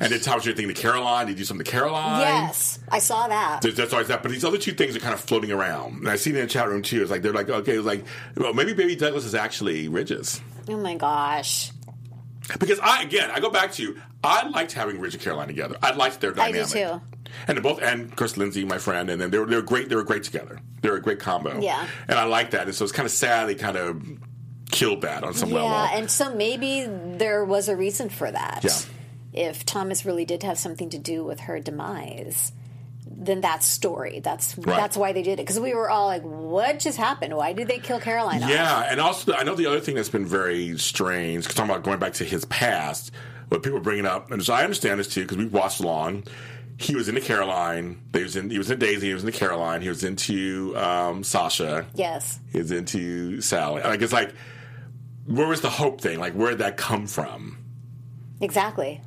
And 0.00 0.12
then 0.12 0.20
Thomas 0.20 0.44
you're 0.44 0.54
thinking 0.54 0.74
to 0.74 0.80
Caroline. 0.80 1.26
Did 1.26 1.32
you 1.32 1.38
do 1.38 1.44
something 1.44 1.64
to 1.64 1.70
Caroline? 1.70 2.20
Yes, 2.20 2.78
I 2.88 2.98
saw 2.98 3.28
that. 3.28 3.60
There's, 3.62 3.76
that's 3.76 3.92
always 3.92 4.08
that. 4.08 4.22
But 4.22 4.32
these 4.32 4.44
other 4.44 4.58
two 4.58 4.72
things 4.72 4.96
are 4.96 5.00
kind 5.00 5.14
of 5.14 5.20
floating 5.20 5.52
around. 5.52 5.98
And 5.98 6.08
I 6.08 6.16
see 6.16 6.30
it 6.30 6.36
in 6.36 6.42
the 6.42 6.48
chat 6.48 6.68
room 6.68 6.82
too. 6.82 7.02
It's 7.02 7.10
like 7.10 7.22
they're 7.22 7.32
like, 7.32 7.48
okay, 7.48 7.72
it's 7.76 7.86
like, 7.86 8.04
well, 8.36 8.54
maybe 8.54 8.72
Baby 8.72 8.96
Douglas 8.96 9.24
is 9.24 9.34
actually 9.34 9.88
Ridges. 9.88 10.40
Oh 10.68 10.76
my 10.76 10.94
gosh. 10.94 11.70
Because 12.58 12.78
I 12.80 13.02
again, 13.02 13.30
I 13.30 13.40
go 13.40 13.50
back 13.50 13.72
to 13.72 13.82
you. 13.82 14.00
I 14.22 14.48
liked 14.48 14.72
having 14.72 15.00
Ridge 15.00 15.14
and 15.14 15.22
Caroline 15.22 15.48
together. 15.48 15.76
I 15.82 15.92
liked 15.92 16.20
their 16.20 16.38
I 16.38 16.52
do 16.52 16.64
too. 16.64 17.00
And 17.48 17.56
they're 17.56 17.62
both, 17.62 17.82
and 17.82 18.14
course 18.16 18.34
Linsey, 18.34 18.66
my 18.66 18.78
friend, 18.78 19.10
and 19.10 19.20
then 19.20 19.30
they 19.30 19.38
were 19.38 19.46
they 19.46 19.56
were 19.56 19.62
great. 19.62 19.88
They 19.88 19.96
were 19.96 20.04
great 20.04 20.24
together. 20.24 20.60
They 20.82 20.90
were 20.90 20.96
a 20.96 21.02
great 21.02 21.18
combo. 21.18 21.60
Yeah. 21.60 21.86
And 22.06 22.18
I 22.18 22.24
like 22.24 22.50
that. 22.50 22.66
And 22.66 22.74
so 22.74 22.84
it's 22.84 22.92
kind 22.92 23.06
of 23.06 23.12
sad 23.12 23.48
they 23.48 23.54
kind 23.54 23.76
of 23.76 24.02
killed 24.70 25.02
that 25.02 25.24
on 25.24 25.34
some 25.34 25.50
Yeah, 25.50 25.54
level. 25.56 25.70
Yeah. 25.70 25.96
And 25.98 26.10
so 26.10 26.34
maybe 26.34 26.86
there 26.86 27.44
was 27.44 27.68
a 27.68 27.76
reason 27.76 28.08
for 28.08 28.30
that. 28.30 28.60
Yeah. 28.62 28.70
If 29.34 29.64
Thomas 29.66 30.04
really 30.04 30.24
did 30.24 30.42
have 30.42 30.58
something 30.58 30.90
to 30.90 30.98
do 30.98 31.24
with 31.24 31.40
her 31.40 31.58
demise, 31.60 32.52
then 33.06 33.40
that's 33.40 33.66
story. 33.66 34.20
That's 34.20 34.56
Right. 34.58 34.76
that's 34.76 34.96
why 34.96 35.12
they 35.12 35.22
did 35.22 35.34
it. 35.34 35.42
Because 35.42 35.60
we 35.60 35.74
were 35.74 35.90
all 35.90 36.06
like, 36.06 36.22
"What 36.22 36.78
just 36.78 36.96
happened? 36.98 37.36
Why 37.36 37.52
did 37.52 37.68
they 37.68 37.78
kill 37.78 38.00
Caroline?" 38.00 38.42
off?" 38.42 38.50
Yeah, 38.50 38.86
and 38.90 39.00
also 39.00 39.32
I 39.34 39.42
know 39.44 39.54
the 39.54 39.66
other 39.66 39.80
thing 39.80 39.94
that's 39.96 40.08
been 40.08 40.26
very 40.26 40.78
strange. 40.78 41.46
talking 41.48 41.70
about 41.70 41.82
going 41.82 41.98
back 41.98 42.14
to 42.14 42.24
his 42.24 42.44
past, 42.46 43.10
what 43.48 43.62
people 43.62 43.78
are 43.78 43.82
bringing 43.82 44.06
up, 44.06 44.30
and 44.30 44.42
so 44.44 44.54
I 44.54 44.62
understand 44.62 44.98
this 45.00 45.08
too 45.08 45.22
because 45.22 45.36
we've 45.36 45.52
watched 45.52 45.80
along. 45.80 46.24
He 46.76 46.96
was 46.96 47.08
into 47.08 47.20
Caroline. 47.20 48.00
He 48.12 48.22
was 48.22 48.34
in. 48.36 48.50
He 48.50 48.58
was 48.58 48.70
in 48.70 48.78
Daisy. 48.80 49.06
He 49.08 49.14
was 49.14 49.22
into 49.24 49.38
Caroline. 49.38 49.80
He 49.80 49.88
was 49.88 50.02
into 50.02 50.76
um, 50.76 51.22
Sasha. 51.22 51.86
Yes. 51.94 52.40
He 52.52 52.58
was 52.58 52.72
into 52.72 53.40
Sally. 53.40 53.80
Like 53.82 54.02
it's 54.02 54.12
like, 54.12 54.32
where 55.26 55.46
was 55.46 55.60
the 55.60 55.70
hope 55.70 56.00
thing? 56.00 56.18
Like 56.18 56.32
where 56.34 56.50
did 56.50 56.58
that 56.58 56.76
come 56.76 57.06
from? 57.06 57.58
Exactly. 58.40 59.00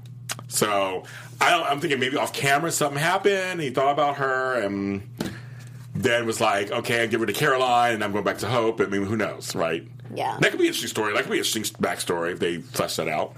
So 0.47 1.03
I 1.41 1.49
don't, 1.51 1.69
I'm 1.69 1.79
thinking 1.79 1.99
maybe 1.99 2.17
off 2.17 2.33
camera 2.33 2.71
something 2.71 2.99
happened. 2.99 3.61
He 3.61 3.69
thought 3.69 3.91
about 3.91 4.17
her 4.17 4.61
and 4.61 5.07
then 5.93 6.25
was 6.25 6.39
like, 6.39 6.71
okay, 6.71 7.03
I 7.03 7.07
give 7.07 7.19
her 7.19 7.25
to 7.25 7.33
Caroline 7.33 7.95
and 7.95 8.03
I'm 8.03 8.11
going 8.11 8.23
back 8.23 8.39
to 8.39 8.47
Hope. 8.47 8.79
I 8.81 8.85
mean, 8.85 9.03
who 9.03 9.17
knows, 9.17 9.55
right? 9.55 9.87
Yeah. 10.13 10.37
That 10.39 10.51
could 10.51 10.59
be 10.59 10.65
an 10.65 10.67
interesting 10.67 10.89
story. 10.89 11.13
That 11.13 11.23
could 11.23 11.31
be 11.31 11.39
an 11.39 11.45
interesting 11.45 11.63
backstory 11.81 12.31
if 12.31 12.39
they 12.39 12.57
flesh 12.57 12.95
that 12.95 13.07
out. 13.07 13.35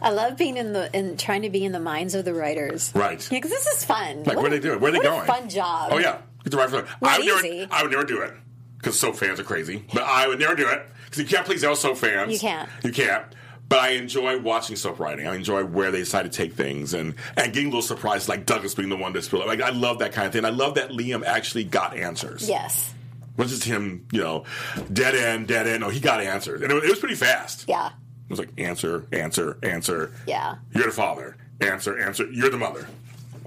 I 0.00 0.10
love 0.10 0.36
being 0.36 0.56
in 0.56 0.72
the 0.72 0.94
and 0.94 1.18
trying 1.18 1.42
to 1.42 1.50
be 1.50 1.64
in 1.64 1.72
the 1.72 1.80
minds 1.80 2.14
of 2.14 2.24
the 2.24 2.34
writers. 2.34 2.92
Right. 2.94 3.20
Yeah, 3.30 3.38
because 3.38 3.50
this 3.50 3.66
is 3.66 3.84
fun. 3.84 4.24
Like, 4.24 4.36
what 4.36 4.46
are 4.46 4.50
they 4.50 4.60
doing? 4.60 4.80
Where 4.80 4.90
are 4.90 4.92
they 4.92 4.98
what 4.98 5.06
a 5.06 5.10
going? 5.10 5.26
fun 5.26 5.48
job. 5.48 5.90
Oh, 5.92 5.98
yeah. 5.98 6.18
Get 6.44 6.50
the 6.50 6.56
right 6.56 6.70
for 6.70 6.86
I 7.02 7.18
would 7.18 7.26
never. 7.26 7.74
I 7.74 7.82
would 7.82 7.90
never 7.90 8.04
do 8.04 8.22
it 8.22 8.32
because 8.78 8.98
soap 8.98 9.16
fans 9.16 9.40
are 9.40 9.44
crazy. 9.44 9.84
But 9.92 10.04
I 10.04 10.28
would 10.28 10.38
never 10.38 10.54
do 10.54 10.68
it 10.68 10.86
because 11.04 11.18
you 11.18 11.26
can't 11.26 11.44
please 11.44 11.64
all 11.64 11.74
soap 11.76 11.98
fans. 11.98 12.32
You 12.32 12.38
can't. 12.38 12.68
You 12.84 12.92
can't. 12.92 13.24
But 13.68 13.80
I 13.80 13.90
enjoy 13.90 14.38
watching 14.38 14.76
soap 14.76 14.98
writing. 14.98 15.26
I 15.26 15.34
enjoy 15.34 15.62
where 15.64 15.90
they 15.90 15.98
decide 15.98 16.22
to 16.22 16.30
take 16.30 16.54
things 16.54 16.94
and, 16.94 17.14
and 17.36 17.52
getting 17.52 17.68
little 17.68 17.82
surprises 17.82 18.28
like 18.28 18.46
Douglas 18.46 18.74
being 18.74 18.88
the 18.88 18.96
one 18.96 19.12
to 19.12 19.20
spill 19.20 19.42
it. 19.42 19.46
Like 19.46 19.60
I 19.60 19.70
love 19.70 19.98
that 19.98 20.12
kind 20.12 20.26
of 20.26 20.32
thing. 20.32 20.46
I 20.46 20.50
love 20.50 20.76
that 20.76 20.90
Liam 20.90 21.22
actually 21.24 21.64
got 21.64 21.94
answers. 21.94 22.48
Yes. 22.48 22.94
Was 23.36 23.50
just 23.50 23.64
him, 23.64 24.06
you 24.10 24.22
know, 24.22 24.44
dead 24.92 25.14
end, 25.14 25.48
dead 25.48 25.66
end. 25.66 25.82
No, 25.82 25.90
he 25.90 26.00
got 26.00 26.20
answers. 26.20 26.62
And 26.62 26.72
it 26.72 26.74
was, 26.74 26.84
it 26.84 26.90
was 26.90 26.98
pretty 26.98 27.14
fast. 27.14 27.66
Yeah. 27.68 27.88
It 27.88 28.30
was 28.30 28.38
like 28.38 28.50
answer, 28.58 29.06
answer, 29.12 29.58
answer. 29.62 30.12
Yeah. 30.26 30.56
You're 30.74 30.86
the 30.86 30.90
father. 30.90 31.36
Answer, 31.60 31.98
answer. 31.98 32.26
You're 32.30 32.50
the 32.50 32.56
mother. 32.58 32.88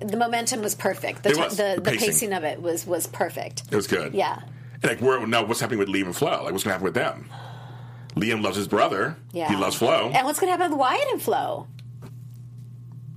The 0.01 0.17
momentum 0.17 0.61
was 0.61 0.76
perfect. 0.76 1.24
The, 1.24 1.36
was. 1.38 1.57
the, 1.57 1.74
The 1.76 1.82
the 1.82 1.91
pacing. 1.91 2.07
pacing 2.07 2.34
of 2.34 2.43
it 2.43 2.61
was 2.61 2.86
was 2.86 3.07
perfect. 3.07 3.63
It 3.72 3.76
was 3.76 3.88
good. 3.88 4.13
Yeah. 4.13 4.39
And 4.84 4.84
like, 4.84 5.01
where 5.01 5.26
now? 5.28 5.45
What's 5.45 5.59
happening 5.59 5.80
with 5.80 5.89
Liam 5.89 6.05
and 6.05 6.15
Flo? 6.15 6.43
Like, 6.43 6.51
what's 6.53 6.63
going 6.63 6.69
to 6.69 6.69
happen 6.72 6.86
with 6.86 6.93
them? 6.95 7.30
Liam 8.16 8.41
loves 8.43 8.57
his 8.57 8.68
brother. 8.68 9.16
Yeah. 9.32 9.47
He 9.49 9.55
loves 9.55 9.76
Flo. 9.76 10.12
And 10.14 10.26
what's 10.26 10.39
going 10.39 10.47
to 10.47 10.57
happen 10.57 10.72
with 10.72 10.80
Wyatt 10.80 11.07
and 11.12 11.22
Flo? 11.22 11.68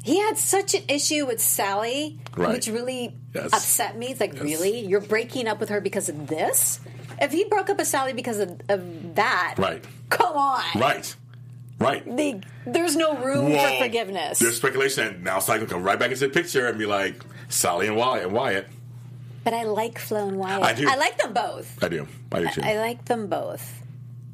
He 0.03 0.18
had 0.18 0.36
such 0.36 0.74
an 0.74 0.82
issue 0.88 1.26
with 1.26 1.40
Sally, 1.40 2.18
Right. 2.36 2.51
which 2.53 2.66
really 2.68 3.16
Yes. 3.34 3.53
upset 3.53 3.97
me. 3.97 4.09
It's 4.09 4.20
like, 4.20 4.34
really? 4.40 4.80
You're 4.80 5.01
breaking 5.01 5.49
up 5.49 5.61
with 5.61 5.70
her 5.70 5.80
because 5.80 6.09
of 6.09 6.26
this? 6.26 6.80
If 7.20 7.32
he 7.32 7.45
broke 7.45 7.70
up 7.70 7.78
with 7.78 7.86
Sally 7.86 8.12
because 8.12 8.38
of, 8.38 8.61
of 8.68 9.14
that, 9.14 9.55
Right. 9.57 9.82
come 10.11 10.36
on. 10.36 10.62
Right. 10.78 11.14
Right. 11.80 12.05
The, 12.16 12.40
there's 12.66 12.97
no 12.97 13.16
room 13.16 13.51
Whoa. 13.53 13.59
for 13.78 13.84
forgiveness. 13.84 14.38
There's 14.38 14.57
speculation 14.57 15.05
that 15.07 15.20
now 15.22 15.38
Sally 15.38 15.59
can 15.61 15.68
come 15.68 15.82
right 15.82 15.99
back 15.99 16.11
into 16.11 16.26
the 16.28 16.32
picture 16.32 16.66
and 16.68 16.78
be 16.78 16.86
like 16.86 17.22
Sally 17.49 17.86
and 17.86 17.97
Wyatt. 17.97 18.24
And 18.24 18.32
Wyatt. 18.32 18.68
but 19.42 19.55
I 19.55 19.64
like 19.64 19.99
Flo 19.99 20.28
and 20.28 20.36
Wyatt. 20.38 20.62
I 20.62 20.72
do. 20.74 20.88
I 20.88 20.97
like 20.97 21.16
them 21.18 21.32
both. 21.32 21.82
I 21.82 21.88
do. 21.88 22.07
I 22.30 22.40
do 22.42 22.49
too. 22.49 22.61
I 22.62 22.78
like 22.78 23.05
them 23.07 23.26
both. 23.26 23.80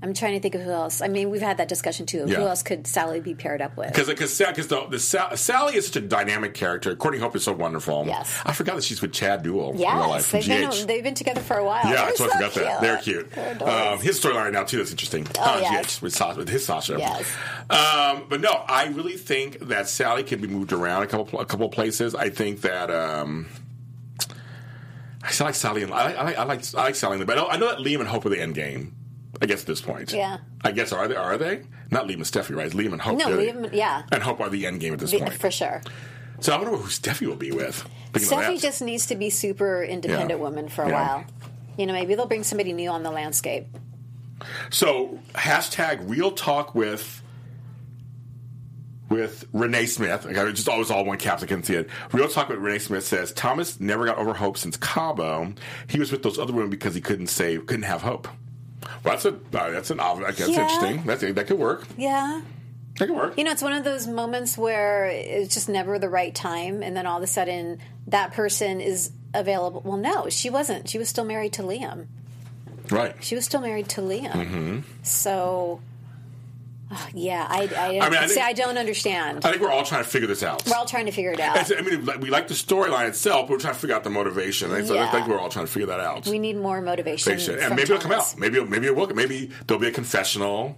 I'm 0.03 0.15
trying 0.15 0.33
to 0.33 0.41
think 0.41 0.55
of 0.55 0.63
who 0.63 0.71
else. 0.71 1.03
I 1.03 1.09
mean, 1.09 1.29
we've 1.29 1.43
had 1.43 1.59
that 1.59 1.69
discussion 1.69 2.07
too. 2.07 2.25
Yeah. 2.27 2.37
Who 2.37 2.47
else 2.47 2.63
could 2.63 2.87
Sally 2.87 3.21
be 3.21 3.35
paired 3.35 3.61
up 3.61 3.77
with? 3.77 3.89
Because 3.89 4.09
because 4.09 4.69
the, 4.69 4.87
the 4.87 4.99
Sal- 4.99 5.37
Sally 5.37 5.77
is 5.77 5.87
such 5.89 5.97
a 5.97 6.01
dynamic 6.01 6.55
character. 6.55 6.97
Courtney 6.97 7.21
Hope 7.21 7.37
is 7.37 7.45
so 7.45 7.53
wonderful. 7.53 8.07
Yes. 8.07 8.41
I 8.47 8.53
forgot 8.55 8.77
that 8.77 8.85
she's 8.85 9.03
with 9.03 9.13
Chad 9.13 9.45
Duell. 9.45 9.73
in 9.73 9.79
real 9.79 9.87
life 10.09 10.33
Yes, 10.33 10.47
from 10.47 10.55
they've 10.55 10.71
been, 10.71 10.87
they've 10.87 11.05
been 11.05 11.15
together 11.15 11.43
for 11.43 11.59
a 11.59 11.65
while. 11.67 11.85
yeah, 11.85 11.97
They're 11.97 12.05
I 12.05 12.11
totally 12.13 12.31
so 12.31 12.49
forgot 12.49 12.55
that. 12.55 12.81
They're 12.81 12.97
cute. 12.99 13.31
They're. 13.33 13.69
Um, 13.93 13.99
his 14.01 14.19
storyline 14.19 14.45
right 14.45 14.53
now 14.55 14.65
too 14.65 14.81
is 14.81 14.91
interesting. 14.91 15.27
Oh, 15.39 15.57
on 15.57 15.61
yes. 15.63 15.99
GH 15.99 16.03
with, 16.03 16.15
Sasha, 16.15 16.39
with 16.39 16.49
his 16.49 16.65
Sasha. 16.65 16.97
Yes. 16.99 17.31
Um, 17.69 18.25
but 18.31 18.41
no, 18.41 18.53
I 18.53 18.87
really 18.87 19.19
think 19.19 19.59
that 19.69 19.87
Sally 19.87 20.23
can 20.23 20.41
be 20.41 20.49
moved 20.49 20.73
around 20.73 21.03
a 21.03 21.07
couple 21.09 21.41
a 21.41 21.45
couple 21.45 21.67
of 21.67 21.73
places. 21.73 22.15
I 22.15 22.31
think 22.31 22.63
that. 22.63 22.91
Um, 22.91 23.49
I 25.23 25.45
like 25.45 25.55
Sally 25.55 25.83
and 25.83 25.93
I 25.93 26.05
like, 26.07 26.17
I 26.17 26.23
like 26.25 26.39
I 26.39 26.45
like 26.45 26.75
I 26.75 26.83
like 26.85 26.95
Sally, 26.95 27.19
and- 27.19 27.27
but 27.27 27.37
I 27.37 27.41
know, 27.43 27.49
I 27.49 27.57
know 27.59 27.69
that 27.69 27.79
Liam 27.79 28.01
and 28.01 28.09
Hope 28.09 28.25
are 28.25 28.31
the 28.31 28.41
end 28.41 28.55
game. 28.55 28.95
I 29.41 29.47
guess 29.47 29.61
at 29.63 29.67
this 29.67 29.81
point, 29.81 30.13
Yeah. 30.13 30.39
I 30.63 30.73
guess 30.73 30.93
are 30.93 31.07
they? 31.09 31.17
Are 31.17 31.39
they 31.39 31.63
not 31.91 32.07
Liam 32.07 32.15
and 32.15 32.23
Steffy? 32.25 32.55
Right? 32.55 32.67
It's 32.67 32.75
Liam 32.75 32.93
and 32.93 33.01
Hope. 33.01 33.19
No, 33.19 33.29
Liam- 33.29 33.71
yeah. 33.73 34.03
and 34.13 34.23
Hope 34.23 34.41
are 34.41 34.49
the 34.51 34.67
end 34.67 34.81
game 34.81 34.93
at 34.93 34.99
this 34.99 35.11
The- 35.13 35.19
point. 35.21 35.35
for 35.35 35.51
sure. 35.51 35.83
So 36.41 36.53
I 36.53 36.57
wonder 36.57 36.77
who 36.77 36.89
Steffy 36.89 37.27
will 37.27 37.37
be 37.37 37.53
with. 37.53 37.87
Steffy 38.15 38.61
just 38.61 38.83
needs 38.83 39.07
to 39.07 39.15
be 39.15 39.31
super 39.31 39.83
independent 39.83 40.31
Yeah. 40.31 40.37
woman 40.37 40.69
for 40.69 40.83
a 40.85 40.89
Yeah. 40.89 40.95
while. 40.95 41.25
You 41.77 41.87
know, 41.87 41.93
maybe 41.93 42.15
they'll 42.15 42.27
bring 42.27 42.45
somebody 42.45 42.73
new 42.73 42.91
on 42.91 43.03
the 43.03 43.11
landscape. 43.11 43.67
So 44.71 45.19
hashtag 45.35 46.01
real 46.09 46.33
talk 46.33 46.75
with 46.75 47.23
with 49.09 49.45
Renee 49.53 49.87
Smith. 49.87 50.25
I 50.25 50.33
just 50.53 50.69
always 50.69 50.89
all 50.91 51.05
one 51.05 51.19
caps. 51.19 51.43
I 51.43 51.47
couldn't 51.47 51.65
see 51.65 51.75
it. 51.75 51.89
Real 52.13 52.29
talk 52.29 52.49
with 52.49 52.59
Renee 52.59 52.79
Smith 52.79 53.05
says 53.05 53.33
Thomas 53.33 53.81
never 53.81 54.07
got 54.07 54.19
over 54.19 54.35
hope 54.35 54.57
since 54.57 54.77
Cabo. 54.77 55.53
He 55.89 55.99
was 55.99 56.13
with 56.13 56.23
those 56.23 56.39
other 56.39 56.53
women 56.53 56.71
because 56.71 56.95
he 56.95 57.01
couldn't 57.01 57.27
say 57.27 57.57
couldn't 57.59 57.83
have 57.83 58.03
hope. 58.03 58.29
Well, 59.05 59.15
that's 59.15 59.25
a 59.25 59.31
uh, 59.35 59.71
that's 59.71 59.91
an 59.91 60.01
ob- 60.01 60.21
that's 60.21 60.41
Yeah. 60.41 60.47
interesting. 60.47 61.03
That's 61.05 61.21
that 61.23 61.47
could 61.47 61.59
work. 61.59 61.87
Yeah. 61.97 62.41
That 62.99 63.07
could 63.07 63.17
work. 63.17 63.39
You 63.39 63.45
know, 63.45 63.51
it's 63.53 63.63
one 63.63 63.73
of 63.73 63.85
those 63.85 64.07
moments 64.07 64.59
where 64.59 65.07
it's 65.07 65.55
just 65.55 65.69
never 65.69 65.99
the 65.99 66.09
right 66.09 66.35
time, 66.35 66.83
and 66.83 66.97
then 66.97 67.07
all 67.07 67.17
of 67.19 67.23
a 67.23 67.27
sudden 67.27 67.79
that 68.09 68.33
person 68.33 68.81
is 68.81 69.11
available. 69.35 69.83
Well, 69.85 69.97
no, 69.99 70.29
she 70.29 70.51
wasn't. 70.51 70.89
She 70.89 70.99
was 70.99 71.09
still 71.09 71.25
married 71.25 71.53
to 71.55 71.63
Liam. 71.63 72.07
right. 72.91 73.15
She 73.21 73.35
was 73.35 73.45
still 73.45 73.61
married 73.61 73.89
to 73.91 74.01
Liam. 74.01 74.33
Mm-hmm. 74.33 74.79
So, 75.03 75.81
oh, 76.91 77.09
yeah, 77.15 77.47
I, 77.49 77.69
I, 77.77 77.87
I 78.07 78.11
mean, 78.11 78.19
I 78.19 78.27
see. 78.27 78.35
think- 78.35 78.47
I 78.47 78.53
don't 78.53 78.79
understand. 78.79 79.45
I 79.45 79.51
think 79.51 79.63
we're 79.63 79.71
all 79.71 79.85
trying 79.85 80.03
to 80.05 80.09
figure 80.09 80.29
this 80.29 80.43
out. 80.43 80.67
We're 80.67 80.77
all 80.77 80.87
trying 80.87 81.07
to 81.07 81.13
figure 81.13 81.33
it 81.33 81.41
out. 81.41 81.57
It's- 81.57 81.73
I 81.77 81.83
mean, 81.83 82.07
we 82.21 82.31
like 82.31 82.49
the 82.49 82.55
storyline 82.55 83.09
itself, 83.09 83.47
but 83.49 83.53
we're 83.55 83.59
trying 83.59 83.75
to 83.75 83.81
figure 83.81 83.97
out 83.97 84.05
the 84.05 84.11
motivation. 84.11 84.73
And 84.73 84.87
so 84.87 84.99
I 84.99 85.11
think 85.11 85.27
we're 85.29 85.39
all 85.39 85.49
trying 85.49 85.67
to 85.67 85.73
figure 85.73 85.87
that 85.87 86.01
out. 86.01 86.27
we 86.27 86.39
need 86.39 86.57
more 86.57 86.81
motivation. 86.81 87.33
And 87.59 87.71
maybe 87.77 87.83
it'll 87.83 87.99
come 87.99 88.13
out. 88.13 88.35
Maybe 88.39 88.63
maybe 88.65 88.87
it 88.87 88.97
will. 88.97 89.07
Maybe 89.09 89.51
there'll 89.67 89.81
be 89.81 89.89
a 89.89 89.93
confessional. 89.93 90.77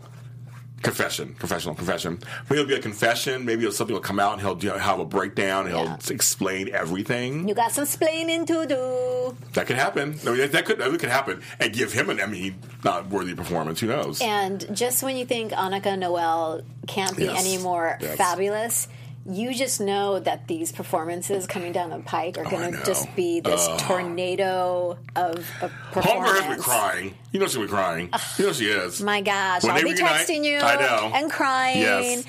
Confession, 0.82 1.34
confessional, 1.38 1.74
confession. 1.74 2.18
Maybe 2.50 2.60
it'll 2.60 2.68
be 2.68 2.74
a 2.74 2.80
confession. 2.82 3.44
Maybe 3.44 3.62
it'll, 3.62 3.72
something 3.72 3.94
will 3.94 4.00
come 4.00 4.18
out 4.18 4.32
and 4.32 4.40
he'll 4.40 4.54
do, 4.56 4.68
have 4.70 4.98
a 4.98 5.04
breakdown. 5.04 5.66
He'll 5.68 5.84
Yeah. 5.84 5.96
explain 6.10 6.74
everything. 6.74 7.48
You 7.48 7.54
got 7.54 7.70
some 7.72 7.84
splaining 7.84 8.46
to 8.48 8.66
do. 8.66 9.36
That 9.54 9.66
could 9.66 9.76
happen. 9.76 10.18
I 10.26 10.30
mean, 10.30 10.38
that, 10.38 10.52
that 10.52 10.64
could 10.64 10.78
that 10.78 10.90
could 10.98 11.08
happen 11.08 11.40
and 11.60 11.72
give 11.72 11.92
him 11.92 12.10
an 12.10 12.18
Emmy 12.18 12.54
not 12.84 13.08
worthy 13.10 13.34
performance. 13.34 13.80
Who 13.80 13.86
knows? 13.86 14.20
And 14.20 14.66
just 14.76 15.02
when 15.02 15.16
you 15.16 15.24
think 15.24 15.52
Annika 15.52 15.96
Noelle 15.98 16.62
can't 16.88 17.16
be 17.16 17.24
Yes. 17.24 17.38
any 17.46 17.62
more 17.62 17.96
Yes. 18.00 18.16
fabulous, 18.16 18.88
you 19.24 19.54
just 19.54 19.80
know 19.80 20.18
that 20.18 20.48
these 20.48 20.72
performances 20.72 21.46
coming 21.46 21.72
down 21.72 21.90
the 21.90 21.98
pike 22.00 22.38
are 22.38 22.46
Oh, 22.46 22.50
going 22.50 22.72
to 22.72 22.84
just 22.84 23.14
be 23.14 23.40
this 23.40 23.68
tornado 23.82 24.98
of, 25.14 25.48
of 25.62 25.72
performance. 25.92 26.06
Homer 26.30 26.40
has 26.40 26.54
been 26.56 26.62
crying. 26.62 27.14
You 27.32 27.40
know 27.40 27.46
she'll 27.46 27.62
be 27.62 27.68
crying. 27.68 28.10
You 28.38 28.46
know 28.46 28.52
she 28.52 28.66
is. 28.66 29.00
My 29.00 29.20
gosh, 29.20 29.62
When 29.64 29.72
I'll 29.76 29.82
be 29.82 29.94
texting 29.94 30.44
you 30.44 30.58
I 30.58 30.76
know. 30.76 31.12
and 31.14 31.30
crying. 31.30 31.80
Yes. 31.80 32.24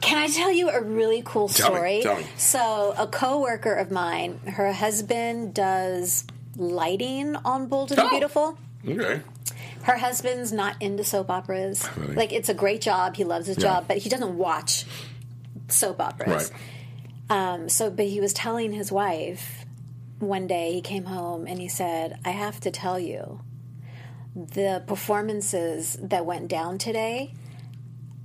Can 0.00 0.18
I 0.18 0.28
tell 0.28 0.50
you 0.52 0.68
a 0.70 0.80
really 0.82 1.22
cool 1.24 1.48
Tell 1.48 1.70
me, 1.70 1.74
story? 1.76 2.00
tell 2.02 2.16
me. 2.16 2.26
So, 2.36 2.94
a 2.96 3.06
coworker 3.06 3.74
of 3.74 3.90
mine, 3.90 4.38
her 4.46 4.72
husband 4.72 5.54
does 5.54 6.24
lighting 6.56 7.36
on 7.36 7.66
Bold 7.66 7.90
and 7.90 7.98
the 7.98 8.04
Oh. 8.04 8.10
Beautiful. 8.10 8.58
Okay. 8.86 9.22
Her 9.82 9.96
husband's 9.96 10.52
not 10.52 10.76
into 10.80 11.04
soap 11.04 11.30
operas. 11.30 11.88
Really? 11.96 12.14
Like 12.14 12.32
it's 12.32 12.48
a 12.48 12.54
great 12.54 12.80
job. 12.80 13.16
He 13.16 13.24
loves 13.24 13.46
his 13.46 13.56
Yeah. 13.56 13.62
job, 13.64 13.84
but 13.88 13.98
he 13.98 14.08
doesn't 14.08 14.36
watch 14.36 14.84
soap 15.68 16.00
operas. 16.00 16.50
Right. 17.30 17.52
Um, 17.54 17.68
so, 17.68 17.90
but 17.90 18.06
he 18.06 18.20
was 18.20 18.32
telling 18.32 18.72
his 18.72 18.90
wife 18.90 19.64
one 20.18 20.46
day. 20.46 20.72
He 20.72 20.80
came 20.80 21.04
home 21.04 21.46
and 21.46 21.58
he 21.60 21.68
said, 21.68 22.18
"I 22.24 22.30
have 22.30 22.58
to 22.60 22.70
tell 22.70 22.98
you, 22.98 23.40
the 24.34 24.82
performances 24.86 25.98
that 26.02 26.24
went 26.26 26.48
down 26.48 26.78
today." 26.78 27.34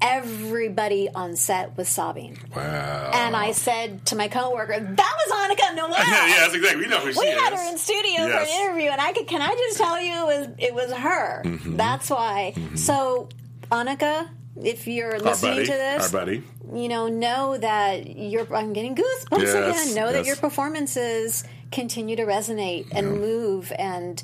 Everybody 0.01 1.07
on 1.15 1.37
set 1.37 1.77
was 1.77 1.87
sobbing, 1.87 2.37
Wow. 2.53 3.11
and 3.13 3.37
I 3.37 3.53
said 3.53 4.05
to 4.07 4.17
my 4.17 4.27
coworker, 4.27 4.77
"That 4.77 5.15
was 5.17 5.33
Annika 5.57 5.75
Noelle." 5.75 5.91
that's 5.95 6.53
exactly. 6.53 6.81
We 6.83 6.89
know 6.89 6.99
who 6.99 7.13
she 7.13 7.19
we 7.19 7.25
is. 7.27 7.39
had 7.41 7.53
her 7.53 7.71
in 7.71 7.77
studio 7.77 8.27
for 8.27 8.37
an 8.37 8.47
interview, 8.49 8.89
and 8.89 8.99
I 8.99 9.13
could. 9.13 9.27
Can 9.27 9.41
I 9.41 9.47
just 9.55 9.77
tell 9.77 10.01
you, 10.01 10.11
it 10.11 10.25
was 10.25 10.47
it 10.57 10.73
was 10.75 10.91
her. 10.91 11.43
Mm-hmm. 11.45 11.77
That's 11.77 12.09
why. 12.09 12.53
So, 12.75 13.29
Annika, 13.71 14.27
if 14.61 14.87
you're 14.87 15.13
Our 15.13 15.19
listening 15.19 15.53
buddy. 15.53 15.65
to 15.67 15.71
this, 15.71 16.13
Our 16.13 16.19
buddy. 16.19 16.43
You 16.71 16.87
know, 16.87 17.07
know 17.07 17.57
that 17.57 18.15
you're. 18.15 18.53
I'm 18.55 18.73
getting 18.73 18.95
goosebumps 18.95 19.41
Yes, 19.41 19.85
again. 19.85 19.95
Know 19.95 20.11
that 20.13 20.25
your 20.25 20.35
performances 20.35 21.43
continue 21.71 22.15
to 22.15 22.23
resonate 22.23 22.87
and 22.91 23.19
move 23.19 23.71
and. 23.77 24.21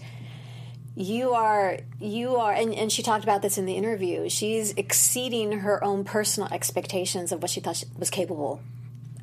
You 0.95 1.31
are, 1.31 1.77
you 2.01 2.35
are, 2.35 2.51
and, 2.51 2.73
and 2.73 2.91
she 2.91 3.03
talked 3.03 3.23
about 3.23 3.41
this 3.41 3.57
in 3.57 3.65
the 3.65 3.75
interview. 3.75 4.27
She's 4.27 4.73
exceeding 4.73 5.59
her 5.59 5.81
own 5.81 6.03
personal 6.03 6.51
expectations 6.51 7.31
of 7.31 7.41
what 7.41 7.51
she 7.51 7.61
thought 7.61 7.77
she 7.77 7.85
was 7.97 8.09
capable 8.09 8.59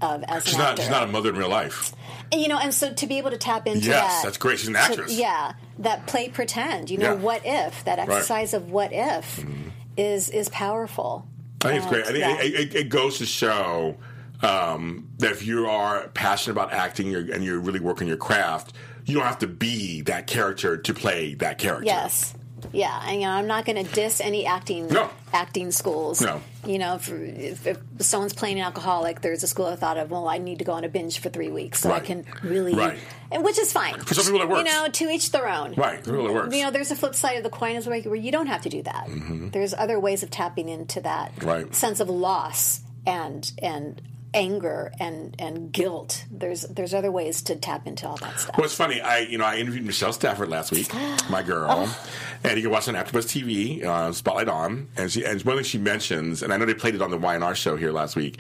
of 0.01 0.25
as 0.27 0.45
She's 0.45 0.55
an 0.55 0.61
not. 0.61 0.71
actor. 0.71 0.83
She's 0.83 0.91
not 0.91 1.03
a 1.03 1.07
mother 1.09 1.29
in 1.29 1.37
real 1.37 1.51
life. 1.51 1.95
And, 2.33 2.41
you 2.41 2.49
know, 2.49 2.59
and 2.59 2.73
so 2.73 2.95
to 2.95 3.07
be 3.07 3.19
able 3.19 3.31
to 3.31 3.37
tap 3.37 3.67
into 3.67 3.89
Yes, 3.89 4.23
that, 4.23 4.25
that's 4.25 4.39
great. 4.39 4.59
She's 4.59 4.69
an 4.69 4.75
to- 4.75 4.81
actress. 4.81 5.19
yeah, 5.19 5.53
that 5.81 6.07
play 6.07 6.31
pretend. 6.31 6.89
You 6.89 6.97
know, 6.97 7.13
Yeah. 7.13 7.21
what 7.21 7.43
if 7.45 7.85
that 7.85 7.99
exercise 7.99 8.55
of 8.55 8.71
what 8.71 8.93
if 8.95 9.37
mm-hmm. 9.41 9.69
is 9.99 10.31
is 10.31 10.49
powerful. 10.49 11.29
I 11.67 11.73
think 11.73 11.83
it's 11.83 11.93
great. 11.93 12.05
I 12.05 12.13
think 12.13 12.19
Yeah. 12.19 12.41
it, 12.43 12.55
it, 12.55 12.75
it 12.75 12.89
goes 12.89 13.19
to 13.19 13.27
show 13.27 13.97
um, 14.43 15.09
that 15.19 15.33
if 15.33 15.47
you 15.47 15.67
are 15.67 16.09
passionate 16.09 16.53
about 16.53 16.73
acting 16.73 17.15
and 17.15 17.45
you're 17.45 17.61
really 17.61 17.81
working 17.81 18.07
your 18.09 18.17
craft, 18.17 18.75
you 19.05 19.15
don't 19.15 19.25
have 19.27 19.39
to 19.39 19.47
be 19.47 20.03
that 20.03 20.27
character 20.27 20.77
to 20.77 20.95
play 20.95 21.35
that 21.35 21.59
character. 21.59 21.85
Yes. 21.87 22.35
Yeah, 22.73 23.01
and 23.07 23.21
you 23.21 23.27
know, 23.27 23.33
I'm 23.33 23.47
not 23.47 23.65
going 23.65 23.85
to 23.85 23.93
diss 23.95 24.21
any 24.21 24.47
acting 24.47 24.89
No. 24.89 25.11
acting 25.33 25.71
schools. 25.71 26.21
No. 26.21 26.41
you 26.67 26.79
know, 26.79 26.95
if, 26.97 27.09
if, 27.11 27.67
if 27.67 27.79
someone's 28.01 28.33
playing 28.35 28.59
an 28.59 28.65
alcoholic, 28.65 29.21
there's 29.21 29.43
a 29.43 29.47
school 29.47 29.67
I 29.67 29.77
thought 29.77 29.97
of. 29.99 30.11
Well, 30.11 30.29
I 30.29 30.39
need 30.39 30.59
to 30.59 30.65
go 30.65 30.73
on 30.73 30.85
a 30.85 30.89
binge 30.89 31.19
for 31.21 31.29
three 31.29 31.51
weeks 31.51 31.81
so 31.81 31.91
I 31.93 32.01
can 32.01 32.25
really, 32.43 32.75
Right. 32.75 32.99
and 33.31 33.45
which 33.45 33.59
is 33.59 33.73
fine 33.73 33.99
For 34.01 34.15
some 34.15 34.25
people 34.25 34.41
it 34.43 34.49
works. 34.49 34.69
You 34.69 34.75
know, 34.75 34.89
to 34.89 35.11
each 35.11 35.31
their 35.31 35.49
own. 35.49 35.75
Right, 35.75 35.99
it 35.99 36.07
really 36.07 36.33
works. 36.35 36.55
You 36.55 36.65
know, 36.65 36.71
there's 36.71 36.91
a 36.91 36.97
flip 36.97 37.15
side 37.15 37.37
of 37.37 37.43
the 37.43 37.51
coin 37.51 37.77
as 37.77 37.87
well 37.87 38.01
where 38.03 38.15
you 38.15 38.33
don't 38.33 38.47
have 38.49 38.63
to 38.63 38.69
do 38.69 38.83
that. 38.83 39.09
There's 39.53 39.73
other 39.75 39.99
ways 40.01 40.23
of 40.23 40.31
tapping 40.31 40.69
into 40.69 41.01
that 41.03 41.35
Mm-hmm. 41.37 41.47
Right. 41.49 41.75
sense 41.75 42.01
of 42.01 42.09
loss 42.11 42.81
and 43.07 43.51
and 43.63 44.01
anger 44.37 44.93
and 45.01 45.35
and 45.41 45.73
guilt. 45.73 46.25
There's 46.31 46.63
there's 46.63 46.95
other 46.95 47.11
ways 47.11 47.43
to 47.43 47.57
tap 47.57 47.87
into 47.87 48.07
all 48.09 48.17
that 48.19 48.39
stuff. 48.39 48.57
Well, 48.57 48.65
it's 48.67 48.75
funny. 48.75 49.01
I 49.01 49.21
you 49.21 49.39
know 49.39 49.45
I 49.45 49.57
interviewed 49.57 49.85
Michelle 49.85 50.13
Stafford 50.13 50.49
last 50.49 50.71
week, 50.71 50.93
my 51.31 51.43
girl, 51.43 51.67
Oh. 51.71 52.09
and 52.45 52.57
you 52.57 52.63
can 52.63 52.71
watch 52.71 52.87
on 52.89 52.95
AfterBuzz 52.95 53.27
TV, 53.27 53.85
uh, 53.85 54.13
Spotlight 54.13 54.49
on, 54.49 54.89
and 54.97 55.11
she 55.11 55.25
and 55.25 55.41
one 55.43 55.57
thing 55.57 55.65
she 55.65 55.79
mentions, 55.79 56.43
and 56.43 56.53
I 56.53 56.57
know 56.59 56.67
they 56.67 56.75
played 56.75 56.95
it 56.95 57.03
on 57.03 57.11
the 57.11 57.19
YNR 57.19 57.57
show 57.57 57.77
here 57.77 57.91
last 57.93 58.15
week. 58.15 58.39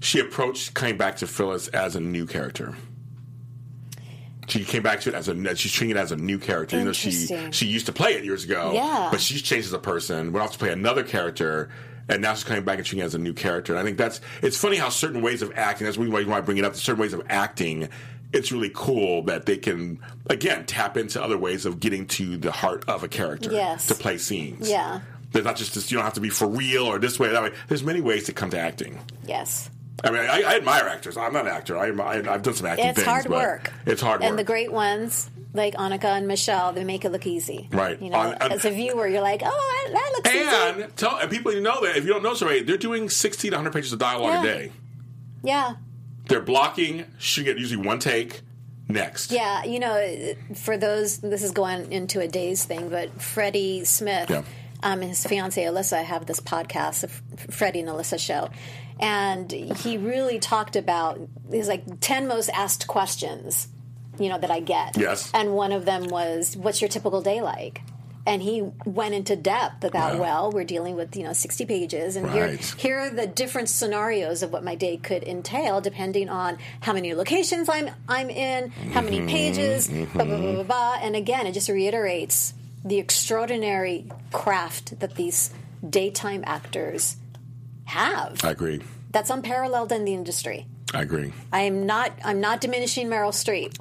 She 0.00 0.18
approached 0.18 0.74
coming 0.74 0.96
back 0.98 1.16
to 1.18 1.26
Phyllis 1.26 1.68
as 1.68 1.94
a 1.96 2.00
new 2.00 2.26
character. 2.26 2.74
She 4.48 4.64
came 4.64 4.82
back 4.82 5.00
to 5.02 5.10
it 5.10 5.14
as 5.14 5.28
a 5.28 5.54
she's 5.56 5.72
treating 5.72 5.96
it 5.96 6.00
as 6.00 6.10
a 6.10 6.16
new 6.16 6.38
character. 6.38 6.76
You 6.76 6.84
know, 6.84 6.92
she 6.92 7.12
she 7.52 7.66
used 7.66 7.86
to 7.86 7.92
play 7.92 8.14
it 8.14 8.24
years 8.24 8.44
ago, 8.44 8.72
Yeah. 8.74 9.08
but 9.10 9.20
she's 9.20 9.40
changed 9.40 9.68
as 9.68 9.72
a 9.72 9.78
person. 9.78 10.32
Went 10.32 10.44
off 10.44 10.52
to 10.52 10.58
play 10.58 10.70
another 10.72 11.04
character. 11.04 11.70
And 12.08 12.20
now 12.22 12.34
she's 12.34 12.44
coming 12.44 12.64
back 12.64 12.78
and 12.78 12.86
she 12.86 12.98
has 12.98 13.14
a 13.14 13.18
new 13.18 13.32
character. 13.32 13.72
And 13.72 13.80
I 13.80 13.84
think 13.84 13.96
that's 13.98 14.20
it's 14.42 14.56
funny 14.56 14.76
how 14.76 14.88
certain 14.88 15.22
ways 15.22 15.42
of 15.42 15.52
acting. 15.56 15.84
That's 15.86 15.96
why 15.98 16.06
to 16.22 16.42
bring 16.42 16.58
it 16.58 16.64
up. 16.64 16.74
Certain 16.76 17.00
ways 17.00 17.12
of 17.12 17.22
acting 17.28 17.88
it's 18.32 18.50
really 18.50 18.70
cool 18.74 19.22
that 19.24 19.44
they 19.44 19.58
can 19.58 19.98
again 20.30 20.64
tap 20.64 20.96
into 20.96 21.22
other 21.22 21.36
ways 21.36 21.66
of 21.66 21.80
getting 21.80 22.06
to 22.06 22.38
the 22.38 22.50
heart 22.50 22.82
of 22.88 23.04
a 23.04 23.08
character 23.08 23.52
Yes. 23.52 23.86
to 23.88 23.94
play 23.94 24.16
scenes. 24.16 24.70
Yeah. 24.70 25.00
There's 25.32 25.44
not 25.44 25.56
just 25.56 25.74
this, 25.74 25.90
you 25.90 25.96
don't 25.98 26.04
have 26.04 26.14
to 26.14 26.20
be 26.20 26.30
for 26.30 26.46
real 26.48 26.84
or 26.86 26.98
this 26.98 27.18
way 27.18 27.28
or 27.28 27.32
that 27.32 27.42
way. 27.42 27.52
There's 27.68 27.82
many 27.84 28.00
ways 28.00 28.24
to 28.24 28.32
come 28.32 28.48
to 28.50 28.58
acting. 28.58 28.98
Yes. 29.26 29.68
I 30.04 30.10
mean, 30.10 30.20
I, 30.20 30.42
I 30.42 30.56
admire 30.56 30.88
actors. 30.88 31.16
I'm 31.18 31.32
not 31.34 31.46
an 31.46 31.52
actor. 31.52 31.76
I, 31.78 31.88
I, 31.88 32.16
I've 32.34 32.42
done 32.42 32.54
some 32.54 32.66
acting 32.66 32.86
It's 32.86 32.96
things. 32.96 33.06
hard 33.06 33.28
work. 33.28 33.70
It's 33.86 34.00
hard 34.00 34.20
work. 34.20 34.28
And 34.30 34.38
the 34.38 34.44
great 34.44 34.72
ones, 34.72 35.30
like 35.54 35.74
Annika 35.74 36.04
and 36.04 36.26
Michelle, 36.26 36.72
they 36.72 36.84
make 36.84 37.04
it 37.04 37.10
look 37.12 37.26
easy. 37.26 37.68
Right. 37.72 38.00
You 38.00 38.10
know, 38.10 38.18
On- 38.18 38.34
on- 38.34 38.52
as 38.52 38.64
a 38.64 38.70
viewer, 38.70 39.06
you're 39.06 39.20
like, 39.22 39.42
oh, 39.44 39.82
that, 39.86 39.92
that 39.92 40.12
looks 40.14 40.30
easy. 40.30 40.82
and 40.84 40.96
tell 40.96 41.16
and 41.18 41.30
people 41.30 41.52
you 41.52 41.60
know 41.60 41.80
that 41.84 41.96
if 41.96 42.04
you 42.04 42.10
don't 42.12 42.22
know 42.22 42.34
somebody, 42.34 42.62
they're 42.62 42.76
doing 42.78 43.08
60 43.10 43.50
to 43.50 43.56
100 43.56 43.72
pages 43.72 43.92
of 43.92 43.98
dialogue 43.98 44.44
a 44.44 44.48
day. 44.48 44.72
Yeah. 45.42 45.74
They're 46.28 46.40
blocking, 46.40 47.04
shooting 47.18 47.56
it 47.56 47.58
usually 47.58 47.84
one 47.86 47.98
take. 47.98 48.40
Next. 48.88 49.30
Yeah, 49.32 49.64
you 49.64 49.78
know, 49.78 50.34
for 50.54 50.76
those, 50.76 51.18
this 51.18 51.42
is 51.42 51.52
going 51.52 51.90
into 51.92 52.20
a 52.20 52.28
days 52.28 52.64
thing, 52.64 52.90
but 52.90 53.22
Freddie 53.22 53.84
Smith, 53.84 54.28
Yeah. 54.28 54.38
um, 54.82 55.00
and 55.00 55.04
his 55.04 55.24
fiancee 55.24 55.62
Alyssa 55.62 56.02
have 56.04 56.26
this 56.26 56.40
podcast, 56.40 57.00
the 57.00 57.08
Freddie 57.52 57.80
and 57.80 57.88
Alyssa 57.88 58.18
show, 58.18 58.50
and 59.00 59.50
he 59.50 59.96
really 59.96 60.38
talked 60.40 60.76
about 60.76 61.18
these 61.48 61.68
like 61.68 61.84
ten 62.00 62.28
most 62.28 62.50
asked 62.50 62.86
questions, 62.86 63.68
you 64.18 64.28
know, 64.28 64.38
that 64.38 64.50
I 64.50 64.60
get. 64.60 64.96
Yes. 64.96 65.30
And 65.34 65.54
one 65.54 65.72
of 65.72 65.84
them 65.84 66.08
was, 66.08 66.56
"What's 66.56 66.80
your 66.80 66.88
typical 66.88 67.22
day 67.22 67.40
like?" 67.40 67.82
And 68.24 68.40
he 68.40 68.62
went 68.86 69.14
into 69.14 69.34
depth 69.34 69.82
about, 69.82 70.14
Wow. 70.14 70.20
well, 70.20 70.52
we're 70.52 70.62
dealing 70.62 70.94
with 70.94 71.16
you 71.16 71.24
know 71.24 71.32
sixty 71.32 71.64
pages, 71.66 72.14
and 72.14 72.30
here 72.30 72.46
Right. 72.46 72.74
here 72.76 72.98
are 73.00 73.10
the 73.10 73.26
different 73.26 73.68
scenarios 73.68 74.44
of 74.44 74.52
what 74.52 74.62
my 74.62 74.76
day 74.76 74.96
could 74.96 75.24
entail, 75.24 75.80
depending 75.80 76.28
on 76.28 76.58
how 76.82 76.92
many 76.92 77.14
locations 77.14 77.68
I'm 77.68 77.90
I'm 78.08 78.30
in, 78.30 78.70
how 78.92 79.00
many 79.00 79.18
Mm-hmm. 79.18 79.26
pages, 79.28 79.88
blah, 79.88 80.24
blah, 80.24 80.36
blah, 80.36 80.52
blah, 80.52 80.62
blah. 80.62 80.96
And 81.02 81.16
again, 81.16 81.46
it 81.48 81.52
just 81.52 81.68
reiterates 81.68 82.54
the 82.84 82.98
extraordinary 82.98 84.06
craft 84.30 85.00
that 85.00 85.16
these 85.16 85.50
daytime 85.88 86.44
actors 86.46 87.16
have. 87.86 88.44
I 88.44 88.50
agree. 88.50 88.80
That's 89.10 89.30
unparalleled 89.30 89.90
in 89.92 90.04
the 90.04 90.14
industry. 90.14 90.66
I 90.92 91.02
agree. 91.02 91.32
I 91.52 91.62
am 91.62 91.86
not. 91.86 92.12
I'm 92.24 92.40
not 92.40 92.60
diminishing 92.60 93.08
Meryl 93.08 93.32
Streep. 93.32 93.72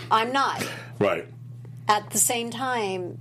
I'm 0.10 0.32
not. 0.32 0.66
Right. 0.98 1.26
At 1.88 2.10
the 2.10 2.18
same 2.18 2.50
time, 2.50 3.18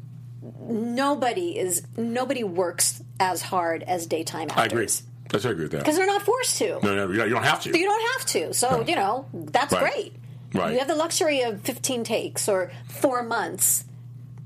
nobody 0.61 1.57
is 1.57 1.83
nobody 1.95 2.43
works 2.43 3.01
as 3.19 3.41
hard 3.41 3.83
as 3.83 4.05
daytime 4.07 4.49
actors. 4.49 4.61
I 4.61 4.65
agree. 4.65 4.87
I 5.33 5.51
agree 5.51 5.63
with 5.65 5.71
that. 5.73 5.79
because 5.79 5.97
they're 5.97 6.05
not 6.07 6.21
forced 6.21 6.57
to. 6.59 6.79
No, 6.83 6.95
no, 7.07 7.11
you 7.11 7.29
don't 7.29 7.43
have 7.43 7.61
to. 7.63 7.77
You 7.77 7.85
don't 7.85 8.11
have 8.17 8.25
to. 8.27 8.53
So, 8.53 8.81
you 8.81 8.95
know, 8.95 9.25
that's 9.33 9.73
Right. 9.73 9.81
great. 9.81 10.13
Right. 10.53 10.71
You 10.73 10.79
have 10.79 10.87
the 10.87 10.95
luxury 10.95 11.41
of 11.41 11.61
15 11.61 12.03
takes 12.05 12.47
or 12.47 12.71
four 12.87 13.23
months. 13.23 13.83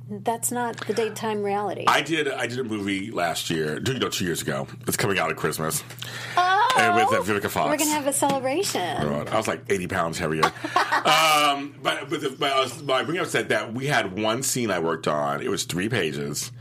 That's 0.09 0.51
not 0.51 0.85
the 0.87 0.93
daytime 0.93 1.43
reality. 1.43 1.85
I 1.87 2.01
did. 2.01 2.27
I 2.27 2.47
did 2.47 2.59
a 2.59 2.63
movie 2.63 3.11
last 3.11 3.49
year. 3.49 3.79
Two, 3.79 3.97
no, 3.99 4.09
two 4.09 4.25
years 4.25 4.41
ago. 4.41 4.67
It's 4.87 4.97
coming 4.97 5.17
out 5.19 5.29
at 5.29 5.37
Christmas. 5.37 5.83
oh, 6.35 6.50
And 6.77 6.95
with 6.95 7.07
uh, 7.07 7.21
Vivica 7.21 7.49
Fox. 7.49 7.69
we're 7.69 7.77
going 7.77 7.89
to 7.89 7.95
have 7.95 8.07
a 8.07 8.13
celebration. 8.13 8.81
I 8.81 9.37
was 9.37 9.47
like 9.47 9.63
80 9.69 9.87
pounds 9.87 10.17
heavier. 10.17 10.43
um, 11.05 11.75
but 11.83 12.09
but, 12.09 12.21
the, 12.21 12.35
but 12.37 12.51
I, 12.51 12.59
was, 12.61 12.81
but 12.81 12.93
I 12.93 13.03
bring 13.03 13.19
up 13.19 13.27
said 13.27 13.49
that 13.49 13.73
we 13.73 13.87
had 13.87 14.17
one 14.17 14.43
scene 14.43 14.71
I 14.71 14.79
worked 14.79 15.07
on. 15.07 15.41
It 15.41 15.49
was 15.49 15.63
three 15.65 15.89
pages, 15.89 16.51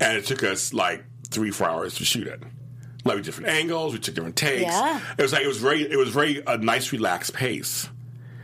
and 0.00 0.16
it 0.16 0.24
took 0.26 0.42
us 0.42 0.72
like 0.72 1.04
three 1.28 1.50
four 1.50 1.68
hours 1.68 1.94
to 1.96 2.04
shoot 2.04 2.26
it. 2.26 2.42
Like 3.04 3.22
different 3.22 3.50
angles, 3.50 3.92
we 3.92 3.98
took 4.00 4.14
different 4.14 4.36
takes. 4.36 4.62
Yeah. 4.62 5.00
It 5.16 5.22
was 5.22 5.32
like 5.32 5.42
it 5.42 5.48
was 5.48 5.58
very 5.58 5.82
it 5.90 5.96
was 5.96 6.08
very 6.10 6.42
a 6.46 6.58
nice 6.58 6.92
relaxed 6.92 7.34
pace. 7.34 7.88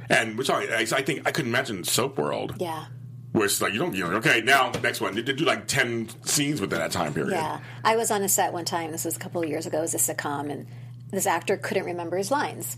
And 0.09 0.37
which 0.37 0.51
I, 0.51 0.81
I 0.81 0.85
think 0.85 1.27
I 1.27 1.31
couldn't 1.31 1.51
imagine 1.51 1.85
Soap 1.85 2.19
World, 2.19 2.55
Yeah. 2.59 2.85
where 3.33 3.47
it's 3.47 3.61
like 3.63 3.73
you 3.73 3.79
don't 3.79 3.95
you 3.95 4.05
know 4.09 4.17
okay 4.19 4.41
now 4.43 4.71
next 4.83 5.01
one 5.01 5.15
they 5.15 5.23
did 5.23 5.37
do 5.37 5.45
like 5.45 5.67
ten 5.67 6.09
scenes 6.25 6.61
within 6.61 6.79
that 6.79 6.93
time 6.93 7.15
period. 7.15 7.33
Yeah. 7.33 7.61
I 7.83 7.97
was 7.97 8.11
on 8.11 8.23
a 8.23 8.29
set 8.29 8.53
one 8.53 8.65
time, 8.65 8.93
this 8.93 9.05
was 9.05 9.17
a 9.17 9.21
couple 9.21 9.43
of 9.43 9.49
years 9.49 9.67
ago, 9.67 9.79
it 9.79 9.83
was 9.83 9.95
a 9.95 9.99
sitcom, 10.15 10.51
and 10.51 10.67
this 11.13 11.27
actor 11.27 11.57
couldn't 11.57 11.85
remember 11.85 12.17
his 12.17 12.31
lines. 12.33 12.77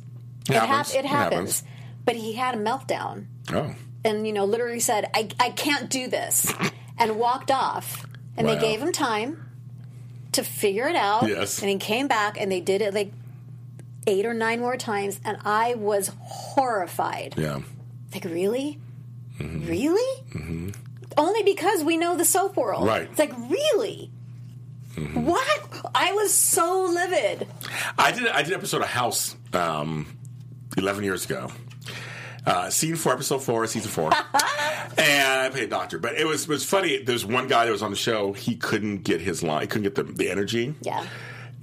It 0.50 0.54
hap- 0.54 0.68
happens. 0.68 0.94
it 0.94 0.98
It 0.98 1.04
happens. 1.06 1.60
happens. 1.60 1.62
But 2.04 2.16
he 2.16 2.34
had 2.34 2.54
a 2.54 2.58
meltdown. 2.58 3.26
Oh, 3.52 3.74
and 4.04 4.26
you 4.26 4.32
know 4.34 4.44
literally 4.44 4.80
said 4.80 5.08
I, 5.14 5.28
I 5.40 5.48
can't 5.50 5.88
do 5.88 6.06
this 6.08 6.52
and 6.98 7.16
walked 7.16 7.50
off 7.50 8.04
and 8.36 8.46
Wow. 8.46 8.54
they 8.54 8.60
gave 8.60 8.80
him 8.82 8.92
time 8.92 9.48
to 10.32 10.42
figure 10.44 10.86
it 10.88 10.96
out 10.96 11.26
Yes. 11.28 11.60
and 11.62 11.70
he 11.70 11.78
came 11.78 12.06
back 12.08 12.38
and 12.38 12.52
they 12.52 12.60
did 12.60 12.82
it 12.82 12.92
like 12.92 13.12
eight 14.06 14.26
or 14.26 14.34
nine 14.34 14.60
more 14.60 14.76
times 14.76 15.18
and 15.24 15.38
i 15.44 15.74
was 15.76 16.10
horrified 16.20 17.34
yeah. 17.38 17.60
like 18.12 18.24
really 18.24 18.78
Mm-hmm. 19.38 19.66
really 19.68 20.24
only 21.16 21.42
because 21.42 21.82
we 21.82 21.96
know 21.96 22.16
the 22.16 22.24
soap 22.24 22.56
world 22.56 22.86
Right. 22.86 23.02
Mm-hmm. 23.02 23.10
it's 23.10 23.18
like 23.18 23.50
really 23.50 24.10
what 25.14 25.46
i 25.94 26.12
was 26.12 26.32
so 26.32 26.84
livid 26.92 27.46
I 27.98 28.12
did 28.12 28.28
I 28.28 28.42
did 28.42 28.52
an 28.52 28.58
episode 28.58 28.82
of 28.82 28.88
House 28.88 29.36
um, 29.52 30.06
eleven 30.76 31.04
years 31.04 31.24
ago. 31.24 31.50
Uh, 32.46 32.68
season 32.68 32.96
four, 32.96 33.12
episode 33.14 33.38
four, 33.42 33.66
season 33.66 33.90
four, 33.90 34.12
and 34.98 35.40
I 35.40 35.48
played 35.50 35.64
a 35.64 35.66
doctor. 35.68 35.98
But 35.98 36.16
it 36.16 36.26
was 36.26 36.42
it 36.42 36.48
was 36.48 36.64
funny. 36.64 37.02
There's 37.02 37.24
one 37.24 37.48
guy 37.48 37.64
that 37.64 37.72
was 37.72 37.82
on 37.82 37.90
the 37.90 37.96
show. 37.96 38.32
He 38.32 38.56
couldn't 38.56 38.98
get 38.98 39.20
his 39.20 39.42
line. 39.42 39.62
He 39.62 39.66
couldn't 39.66 39.84
get 39.84 39.94
the, 39.94 40.02
the 40.04 40.30
energy. 40.30 40.74
yeah 40.82 41.06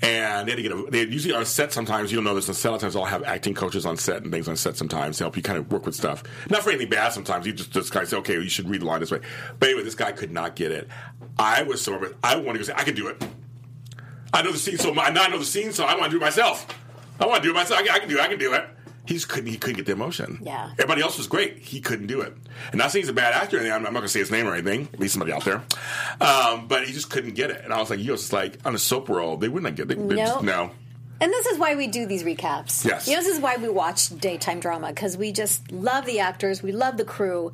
And 0.01 0.47
they 0.47 0.51
had 0.53 0.57
to 0.57 0.63
get. 0.63 0.71
A, 0.71 0.85
they 0.89 1.01
usually 1.03 1.35
on 1.35 1.45
set. 1.45 1.71
Sometimes 1.71 2.11
you'll 2.11 2.23
know 2.23 2.33
this 2.33 2.49
on 2.49 2.55
set. 2.55 2.71
Sometimes 2.71 2.95
I'll 2.95 3.05
have 3.05 3.23
acting 3.23 3.53
coaches 3.53 3.85
on 3.85 3.95
set 3.97 4.23
and 4.23 4.31
things 4.31 4.47
on 4.47 4.55
set. 4.55 4.75
Sometimes 4.75 5.17
to 5.17 5.25
help 5.25 5.37
you 5.37 5.43
kind 5.43 5.59
of 5.59 5.71
work 5.71 5.85
with 5.85 5.93
stuff. 5.93 6.23
Not 6.49 6.63
for 6.63 6.71
anything 6.71 6.89
bad. 6.89 7.13
Sometimes 7.13 7.45
you 7.45 7.53
just 7.53 7.71
just 7.71 7.91
kind 7.91 8.03
of 8.03 8.09
say, 8.09 8.17
okay, 8.17 8.33
you 8.33 8.49
should 8.49 8.67
read 8.67 8.81
the 8.81 8.85
line 8.85 9.01
this 9.01 9.11
way. 9.11 9.19
But 9.59 9.69
anyway, 9.69 9.83
this 9.83 9.95
guy 9.95 10.11
could 10.13 10.31
not 10.31 10.55
get 10.55 10.71
it. 10.71 10.87
I 11.41 11.63
was 11.63 11.81
so. 11.81 11.93
I 12.23 12.35
wanted 12.35 12.53
to 12.53 12.57
go 12.59 12.63
say, 12.63 12.73
I 12.75 12.83
can 12.83 12.95
do 12.95 13.07
it. 13.07 13.21
I 14.33 14.41
know 14.41 14.51
the 14.51 14.57
scene 14.57 14.77
so 14.77 14.93
much. 14.93 15.13
Now 15.13 15.23
I 15.23 15.27
know 15.27 15.39
the 15.39 15.45
scene, 15.45 15.73
so 15.73 15.83
I 15.85 15.93
want 15.95 16.05
to 16.05 16.09
do 16.11 16.17
it 16.17 16.21
myself. 16.21 16.65
I 17.19 17.25
want 17.25 17.43
to 17.43 17.47
do 17.47 17.51
it 17.51 17.55
myself. 17.55 17.79
I 17.81 17.83
can, 17.83 17.95
I 17.95 17.99
can 17.99 18.09
do 18.09 18.17
it. 18.17 18.21
I 18.21 18.27
can 18.27 18.39
do 18.39 18.53
it. 18.53 18.63
He 19.05 19.15
just 19.15 19.27
couldn't. 19.29 19.49
He 19.49 19.57
couldn't 19.57 19.77
get 19.77 19.85
the 19.87 19.91
emotion. 19.93 20.39
Yeah. 20.43 20.69
Everybody 20.73 21.01
else 21.01 21.17
was 21.17 21.27
great. 21.27 21.57
He 21.57 21.81
couldn't 21.81 22.07
do 22.07 22.21
it. 22.21 22.33
And 22.71 22.77
not 22.77 22.91
saying 22.91 23.03
he's 23.03 23.09
a 23.09 23.13
bad 23.13 23.33
actor. 23.33 23.57
or 23.57 23.59
anything. 23.59 23.73
I'm, 23.73 23.85
I'm 23.85 23.93
not 23.93 23.99
going 23.99 24.03
to 24.03 24.09
say 24.09 24.19
his 24.19 24.31
name 24.31 24.47
or 24.47 24.53
anything. 24.53 24.87
At 24.93 24.99
least 24.99 25.15
somebody 25.15 25.33
out 25.33 25.43
there. 25.43 25.63
Um, 26.21 26.67
but 26.67 26.85
he 26.85 26.93
just 26.93 27.09
couldn't 27.09 27.33
get 27.33 27.49
it. 27.49 27.61
And 27.63 27.73
I 27.73 27.79
was 27.79 27.89
like, 27.89 27.99
you 27.99 28.07
know, 28.07 28.13
it's 28.13 28.31
like 28.31 28.57
on 28.65 28.75
a 28.75 28.77
soap 28.77 29.09
roll, 29.09 29.37
they 29.37 29.49
wouldn't 29.49 29.75
get. 29.75 29.87
They, 29.87 29.95
they 29.95 30.15
just, 30.15 30.43
No. 30.43 30.65
no. 30.65 30.71
And 31.19 31.31
this 31.31 31.45
is 31.47 31.59
why 31.59 31.75
we 31.75 31.87
do 31.87 32.05
these 32.05 32.23
recaps. 32.23 32.85
Yes. 32.85 33.07
You 33.07 33.15
know, 33.15 33.21
this 33.21 33.35
is 33.35 33.39
why 33.39 33.55
we 33.57 33.69
watch 33.69 34.09
daytime 34.19 34.59
drama 34.59 34.87
because 34.87 35.17
we 35.17 35.31
just 35.31 35.71
love 35.71 36.05
the 36.05 36.19
actors, 36.19 36.63
we 36.63 36.71
love 36.71 36.97
the 36.97 37.05
crew. 37.05 37.53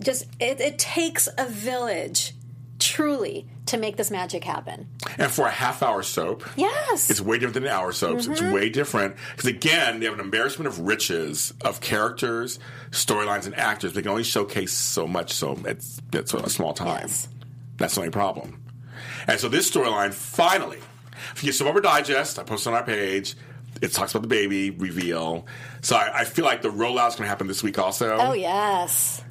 Just 0.00 0.24
it, 0.38 0.60
it 0.60 0.78
takes 0.78 1.28
a 1.36 1.46
village, 1.46 2.34
truly, 3.00 3.46
to 3.66 3.76
make 3.78 3.96
this 3.96 4.10
magic 4.10 4.44
happen. 4.44 4.86
And 5.18 5.30
for 5.30 5.46
a 5.46 5.50
half 5.50 5.82
hour 5.82 6.02
soap, 6.02 6.44
Yes. 6.56 7.08
it's 7.10 7.20
way 7.20 7.36
different 7.38 7.54
than 7.54 7.66
hour 7.66 7.92
soaps. 7.92 8.26
It's 8.26 8.40
Mm-hmm. 8.40 8.52
way 8.52 8.68
different 8.68 9.16
because 9.30 9.48
again, 9.48 10.00
they 10.00 10.06
have 10.06 10.14
an 10.14 10.20
embarrassment 10.20 10.66
of 10.68 10.80
riches 10.80 11.52
of 11.62 11.80
characters, 11.80 12.58
storylines, 12.90 13.46
and 13.46 13.54
actors. 13.56 13.92
They 13.94 14.02
can 14.02 14.10
only 14.10 14.24
showcase 14.24 14.72
so 14.72 15.06
much, 15.06 15.32
so 15.32 15.58
it's 15.64 16.00
it's 16.12 16.34
a 16.34 16.50
small 16.50 16.72
time. 16.74 17.02
Yes. 17.02 17.28
That's 17.78 17.94
the 17.94 18.00
only 18.02 18.10
problem. 18.10 18.62
And 19.26 19.40
so 19.40 19.48
this 19.48 19.70
storyline 19.70 20.12
finally, 20.12 20.78
if 21.34 21.42
you 21.42 21.48
get 21.48 21.54
Survivor 21.54 21.80
Digest, 21.80 22.38
I 22.38 22.42
posted 22.42 22.72
on 22.72 22.78
our 22.78 22.84
page. 22.84 23.34
It 23.80 23.92
talks 23.92 24.12
about 24.12 24.22
the 24.22 24.28
baby 24.28 24.70
reveal. 24.70 25.46
So 25.80 25.96
I, 25.96 26.20
I 26.20 26.24
feel 26.24 26.44
like 26.44 26.60
the 26.60 26.68
rollout's 26.70 27.14
going 27.16 27.24
to 27.24 27.28
happen 27.28 27.46
this 27.46 27.62
week 27.62 27.78
also. 27.78 28.16
oh 28.20 28.32
yes. 28.34 29.22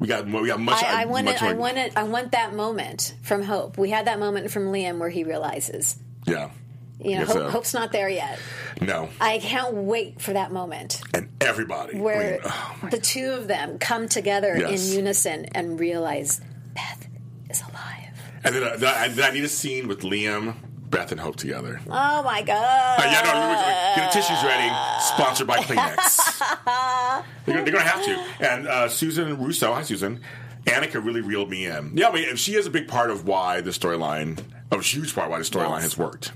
We 0.00 0.06
got 0.06 0.26
we 0.26 0.48
got 0.48 0.58
much. 0.60 0.82
I, 0.82 1.02
I 1.02 1.04
want 1.04 1.26
much 1.26 1.36
it. 1.36 1.42
I 1.42 1.52
want 1.52 1.76
it. 1.76 1.92
I 1.96 2.02
want 2.04 2.32
that 2.32 2.54
moment 2.54 3.14
from 3.22 3.42
Hope. 3.42 3.76
We 3.78 3.90
had 3.90 4.06
that 4.06 4.18
moment 4.18 4.50
from 4.50 4.64
Liam 4.72 4.98
where 4.98 5.10
he 5.10 5.24
realizes, 5.24 5.98
Yeah. 6.26 6.50
you 6.98 7.18
know, 7.18 7.26
Hope, 7.26 7.32
sir. 7.34 7.50
Hope's 7.50 7.74
not 7.74 7.92
there 7.92 8.08
yet. 8.08 8.38
No. 8.80 9.10
I 9.20 9.38
can't 9.38 9.74
wait 9.74 10.20
for 10.22 10.32
that 10.32 10.52
moment 10.52 11.02
And 11.12 11.28
everybody. 11.42 11.98
I 11.98 12.00
where 12.00 12.30
mean, 12.32 12.40
oh 12.44 12.88
the 12.90 12.98
two 12.98 13.32
of 13.32 13.46
them 13.46 13.78
come 13.78 14.08
together 14.08 14.56
Yes. 14.58 14.88
in 14.90 14.96
unison 14.96 15.44
and 15.54 15.78
realize 15.78 16.40
Beth 16.74 17.06
is 17.50 17.60
alive. 17.60 18.06
And 18.42 18.54
then, 18.54 18.62
uh, 18.62 18.92
I, 18.96 19.08
then 19.08 19.30
I 19.30 19.34
need 19.34 19.44
a 19.44 19.48
scene 19.48 19.86
with 19.86 20.00
Liam, 20.00 20.54
Beth, 20.90 21.12
and 21.12 21.20
Hope 21.20 21.36
together. 21.36 21.80
Oh 21.88 22.22
my 22.22 22.42
god! 22.42 23.00
Uh, 23.00 23.02
yeah, 23.04 23.22
no, 23.22 23.40
we- 23.40 23.54
we- 23.54 23.96
get 23.96 24.12
the 24.12 24.20
tissues 24.20 24.42
ready. 24.44 24.68
Sponsored 25.00 25.46
by 25.46 25.58
Kleenex. 25.58 26.38
they're, 27.46 27.54
gonna, 27.54 27.64
they're 27.64 27.72
gonna 27.72 27.88
have 27.88 28.04
to. 28.04 28.24
And 28.52 28.66
uh, 28.66 28.88
Susan 28.88 29.38
Russo, 29.40 29.72
hi 29.72 29.82
Susan. 29.82 30.20
Annika 30.64 31.02
really 31.04 31.20
reeled 31.22 31.48
me 31.48 31.66
in. 31.66 31.92
Yeah, 31.96 32.08
I 32.08 32.12
mean, 32.12 32.36
she 32.36 32.54
is 32.54 32.66
a 32.66 32.70
big 32.70 32.86
part 32.88 33.10
of 33.10 33.26
why 33.26 33.60
the 33.62 33.70
storyline, 33.70 34.40
a 34.70 34.78
huge 34.82 35.14
part 35.14 35.30
why 35.30 35.38
the 35.38 35.44
storyline 35.44 35.76
Yes. 35.76 35.82
has 35.84 35.98
worked. 35.98 36.32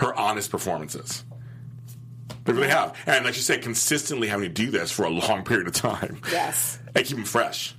Her 0.00 0.12
honest 0.18 0.50
performances. 0.50 1.22
They 2.44 2.52
really 2.52 2.68
have. 2.68 2.96
And 3.06 3.24
like 3.24 3.36
you 3.36 3.42
said, 3.42 3.62
consistently 3.62 4.26
having 4.28 4.48
to 4.48 4.52
do 4.52 4.70
this 4.70 4.90
for 4.90 5.04
a 5.04 5.10
long 5.10 5.44
period 5.44 5.66
of 5.68 5.74
time. 5.74 6.20
Yes. 6.32 6.78
And 6.94 7.04
keep 7.06 7.16
them 7.16 7.24
fresh. 7.24 7.74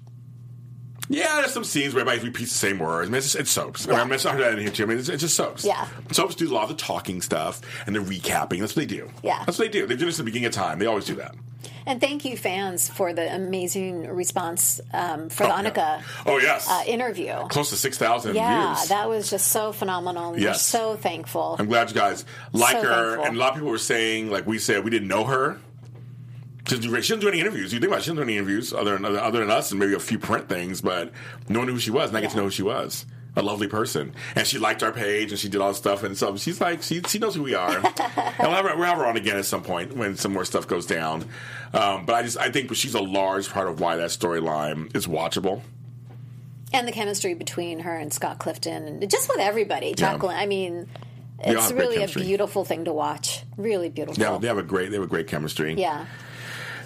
Yeah, 1.10 1.38
there's 1.38 1.54
some 1.54 1.64
scenes 1.64 1.94
where 1.94 2.02
everybody 2.02 2.28
repeats 2.28 2.52
the 2.52 2.58
same 2.58 2.80
words. 2.80 3.08
I 3.08 3.12
mean, 3.12 3.18
it's, 3.18 3.28
just, 3.28 3.36
it's 3.38 3.52
soaps. 3.52 3.88
I 3.88 3.92
mean, 3.92 4.00
I'm 4.00 4.10
not 4.10 4.22
that 4.24 4.54
in 4.54 4.60
here 4.60 4.70
too. 4.70 4.84
I 4.84 4.86
mean, 4.88 4.98
it's, 5.00 5.10
it's 5.10 5.22
just 5.22 5.36
soaps. 5.36 5.64
Yeah. 5.64 5.88
Soaps 6.12 6.36
do 6.36 6.52
a 6.52 6.54
lot 6.54 6.64
of 6.64 6.70
the 6.70 6.76
talking 6.76 7.22
stuff 7.22 7.62
and 7.86 7.96
the 7.96 8.00
recapping. 8.00 8.60
That's 8.60 8.76
what 8.76 8.88
they 8.88 8.96
do. 8.96 9.10
Yeah. 9.24 9.44
That's 9.46 9.58
what 9.58 9.66
they 9.72 9.80
do. 9.80 9.88
They 9.88 9.96
do 9.96 10.06
this 10.06 10.16
at 10.16 10.18
the 10.18 10.24
beginning 10.26 10.48
of 10.48 10.54
time. 10.54 10.80
They 10.80 10.86
always 10.86 11.06
do 11.06 11.16
that. 11.16 11.36
And 11.86 12.02
thank 12.02 12.26
you, 12.26 12.36
fans, 12.36 12.90
for 12.90 13.14
the 13.14 13.34
amazing 13.34 14.08
response 14.08 14.82
um, 14.94 15.30
for 15.30 15.44
the 15.48 15.54
Oh, 15.54 15.62
yeah. 15.64 16.02
Oh, 16.26 16.38
yes. 16.38 16.70
uh, 16.70 16.84
interview. 16.86 17.34
Close 17.48 17.70
to 17.70 17.78
6,000 17.78 18.36
Yeah, 18.36 18.76
views. 18.76 18.90
that 18.90 19.08
was 19.08 19.30
just 19.30 19.48
so 19.48 19.72
phenomenal. 19.72 20.34
We're 20.34 20.40
Yes. 20.40 20.66
so 20.66 20.98
thankful. 20.98 21.56
I'm 21.58 21.68
glad 21.68 21.88
you 21.90 21.96
guys 21.96 22.26
like 22.52 22.74
So 22.74 22.82
her. 22.84 23.06
thankful. 23.12 23.26
And 23.26 23.38
a 23.38 23.40
lot 23.40 23.50
of 23.52 23.56
people 23.56 23.70
were 23.70 23.78
saying, 23.78 24.30
like 24.30 24.46
we 24.46 24.60
said, 24.60 24.84
we 24.84 24.92
didn't 24.92 25.08
know 25.08 25.24
her. 25.24 25.60
She 26.68 26.76
doesn't, 26.76 26.92
do, 26.92 27.02
she 27.02 27.14
doesn't 27.14 27.20
do 27.22 27.30
any 27.30 27.40
interviews. 27.40 27.72
You 27.74 27.80
think 27.80 27.90
about 27.90 28.00
it, 28.00 28.04
she 28.04 28.10
doesn't 28.12 28.18
do 28.18 28.24
any 28.24 28.38
interviews 28.38 28.74
other 28.74 28.98
than, 28.98 29.06
other 29.06 29.40
than 29.40 29.50
us 29.50 29.72
and 29.72 29.80
maybe 29.80 29.94
a 29.94 30.00
few 30.00 30.20
print 30.20 30.50
things, 30.50 30.82
but 30.82 31.12
no 31.48 31.60
one 31.60 31.68
knew 31.68 31.74
who 31.76 31.80
she 31.80 31.92
was. 31.92 32.10
And 32.10 32.18
I 32.18 32.22
get 32.22 32.32
to 32.32 32.38
know 32.38 32.44
who 32.44 32.50
she 32.52 32.64
was. 32.64 33.06
A 33.38 33.42
lovely 33.42 33.68
person. 33.68 34.14
And 34.36 34.48
she 34.48 34.58
liked 34.58 34.82
our 34.82 34.92
page 34.92 35.32
and 35.32 35.40
she 35.40 35.48
did 35.48 35.62
all 35.62 35.68
this 35.70 35.78
stuff. 35.78 36.02
And 36.04 36.18
so 36.18 36.36
she's 36.38 36.60
like, 36.60 36.82
she, 36.82 37.02
she 37.04 37.20
knows 37.20 37.36
who 37.36 37.44
we 37.44 37.54
are. 37.54 37.70
and 37.78 37.86
we'll 37.86 38.52
have, 38.52 38.66
her, 38.66 38.76
we'll 38.76 38.86
have 38.86 38.98
her 38.98 39.06
on 39.06 39.16
again 39.16 39.38
at 39.38 39.46
some 39.46 39.62
point 39.62 39.96
when 39.96 40.16
some 40.18 40.34
more 40.34 40.44
stuff 40.44 40.68
goes 40.68 40.88
down. 40.88 41.24
Um, 41.72 42.06
but 42.08 42.16
I 42.16 42.24
just, 42.24 42.38
I 42.38 42.50
think 42.50 42.74
she's 42.76 42.96
a 42.96 43.02
large 43.02 43.50
part 43.50 43.68
of 43.70 43.80
why 43.80 43.96
that 43.98 44.10
storyline 44.10 44.94
is 44.96 45.06
watchable. 45.06 45.62
and 46.74 46.88
the 46.88 46.92
chemistry 46.92 47.34
between 47.36 47.80
her 47.80 47.96
and 47.96 48.12
Scott 48.12 48.40
Clifton, 48.40 48.88
and 48.88 49.10
just 49.10 49.30
with 49.30 49.40
everybody. 49.40 49.94
Jacqueline, 49.94 50.36
I 50.36 50.48
mean, 50.48 50.90
it's 51.40 51.72
really 51.72 52.04
a 52.04 52.08
beautiful 52.08 52.66
thing 52.66 52.86
to 52.86 52.94
watch. 52.94 53.44
Really 53.56 53.90
beautiful. 53.90 54.22
Yeah, 54.22 54.38
they 54.40 54.48
have 54.48 54.58
a 54.58 54.64
great, 54.64 54.90
they 54.90 54.96
have 54.96 55.06
a 55.06 55.08
great 55.08 55.28
chemistry. 55.28 55.76
Yeah. 55.76 56.06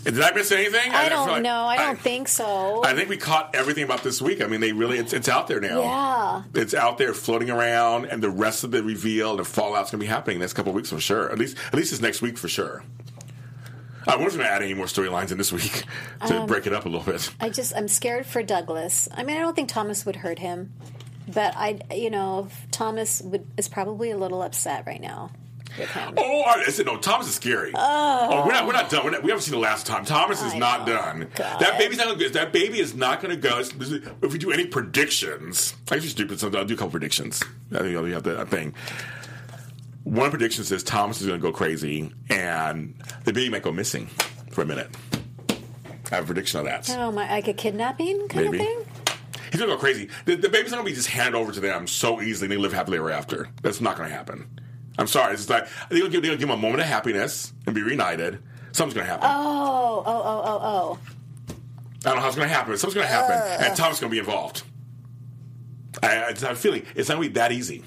Did 0.03 0.19
I 0.19 0.31
miss 0.31 0.51
anything? 0.51 0.91
I 0.91 1.07
feel 1.07 1.17
don't 1.17 1.27
like- 1.29 1.43
know. 1.43 1.65
I 1.65 1.77
don't 1.77 1.99
think 1.99 2.27
so. 2.27 2.83
I 2.83 2.93
think 2.93 3.09
we 3.09 3.17
caught 3.17 3.53
everything 3.55 3.83
about 3.83 4.03
this 4.03 4.21
week. 4.21 4.41
I 4.41 4.47
mean, 4.47 4.59
they 4.59 4.71
really, 4.71 4.97
it's, 4.97 5.13
it's 5.13 5.29
out 5.29 5.47
there 5.47 5.59
now. 5.59 5.81
Yeah. 5.81 6.43
It's 6.61 6.73
out 6.73 6.97
there 6.97 7.13
floating 7.13 7.49
around, 7.49 8.05
and 8.05 8.21
the 8.21 8.29
rest 8.29 8.63
of 8.63 8.71
the 8.71 8.83
reveal 8.83 9.31
and 9.31 9.39
the 9.39 9.45
fallout's 9.45 9.91
going 9.91 9.99
to 9.99 10.03
be 10.05 10.09
happening 10.09 10.39
next 10.39 10.53
couple 10.53 10.71
of 10.71 10.75
weeks 10.75 10.89
for 10.89 10.99
sure. 10.99 11.31
At 11.31 11.37
least, 11.37 11.57
at 11.67 11.75
least 11.75 11.91
it's 11.93 12.01
next 12.01 12.21
week 12.21 12.37
for 12.37 12.47
sure. 12.47 12.83
I 14.07 14.15
wasn't 14.15 14.37
going 14.41 14.45
to 14.47 14.51
add 14.51 14.63
any 14.63 14.73
more 14.73 14.87
storylines 14.87 15.31
in 15.31 15.37
this 15.37 15.51
week 15.53 15.83
to 16.25 16.39
Um, 16.41 16.47
break 16.47 16.65
it 16.65 16.73
up 16.73 16.85
a 16.85 16.89
little 16.89 17.05
bit. 17.05 17.31
I 17.39 17.49
just 17.49 17.71
I'm 17.75 17.87
scared 17.87 18.25
for 18.25 18.41
Douglas. 18.41 19.07
I 19.15 19.23
mean, 19.23 19.37
I 19.37 19.41
don't 19.41 19.55
think 19.55 19.69
Thomas 19.69 20.05
would 20.07 20.15
hurt 20.15 20.39
him, 20.39 20.73
but 21.31 21.53
I, 21.55 21.79
you 21.93 22.09
know, 22.09 22.47
Thomas 22.71 23.21
would 23.21 23.45
is 23.57 23.67
probably 23.69 24.09
a 24.09 24.17
little 24.17 24.41
upset 24.41 24.87
right 24.87 24.99
now 24.99 25.29
with 25.77 25.89
him. 25.89 26.13
Oh. 26.17 26.43
I 26.43 26.63
said, 26.65 26.85
no, 26.85 26.97
Thomas 26.97 27.27
is 27.27 27.35
scary. 27.35 27.71
Oh, 27.75 28.43
we're 28.45 28.51
not. 28.51 28.65
We're 28.67 28.73
not 28.73 28.89
done. 28.89 29.03
We're 29.05 29.11
not, 29.11 29.23
we 29.23 29.29
haven't 29.29 29.43
seen 29.43 29.53
the 29.53 29.59
last 29.59 29.85
time. 29.85 30.05
Thomas 30.05 30.41
is 30.41 30.53
I 30.53 30.57
not 30.57 30.87
know. 30.87 30.95
done. 30.95 31.27
God. 31.35 31.59
That 31.59 31.77
baby's 31.79 31.97
not. 31.97 32.07
Gonna, 32.17 32.29
that 32.29 32.51
baby 32.51 32.79
is 32.79 32.93
not 32.95 33.21
going 33.21 33.39
to 33.39 33.41
go. 33.41 33.59
If 33.59 34.33
we 34.33 34.37
do 34.37 34.51
any 34.51 34.65
predictions, 34.67 35.75
I 35.89 35.95
can 35.95 36.01
be 36.03 36.07
stupid. 36.09 36.39
Sometimes 36.39 36.61
I'll 36.61 36.65
do 36.65 36.73
a 36.73 36.77
couple 36.77 36.91
predictions. 36.91 37.41
I 37.73 37.79
think 37.79 37.91
you 37.91 38.03
have 38.05 38.23
that 38.23 38.49
thing. 38.49 38.73
One 40.03 40.29
prediction 40.31 40.63
says 40.63 40.83
Thomas 40.83 41.21
is 41.21 41.27
going 41.27 41.39
to 41.39 41.41
go 41.41 41.51
crazy, 41.51 42.11
and 42.29 42.95
the 43.23 43.33
baby 43.33 43.49
might 43.49 43.63
go 43.63 43.71
missing 43.71 44.07
for 44.51 44.63
a 44.63 44.65
minute. 44.65 44.89
I 46.11 46.15
have 46.15 46.25
a 46.25 46.27
prediction 46.27 46.59
of 46.59 46.65
that. 46.65 46.89
Oh 46.97 47.11
my, 47.11 47.29
like 47.29 47.47
a 47.47 47.53
kidnapping 47.53 48.27
kind 48.27 48.51
Maybe. 48.51 48.59
of 48.59 48.65
thing. 48.65 48.85
He's 49.51 49.59
gonna 49.59 49.73
go 49.73 49.77
crazy. 49.77 50.09
The, 50.25 50.35
the 50.35 50.49
baby's 50.49 50.71
not 50.71 50.77
gonna 50.77 50.89
be 50.89 50.95
just 50.95 51.09
handed 51.09 51.37
over 51.37 51.51
to 51.51 51.59
them 51.59 51.87
so 51.87 52.21
easily 52.21 52.45
and 52.45 52.51
they 52.51 52.57
live 52.57 52.73
happily 52.73 52.97
ever 52.97 53.11
after. 53.11 53.49
That's 53.61 53.81
not 53.81 53.97
gonna 53.97 54.09
happen. 54.09 54.47
I'm 54.97 55.07
sorry. 55.07 55.33
It's 55.33 55.45
just 55.45 55.49
like 55.49 55.67
they're 55.89 55.99
gonna 55.99 56.09
give, 56.11 56.21
they're 56.21 56.31
gonna 56.31 56.39
give 56.39 56.49
him 56.49 56.57
a 56.57 56.61
moment 56.61 56.81
of 56.81 56.87
happiness 56.87 57.53
and 57.65 57.75
be 57.75 57.81
reunited. 57.81 58.39
Something's 58.71 58.95
gonna 58.95 59.07
happen. 59.07 59.27
Oh, 59.29 60.03
oh, 60.05 60.21
oh, 60.25 60.41
oh, 60.45 60.59
oh. 60.63 60.99
I 61.49 62.09
don't 62.09 62.15
know 62.15 62.21
how 62.21 62.27
it's 62.27 62.35
gonna 62.35 62.47
happen, 62.47 62.77
something's 62.77 62.95
gonna 62.95 63.07
happen, 63.07 63.35
uh. 63.35 63.67
and 63.67 63.77
Tom's 63.77 63.99
gonna 63.99 64.11
be 64.11 64.19
involved. 64.19 64.63
I, 66.01 66.25
I 66.25 66.29
just 66.31 66.41
have 66.41 66.53
a 66.53 66.59
feeling 66.59 66.85
it's 66.95 67.09
not 67.09 67.15
gonna 67.15 67.27
be 67.27 67.33
that 67.33 67.51
easy. 67.51 67.83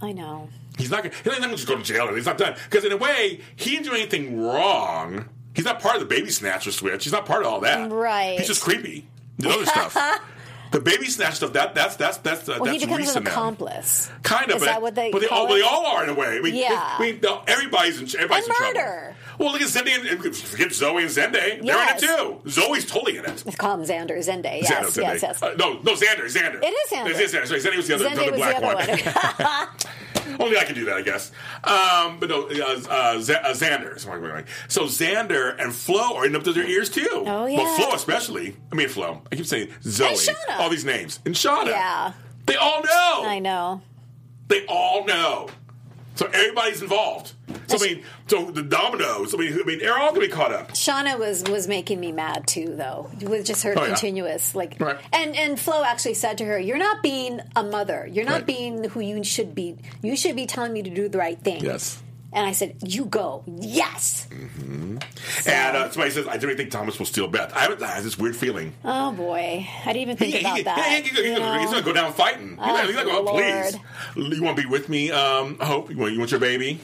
I 0.00 0.12
know. 0.12 0.48
He's 0.78 0.90
not 0.90 1.02
gonna. 1.02 1.14
He's 1.14 1.26
not 1.26 1.40
gonna 1.40 1.54
just 1.54 1.68
go 1.68 1.76
to 1.76 1.82
jail. 1.82 2.12
He's 2.14 2.26
not 2.26 2.38
done 2.38 2.56
because 2.68 2.84
in 2.84 2.92
a 2.92 2.96
way 2.96 3.40
he 3.56 3.70
didn't 3.70 3.84
do 3.84 3.92
anything 3.92 4.40
wrong. 4.40 5.28
He's 5.54 5.64
not 5.64 5.80
part 5.80 5.94
of 5.94 6.00
the 6.00 6.06
baby 6.06 6.30
snatcher 6.30 6.72
switch. 6.72 7.04
He's 7.04 7.12
not 7.12 7.26
part 7.26 7.42
of 7.42 7.52
all 7.52 7.60
that. 7.60 7.90
Right. 7.90 8.38
He's 8.38 8.48
just 8.48 8.62
creepy. 8.62 9.06
The 9.38 9.50
other 9.50 9.66
stuff. 9.66 9.96
The 10.74 10.80
baby 10.80 11.06
snatch 11.06 11.34
stuff. 11.34 11.52
That 11.52 11.72
that's 11.76 11.94
that's 11.94 12.16
that's 12.18 12.48
uh, 12.48 12.58
Well, 12.60 12.72
he 12.72 12.80
becomes 12.80 12.98
Reese 12.98 13.14
an 13.14 13.24
accomplice. 13.24 14.10
Kind 14.24 14.50
of, 14.50 14.56
Is 14.56 14.62
but, 14.62 14.66
that 14.66 14.82
what 14.82 14.96
they 14.96 15.12
but 15.12 15.20
they 15.20 15.28
all 15.28 15.46
it? 15.46 15.54
they 15.54 15.60
all 15.62 15.86
are 15.86 16.02
in 16.02 16.10
a 16.10 16.14
way. 16.14 16.36
I 16.36 16.40
mean, 16.40 16.56
Yeah. 16.56 16.96
I 16.98 17.00
mean, 17.00 17.20
everybody's 17.46 18.00
in 18.00 18.20
everybody's 18.20 18.46
And 18.46 18.54
in 18.54 18.56
trouble. 18.56 18.74
murder. 18.74 19.16
Well, 19.38 19.52
look 19.52 19.60
at 19.62 19.68
Zendaya 19.68 20.10
and 20.10 20.36
forget 20.36 20.72
Zoe 20.72 21.02
and 21.02 21.10
Zendaya. 21.12 21.64
They're 21.64 21.80
in 21.82 21.96
it 21.96 21.98
too. 22.00 22.40
Zoe's 22.48 22.86
totally 22.86 23.18
in 23.18 23.24
it. 23.24 23.44
Call 23.56 23.74
him 23.80 23.86
Xander, 23.86 24.18
Zende. 24.18 24.62
Yes, 24.62 24.70
Xander, 24.72 24.86
Zendaya. 24.86 25.02
yes, 25.02 25.22
yes. 25.22 25.42
Uh, 25.44 25.54
no, 25.56 25.74
no, 25.74 25.92
Xander, 25.94 26.24
Xander. 26.24 26.60
It 26.60 26.66
is 26.66 26.90
Xander. 26.90 27.06
It 27.10 27.20
is 27.20 27.32
Xander. 27.32 27.46
Sorry, 27.46 27.60
Xander 27.60 27.76
was 27.76 27.86
the 27.86 27.94
other, 27.94 28.30
was 28.32 28.36
black 28.40 28.60
the 28.60 28.66
other 28.66 28.74
one. 28.74 28.88
one. 28.88 29.68
Only 30.40 30.58
I 30.58 30.64
can 30.64 30.74
do 30.74 30.84
that, 30.86 30.96
I 30.96 31.02
guess. 31.02 31.30
Um, 31.62 32.18
but 32.20 32.28
no, 32.28 32.48
uh, 32.48 32.80
uh, 32.88 33.20
Z- 33.20 33.34
uh, 33.34 33.52
Xander. 33.52 33.98
So 34.68 34.84
Xander 34.84 35.60
and 35.60 35.74
Flo 35.74 36.16
are 36.16 36.26
in 36.26 36.34
up 36.36 36.44
to 36.44 36.52
their 36.52 36.66
ears 36.66 36.90
too. 36.90 37.06
Oh, 37.12 37.44
But 37.44 37.52
yeah. 37.52 37.76
Flo 37.76 37.92
especially. 37.94 38.56
I 38.72 38.74
mean 38.74 38.88
Flo. 38.88 39.22
I 39.30 39.36
keep 39.36 39.46
saying 39.46 39.68
Zoe. 39.82 40.16
All 40.50 40.68
these 40.70 40.84
names. 40.84 41.20
And 41.26 41.34
Shauna. 41.34 41.66
Yeah. 41.66 42.12
They 42.46 42.56
all 42.56 42.82
know. 42.82 43.22
I 43.24 43.38
know. 43.38 43.80
They 44.48 44.66
all 44.66 45.04
know. 45.06 45.48
So 46.16 46.26
everybody's 46.26 46.80
involved. 46.80 47.32
So 47.66 47.76
I 47.76 47.80
mean, 47.88 48.02
so 48.28 48.44
the 48.50 48.62
dominoes. 48.62 49.34
I 49.34 49.38
mean, 49.38 49.52
I 49.58 49.64
mean, 49.64 49.78
they're 49.80 49.98
all 49.98 50.12
to 50.12 50.20
be 50.20 50.28
caught 50.28 50.52
up. 50.52 50.68
Shauna 50.72 51.18
was 51.18 51.42
was 51.44 51.66
making 51.66 51.98
me 51.98 52.12
mad 52.12 52.46
too, 52.46 52.74
though, 52.76 53.10
with 53.20 53.44
just 53.46 53.64
her 53.64 53.74
Oh, 53.76 53.80
yeah. 53.82 53.88
continuous 53.88 54.54
like. 54.54 54.76
Right. 54.78 54.96
And 55.12 55.34
and 55.34 55.58
Flo 55.58 55.82
actually 55.82 56.14
said 56.14 56.38
to 56.38 56.44
her, 56.44 56.58
"You're 56.58 56.78
not 56.78 57.02
being 57.02 57.40
a 57.56 57.64
mother. 57.64 58.08
You're 58.10 58.24
not 58.24 58.34
Right. 58.34 58.46
being 58.46 58.84
who 58.84 59.00
you 59.00 59.24
should 59.24 59.54
be. 59.56 59.76
You 60.02 60.16
should 60.16 60.36
be 60.36 60.46
telling 60.46 60.72
me 60.72 60.82
to 60.84 60.90
do 60.90 61.08
the 61.08 61.18
right 61.18 61.40
thing." 61.40 61.64
Yes. 61.64 62.00
And 62.34 62.44
I 62.44 62.52
said, 62.52 62.76
"You 62.84 63.04
go, 63.06 63.44
yes." 63.46 64.26
So- 64.28 65.50
And 65.50 65.76
uh, 65.76 65.90
somebody 65.90 66.10
says, 66.10 66.26
I 66.26 66.36
don't 66.36 66.56
think 66.56 66.70
Thomas 66.70 66.98
will 66.98 67.06
steal 67.06 67.28
Beth. 67.28 67.52
I 67.54 67.60
have 67.60 67.82
I 67.82 67.86
have 67.86 68.04
this 68.04 68.18
weird 68.18 68.34
feeling. 68.36 68.72
oh 68.84 69.12
boy, 69.12 69.66
I 69.84 69.92
didn't 69.92 70.02
even 70.02 70.16
think 70.16 70.34
He- 70.34 70.40
about 70.40 70.56
he- 70.56 70.62
that. 70.64 70.78
he- 71.04 71.08
he- 71.08 71.22
he- 71.22 71.28
you 71.32 71.38
know? 71.38 71.58
he's 71.60 71.70
going 71.70 71.82
to 71.82 71.84
go 71.84 71.92
down 71.92 72.12
fighting. 72.12 72.58
He's 72.58 72.58
going 72.58 72.88
to 72.88 73.04
go, 73.04 73.24
oh, 73.28 73.32
please. 73.32 73.76
You 74.16 74.42
want 74.42 74.56
to 74.56 74.62
be 74.62 74.68
with 74.68 74.88
me, 74.88 75.10
um, 75.12 75.58
Hope? 75.60 75.90
You 75.90 75.96
want, 75.96 76.12
you 76.12 76.18
want 76.18 76.30
your 76.32 76.40
baby? 76.40 76.80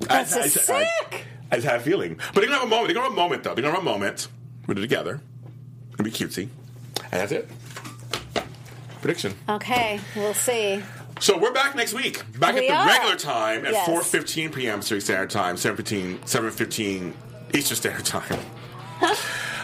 That's 0.00 0.34
I, 0.34 0.40
I, 0.40 0.42
I, 0.42 0.46
sick. 0.48 1.24
I 1.52 1.56
just 1.56 1.66
have 1.68 1.80
a 1.80 1.84
feeling. 1.84 2.16
But 2.34 2.40
they're 2.40 2.46
to 2.46 2.54
have 2.54 2.62
a 2.64 2.66
moment. 2.66 2.88
They're 2.88 2.94
to 2.96 3.02
have 3.02 3.12
a 3.12 3.14
moment, 3.16 3.44
though. 3.44 3.54
They're 3.54 3.62
to 3.64 3.70
have 3.70 3.80
a 3.80 3.82
moment. 3.84 4.26
We're 4.66 4.74
together. 4.74 5.20
It'll 5.92 6.04
be 6.04 6.10
cutesy. 6.10 6.48
And 7.12 7.12
that's 7.12 7.32
it. 7.32 7.48
Prediction. 9.00 9.34
Okay, 9.48 10.00
we'll 10.16 10.34
see. 10.34 10.82
So 11.20 11.36
we're 11.36 11.52
back 11.52 11.74
next 11.76 11.92
week. 11.92 12.22
Back 12.38 12.54
We 12.54 12.66
at 12.66 12.68
the 12.68 12.74
are. 12.74 12.86
regular 12.86 13.16
time 13.16 13.66
at 13.66 13.72
Yes. 13.72 13.88
4.15 13.88 14.54
p.m. 14.54 14.78
Pacific 14.80 15.02
Standard 15.02 15.28
Time, 15.30 15.56
7.15, 15.56 16.20
7.15 16.20 17.12
Eastern 17.54 17.76
Standard 17.76 18.06
Time. 18.06 18.38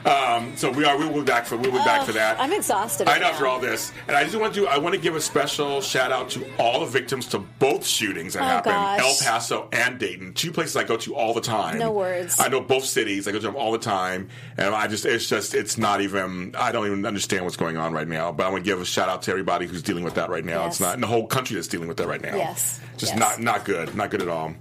um, 0.06 0.56
so 0.56 0.70
we 0.70 0.84
are. 0.84 0.96
We 0.96 1.06
will 1.06 1.14
be 1.20 1.22
back 1.22 1.46
for. 1.46 1.56
We 1.56 1.68
will 1.68 1.78
be 1.78 1.84
back 1.84 2.06
for 2.06 2.12
that. 2.12 2.40
I'm 2.40 2.52
exhausted. 2.52 3.08
I 3.08 3.12
right 3.12 3.20
know 3.20 3.26
after 3.28 3.46
all 3.46 3.58
this, 3.58 3.92
and 4.06 4.16
I 4.16 4.24
just 4.24 4.36
want 4.36 4.54
to. 4.54 4.66
I 4.68 4.78
want 4.78 4.94
to 4.94 5.00
give 5.00 5.16
a 5.16 5.20
special 5.20 5.80
shout 5.80 6.12
out 6.12 6.30
to 6.30 6.46
all 6.58 6.80
the 6.80 6.86
victims 6.86 7.26
to 7.28 7.38
both 7.38 7.84
shootings 7.86 8.34
that 8.34 8.42
Oh, 8.42 8.46
happened, 8.46 8.74
gosh. 8.74 9.00
El 9.00 9.26
Paso 9.32 9.68
and 9.72 9.98
Dayton, 9.98 10.32
two 10.34 10.52
places 10.52 10.76
I 10.76 10.84
go 10.84 10.96
to 10.98 11.14
all 11.16 11.34
the 11.34 11.40
time. 11.40 11.78
No 11.78 11.90
words. 11.90 12.38
I 12.38 12.48
know 12.48 12.60
both 12.60 12.84
cities. 12.84 13.26
I 13.26 13.32
go 13.32 13.38
to 13.38 13.46
them 13.46 13.56
all 13.56 13.72
the 13.72 13.78
time, 13.78 14.28
and 14.56 14.74
I 14.74 14.86
just. 14.86 15.04
It's 15.04 15.28
just. 15.28 15.54
It's 15.54 15.76
not 15.76 16.00
even. 16.00 16.54
I 16.56 16.70
don't 16.72 16.86
even 16.86 17.04
understand 17.04 17.44
what's 17.44 17.56
going 17.56 17.76
on 17.76 17.92
right 17.92 18.08
now. 18.08 18.30
But 18.32 18.46
I 18.46 18.50
want 18.50 18.64
to 18.64 18.70
give 18.70 18.80
a 18.80 18.84
shout 18.84 19.08
out 19.08 19.22
to 19.22 19.30
everybody 19.32 19.66
who's 19.66 19.82
dealing 19.82 20.04
with 20.04 20.14
that 20.14 20.30
right 20.30 20.44
now. 20.44 20.66
It's 20.66 20.78
not, 20.80 20.94
and 20.94 21.02
the 21.02 21.06
whole 21.08 21.26
country 21.26 21.56
that's 21.56 21.68
dealing 21.68 21.88
with 21.88 21.96
that 21.96 22.06
right 22.06 22.22
now. 22.22 22.36
Yes. 22.36 22.80
Just 22.96 23.12
Yes. 23.12 23.18
not 23.20 23.40
not 23.40 23.64
good. 23.64 23.94
Not 23.96 24.10
good 24.10 24.22
at 24.22 24.28
all. 24.28 24.54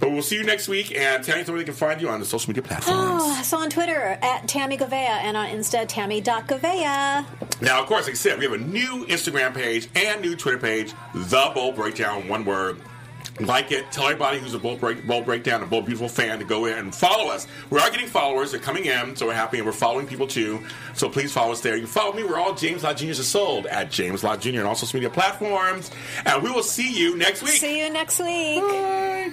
But 0.00 0.10
we'll 0.10 0.22
see 0.22 0.36
you 0.36 0.44
next 0.44 0.68
week. 0.68 0.90
And 0.96 1.22
Tammy, 1.24 1.44
tell 1.44 1.54
me 1.54 1.58
where 1.58 1.58
they 1.58 1.64
can 1.64 1.74
find 1.74 2.00
you 2.00 2.08
on 2.08 2.20
the 2.20 2.26
social 2.26 2.50
media 2.50 2.62
platforms. 2.62 3.22
Oh, 3.24 3.42
so 3.42 3.58
on 3.58 3.70
Twitter 3.70 4.18
at 4.20 4.46
Tammy 4.48 4.76
Govea 4.86 5.22
and 5.22 5.36
on 5.36 5.48
Insta 5.48 5.86
Tammy.Govea. 5.86 7.24
Now, 7.60 7.80
of 7.80 7.86
course, 7.86 8.04
like 8.04 8.12
I 8.12 8.16
said, 8.16 8.38
we 8.38 8.44
have 8.44 8.54
a 8.54 8.58
new 8.58 9.06
Instagram 9.06 9.54
page 9.54 9.88
and 9.94 10.20
new 10.20 10.36
Twitter 10.36 10.58
page, 10.58 10.92
The 11.14 11.50
Bold 11.54 11.76
Breakdown, 11.76 12.28
one 12.28 12.44
word. 12.44 12.80
Like 13.38 13.70
it. 13.70 13.92
Tell 13.92 14.04
everybody 14.04 14.38
who's 14.38 14.54
a 14.54 14.58
Bowl, 14.58 14.76
break, 14.76 15.06
bold 15.06 15.26
Breakdown, 15.26 15.62
a 15.62 15.66
Bold 15.66 15.84
Beautiful 15.84 16.08
fan 16.08 16.38
to 16.38 16.44
go 16.46 16.64
in 16.64 16.78
and 16.78 16.94
follow 16.94 17.30
us. 17.30 17.46
We 17.68 17.78
are 17.78 17.90
getting 17.90 18.06
followers. 18.06 18.52
They're 18.52 18.60
coming 18.60 18.86
in, 18.86 19.14
so 19.14 19.26
we're 19.26 19.34
happy, 19.34 19.58
and 19.58 19.66
we're 19.66 19.72
following 19.72 20.06
people 20.06 20.26
too. 20.26 20.64
So 20.94 21.10
please 21.10 21.34
follow 21.34 21.52
us 21.52 21.60
there. 21.60 21.74
You 21.74 21.82
can 21.82 21.90
follow 21.90 22.14
me. 22.14 22.24
We're 22.24 22.38
all 22.38 22.54
James 22.54 22.82
Lott 22.82 22.96
Jr. 22.96 23.08
is 23.08 23.28
sold 23.28 23.66
at 23.66 23.90
James 23.90 24.24
Lott 24.24 24.40
Jr. 24.40 24.60
on 24.60 24.66
all 24.66 24.74
social 24.74 24.96
media 24.96 25.10
platforms. 25.10 25.90
And 26.24 26.42
we 26.42 26.50
will 26.50 26.62
see 26.62 26.90
you 26.90 27.14
next 27.16 27.42
week. 27.42 27.60
See 27.60 27.78
you 27.78 27.90
next 27.90 28.20
week. 28.20 28.62
Bye. 28.62 29.32